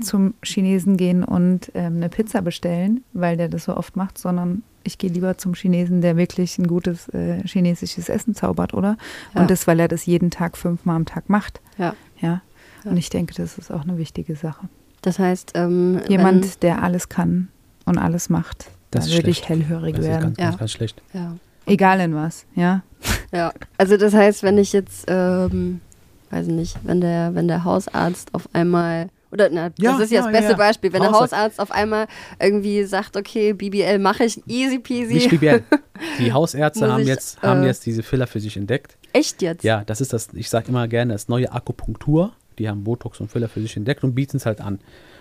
zum 0.00 0.34
Chinesen 0.42 0.98
gehen 0.98 1.24
und 1.24 1.72
ähm, 1.74 1.96
eine 1.96 2.10
Pizza 2.10 2.42
bestellen, 2.42 3.04
weil 3.14 3.38
der 3.38 3.48
das 3.48 3.64
so 3.64 3.74
oft 3.74 3.96
macht, 3.96 4.18
sondern 4.18 4.62
ich 4.84 4.98
gehe 4.98 5.10
lieber 5.10 5.38
zum 5.38 5.54
Chinesen, 5.54 6.02
der 6.02 6.18
wirklich 6.18 6.58
ein 6.58 6.66
gutes 6.66 7.08
äh, 7.08 7.42
chinesisches 7.46 8.10
Essen 8.10 8.34
zaubert, 8.34 8.74
oder? 8.74 8.98
Ja. 9.34 9.40
Und 9.40 9.50
das, 9.50 9.66
weil 9.66 9.80
er 9.80 9.88
das 9.88 10.04
jeden 10.04 10.30
Tag 10.30 10.58
fünfmal 10.58 10.96
am 10.96 11.06
Tag 11.06 11.30
macht. 11.30 11.62
Ja. 11.78 11.94
Ja. 12.20 12.42
Ja. 12.84 12.90
Und 12.90 12.98
ich 12.98 13.08
denke, 13.08 13.34
das 13.34 13.56
ist 13.56 13.72
auch 13.72 13.82
eine 13.82 13.96
wichtige 13.96 14.36
Sache. 14.36 14.68
Das 15.00 15.18
heißt, 15.18 15.52
ähm, 15.54 16.00
Jemand, 16.08 16.62
der 16.62 16.82
alles 16.82 17.08
kann 17.08 17.48
und 17.86 17.96
alles 17.98 18.28
macht, 18.28 18.66
Das 18.90 19.04
da 19.06 19.10
ist 19.10 19.16
würde 19.16 19.30
ich 19.30 19.48
hellhörig 19.48 19.96
Das 19.96 20.04
ist 20.04 20.10
werden. 20.10 20.22
ganz, 20.22 20.38
Ja. 20.38 20.44
ganz, 20.48 20.58
ganz 20.58 20.72
schlecht. 20.72 21.02
ja. 21.14 21.36
Egal 21.68 21.98
in 22.00 22.14
was, 22.14 22.46
ja. 22.54 22.82
Ja, 23.32 23.52
also 23.76 23.96
das 23.96 24.14
heißt, 24.14 24.44
wenn 24.44 24.56
ich 24.56 24.72
jetzt, 24.72 25.04
ähm, 25.08 25.80
weiß 26.30 26.46
nicht, 26.46 26.76
wenn 26.84 27.00
der, 27.00 27.34
wenn 27.34 27.48
der 27.48 27.64
Hausarzt 27.64 28.32
auf 28.34 28.48
einmal, 28.52 29.08
oder 29.32 29.48
na, 29.50 29.70
das 29.70 29.78
Ja, 29.78 29.98
ist 29.98 30.12
ja 30.12 30.18
das 30.22 30.26
ja, 30.26 30.30
beste 30.32 30.52
ja. 30.52 30.56
Beispiel, 30.56 30.92
wenn 30.92 31.02
der 31.02 31.10
Hausarzt. 31.10 31.32
Hausarzt 31.32 31.60
auf 31.60 31.72
einmal 31.72 32.06
irgendwie 32.38 32.84
sagt, 32.84 33.16
okay, 33.16 33.52
BBL 33.52 33.98
mache 33.98 34.24
ich, 34.26 34.40
easy 34.46 34.78
peasy. 34.78 35.14
Nicht 35.14 35.30
BBL. 35.30 35.64
Die 36.20 36.32
Hausärzte 36.32 36.88
haben 36.92 37.02
ich, 37.02 37.08
jetzt, 37.08 37.42
haben 37.42 37.64
äh, 37.64 37.66
jetzt 37.66 37.84
diese 37.84 38.04
Filler 38.04 38.28
für 38.28 38.38
sich 38.38 38.56
entdeckt. 38.56 38.96
Echt 39.12 39.42
jetzt? 39.42 39.64
Ja, 39.64 39.82
das 39.84 40.00
ist 40.00 40.12
das, 40.12 40.28
ich 40.34 40.48
sage 40.48 40.68
immer 40.68 40.86
gerne, 40.86 41.14
das 41.14 41.26
neue 41.28 41.50
Akupunktur. 41.52 42.32
Die 42.60 42.68
haben 42.68 42.84
Botox 42.84 43.18
und 43.20 43.28
Filler 43.30 43.48
für 43.48 43.60
sich 43.60 43.76
entdeckt 43.76 44.04
und 44.04 44.14
bieten 44.14 44.36
es 44.36 44.46
halt 44.46 44.60
an. 44.60 44.78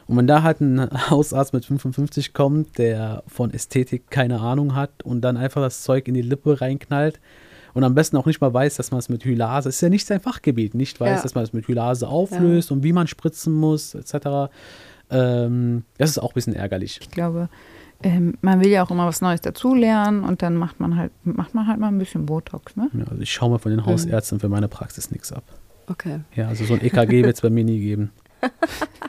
Und 0.08 0.18
wenn 0.18 0.28
da 0.28 0.44
halt 0.44 0.62
ein 0.62 0.88
Hausarzt 1.10 1.54
mit 1.54 1.66
55 1.66 2.34
kommt, 2.34 2.78
der 2.78 3.24
von 3.28 3.52
Ästhetik 3.54 4.10
keine 4.12 4.40
Ahnung 4.40 4.76
hat 4.76 5.04
und 5.04 5.22
dann 5.22 5.36
einfach 5.38 5.62
das 5.62 5.82
Zeug 5.84 6.08
in 6.08 6.14
die 6.14 6.22
Lippe 6.22 6.62
reinknallt 6.62 7.20
und 7.74 7.84
am 7.84 7.96
besten 7.96 8.16
auch 8.18 8.26
nicht 8.28 8.40
mal 8.40 8.54
weiß, 8.54 8.76
dass 8.76 8.92
man 8.92 9.00
es 9.00 9.10
mit 9.10 9.26
Hylase, 9.26 9.70
ist 9.70 9.82
ja 9.82 9.90
nicht 9.90 10.06
sein 10.06 10.20
Fachgebiet, 10.22 10.76
nicht 10.76 11.00
weiß, 11.00 11.18
Ja. 11.18 11.24
dass 11.24 11.34
man 11.36 11.44
es 11.44 11.54
mit 11.54 11.68
Hylase 11.68 12.08
auflöst 12.08 12.72
und 12.72 12.84
wie 12.84 12.94
man 12.94 13.08
spritzen 13.08 13.52
muss, 13.54 13.96
etc. 13.96 14.52
Ähm, 15.10 15.84
das 15.98 16.12
ist 16.12 16.20
auch 16.20 16.32
ein 16.32 16.36
bisschen 16.36 16.54
ärgerlich. 16.56 17.00
Ich 17.02 17.10
glaube, 17.10 17.50
ähm, 18.04 18.38
man 18.42 18.60
will 18.62 18.70
ja 18.70 18.84
auch 18.86 18.92
immer 18.92 19.08
was 19.08 19.22
Neues 19.22 19.42
dazulernen 19.42 20.24
und 20.24 20.42
dann 20.42 20.56
macht 20.56 20.80
man 20.80 20.98
halt, 20.98 21.12
macht 21.24 21.56
man 21.56 21.68
halt 21.68 21.80
mal 21.80 21.88
ein 21.88 21.98
bisschen 21.98 22.26
Botox, 22.28 22.76
ne? 22.76 22.90
Ja, 22.94 23.06
also 23.10 23.22
ich 23.22 23.32
schaue 23.32 23.50
mal 23.50 23.58
von 23.58 23.72
den 23.72 23.86
Hausärzten 23.86 24.40
für 24.40 24.50
meine 24.50 24.68
Praxis 24.68 25.10
nichts 25.12 25.32
ab. 25.32 25.44
Okay. 25.88 26.20
Ja, 26.36 26.48
also 26.48 26.64
so 26.66 26.74
ein 26.76 26.84
EKG 26.84 27.24
wird 27.24 27.36
es 27.36 27.42
bei 27.42 27.50
mir 27.50 27.64
nie 27.64 27.80
geben. 27.80 28.12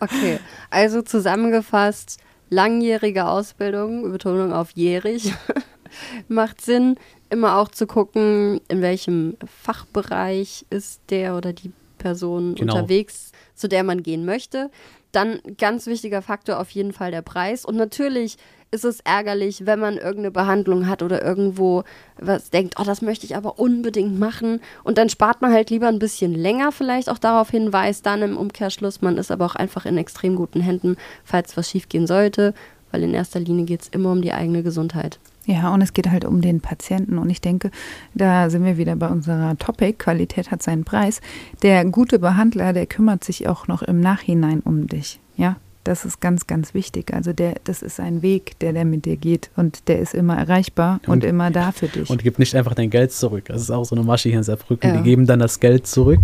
Okay, 0.00 0.38
also 0.70 1.02
zusammengefasst, 1.02 2.18
langjährige 2.50 3.26
Ausbildung, 3.26 4.10
Betonung 4.12 4.52
auf 4.52 4.70
jährig, 4.72 5.32
macht 6.28 6.60
Sinn, 6.60 6.96
immer 7.30 7.58
auch 7.58 7.68
zu 7.68 7.86
gucken, 7.86 8.60
in 8.68 8.82
welchem 8.82 9.36
Fachbereich 9.46 10.66
ist 10.70 11.00
der 11.10 11.36
oder 11.36 11.52
die 11.52 11.72
Person 11.98 12.54
Genau. 12.54 12.74
unterwegs, 12.74 13.32
zu 13.54 13.68
der 13.68 13.82
man 13.82 14.02
gehen 14.02 14.24
möchte. 14.24 14.70
Dann 15.12 15.40
ganz 15.56 15.86
wichtiger 15.86 16.20
Faktor 16.22 16.60
auf 16.60 16.70
jeden 16.70 16.92
Fall 16.92 17.10
der 17.10 17.22
Preis. 17.22 17.64
Und 17.64 17.76
natürlich 17.76 18.36
ist 18.70 18.84
es 18.84 19.00
ärgerlich, 19.00 19.64
wenn 19.66 19.78
man 19.78 19.96
irgendeine 19.96 20.30
Behandlung 20.30 20.86
hat 20.86 21.02
oder 21.02 21.22
irgendwo 21.22 21.84
was 22.18 22.50
denkt, 22.50 22.74
oh, 22.78 22.84
das 22.84 23.02
möchte 23.02 23.24
ich 23.24 23.36
aber 23.36 23.58
unbedingt 23.58 24.18
machen. 24.18 24.60
Und 24.84 24.98
dann 24.98 25.08
spart 25.08 25.40
man 25.40 25.52
halt 25.52 25.70
lieber 25.70 25.88
ein 25.88 25.98
bisschen 25.98 26.34
länger 26.34 26.72
vielleicht 26.72 27.08
auch 27.08 27.18
darauf 27.18 27.50
hin, 27.50 27.72
weiß 27.72 28.02
dann 28.02 28.22
im 28.22 28.36
Umkehrschluss, 28.36 29.02
man 29.02 29.18
ist 29.18 29.30
aber 29.30 29.46
auch 29.46 29.54
einfach 29.54 29.86
in 29.86 29.98
extrem 29.98 30.36
guten 30.36 30.60
Händen, 30.60 30.96
falls 31.24 31.56
was 31.56 31.70
schiefgehen 31.70 32.06
sollte. 32.06 32.54
Weil 32.92 33.02
in 33.02 33.14
erster 33.14 33.40
Linie 33.40 33.64
geht 33.64 33.82
es 33.82 33.88
immer 33.88 34.12
um 34.12 34.22
die 34.22 34.32
eigene 34.32 34.62
Gesundheit. 34.62 35.18
Ja, 35.44 35.72
und 35.72 35.80
es 35.80 35.92
geht 35.92 36.10
halt 36.10 36.24
um 36.24 36.40
den 36.40 36.60
Patienten. 36.60 37.18
Und 37.18 37.30
ich 37.30 37.40
denke, 37.40 37.70
da 38.14 38.50
sind 38.50 38.64
wir 38.64 38.78
wieder 38.78 38.96
bei 38.96 39.08
unserer 39.08 39.56
Topic, 39.58 39.94
Qualität 39.98 40.50
hat 40.50 40.62
seinen 40.62 40.84
Preis. 40.84 41.20
Der 41.62 41.84
gute 41.84 42.18
Behandler, 42.18 42.72
der 42.72 42.86
kümmert 42.86 43.22
sich 43.22 43.48
auch 43.48 43.68
noch 43.68 43.82
im 43.82 44.00
Nachhinein 44.00 44.60
um 44.60 44.86
dich. 44.86 45.20
Ja, 45.36 45.56
das 45.86 46.04
ist 46.04 46.20
ganz, 46.20 46.46
ganz 46.46 46.74
wichtig. 46.74 47.12
Also 47.14 47.32
der, 47.32 47.54
das 47.64 47.82
ist 47.82 48.00
ein 48.00 48.22
Weg, 48.22 48.58
der, 48.60 48.72
der 48.72 48.84
mit 48.84 49.04
dir 49.04 49.16
geht. 49.16 49.50
Und 49.56 49.88
der 49.88 50.00
ist 50.00 50.14
immer 50.14 50.36
erreichbar 50.36 51.00
und, 51.06 51.12
Und- 51.12 51.24
immer 51.24 51.50
da 51.50 51.72
für 51.72 51.88
dich. 51.88 52.10
Und 52.10 52.22
gibt 52.22 52.38
nicht 52.38 52.54
einfach 52.56 52.74
dein 52.74 52.90
Geld 52.90 53.12
zurück. 53.12 53.44
Das 53.46 53.60
ist 53.62 53.70
auch 53.70 53.84
so 53.84 53.94
eine 53.96 54.04
Masche 54.04 54.28
hier 54.28 54.38
in 54.38 54.44
Saarbrücken. 54.44 54.90
Ja. 54.90 54.96
Die 54.98 55.02
geben 55.04 55.26
dann 55.26 55.38
das 55.38 55.60
Geld 55.60 55.86
zurück. 55.86 56.20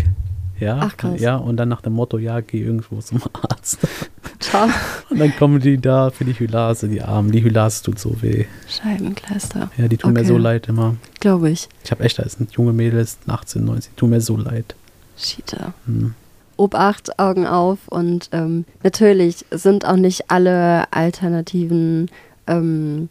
Ja, 0.60 0.78
Ach, 0.80 0.96
krass. 0.96 1.20
ja, 1.20 1.36
und 1.36 1.56
dann 1.56 1.68
nach 1.68 1.80
dem 1.80 1.94
Motto, 1.94 2.18
ja, 2.18 2.38
geh 2.40 2.62
irgendwo 2.62 3.00
zum 3.00 3.20
Arzt. 3.42 3.78
Ciao. 4.38 4.68
Und 5.10 5.18
dann 5.18 5.34
kommen 5.36 5.58
die 5.60 5.76
da 5.78 6.10
für 6.10 6.24
die 6.24 6.34
Hylase, 6.38 6.88
die 6.88 7.02
Armen. 7.02 7.32
Die 7.32 7.42
Hylase 7.42 7.82
tut 7.82 7.98
so 7.98 8.22
weh. 8.22 8.44
Scheibenkleister. 8.68 9.70
Ja, 9.76 9.88
die 9.88 9.96
tun 9.96 10.12
mir 10.12 10.20
Okay. 10.20 10.28
so 10.28 10.38
leid 10.38 10.68
immer. 10.68 10.94
Glaube 11.18 11.50
ich. 11.50 11.68
Ich 11.84 11.90
habe 11.90 12.04
echt, 12.04 12.18
das 12.18 12.34
sind 12.34 12.52
junge 12.52 12.72
Mädels, 12.72 13.18
18, 13.26 13.64
19, 13.64 13.92
die 13.92 13.96
tun 13.98 14.10
mir 14.10 14.20
so 14.20 14.36
leid. 14.36 14.76
Cheater. 15.18 15.74
Hm. 15.86 16.14
Obacht, 16.62 17.18
Augen 17.18 17.44
auf 17.44 17.88
und 17.88 18.28
ähm, 18.30 18.64
natürlich 18.84 19.44
sind 19.50 19.84
auch 19.84 19.96
nicht 19.96 20.30
alle 20.30 20.84
alternativen 20.92 22.08
ähm, 22.46 23.08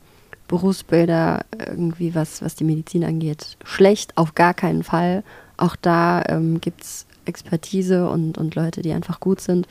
Berufsbilder 0.47 1.41
irgendwie, 1.60 2.16
was, 2.16 2.41
was 2.41 2.56
die 2.56 2.64
Medizin 2.64 3.04
angeht, 3.04 3.58
schlecht, 3.66 4.18
auf 4.18 4.36
gar 4.36 4.54
keinen 4.54 4.84
Fall. 4.84 5.24
Auch 5.58 5.76
da 5.76 6.24
ähm, 6.30 6.62
gibt 6.62 6.84
es 6.84 7.06
Expertise 7.26 8.10
und, 8.10 8.38
und 8.38 8.56
Leute, 8.56 8.82
die 8.82 8.93
einfach 8.93 9.20
gut 9.20 9.41
sind. 9.41 9.68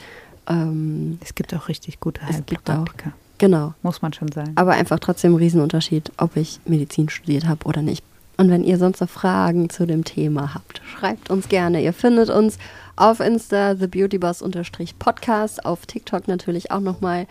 Ähm, 0.46 1.18
es 1.22 1.34
gibt 1.34 1.54
auch 1.54 1.68
richtig 1.68 2.00
gute 2.00 2.20
Heilpraktiker, 2.26 3.12
genau. 3.38 3.72
muss 3.82 4.02
man 4.02 4.12
schon 4.12 4.30
sagen. 4.30 4.52
Aber 4.56 4.72
einfach 4.72 4.98
trotzdem 4.98 5.32
ein 5.32 5.38
Riesenunterschied, 5.38 6.12
ob 6.18 6.36
ich 6.36 6.60
Medizin 6.66 7.08
studiert 7.08 7.46
habe 7.46 7.64
oder 7.64 7.80
nicht. 7.80 8.04
Und 8.40 8.48
wenn 8.48 8.64
ihr 8.64 8.78
sonst 8.78 9.02
noch 9.02 9.10
Fragen 9.10 9.68
zu 9.68 9.86
dem 9.86 10.02
Thema 10.02 10.54
habt, 10.54 10.80
schreibt 10.86 11.28
uns 11.28 11.50
gerne. 11.50 11.82
Ihr 11.82 11.92
findet 11.92 12.30
uns 12.30 12.56
auf 12.96 13.20
Insta, 13.20 13.74
thebeautyboss-podcast, 13.74 15.66
auf 15.66 15.84
TikTok 15.84 16.26
natürlich 16.26 16.70
auch 16.70 16.80
nochmal. 16.80 17.26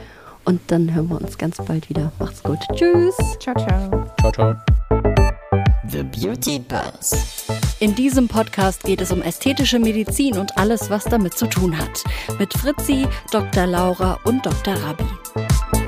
Und 0.46 0.62
dann 0.68 0.94
hören 0.94 1.10
wir 1.10 1.20
uns 1.20 1.40
ganz 1.40 1.58
bald 1.58 1.90
wieder. 1.90 2.12
Macht's 2.20 2.44
gut. 2.44 2.60
Tschüss. 2.76 3.16
Ciao, 3.40 3.56
ciao. 3.56 4.06
Ciao, 4.20 4.32
ciao. 4.32 4.56
The 5.88 6.04
Beauty 6.04 6.60
Buzz. 6.60 7.48
In 7.80 7.96
diesem 7.96 8.28
Podcast 8.28 8.84
geht 8.84 9.02
es 9.02 9.12
um 9.12 9.24
ästhetische 9.24 9.80
Medizin 9.80 10.38
und 10.38 10.60
alles, 10.60 10.92
was 10.92 11.06
damit 11.06 11.36
zu 11.36 11.48
tun 11.48 11.76
hat. 11.76 12.04
Mit 12.38 12.54
Fritzi, 12.54 13.08
Dr. 13.32 13.66
Laura 13.66 14.20
und 14.26 14.46
Dr. 14.46 14.76
Rabi. 14.76 15.79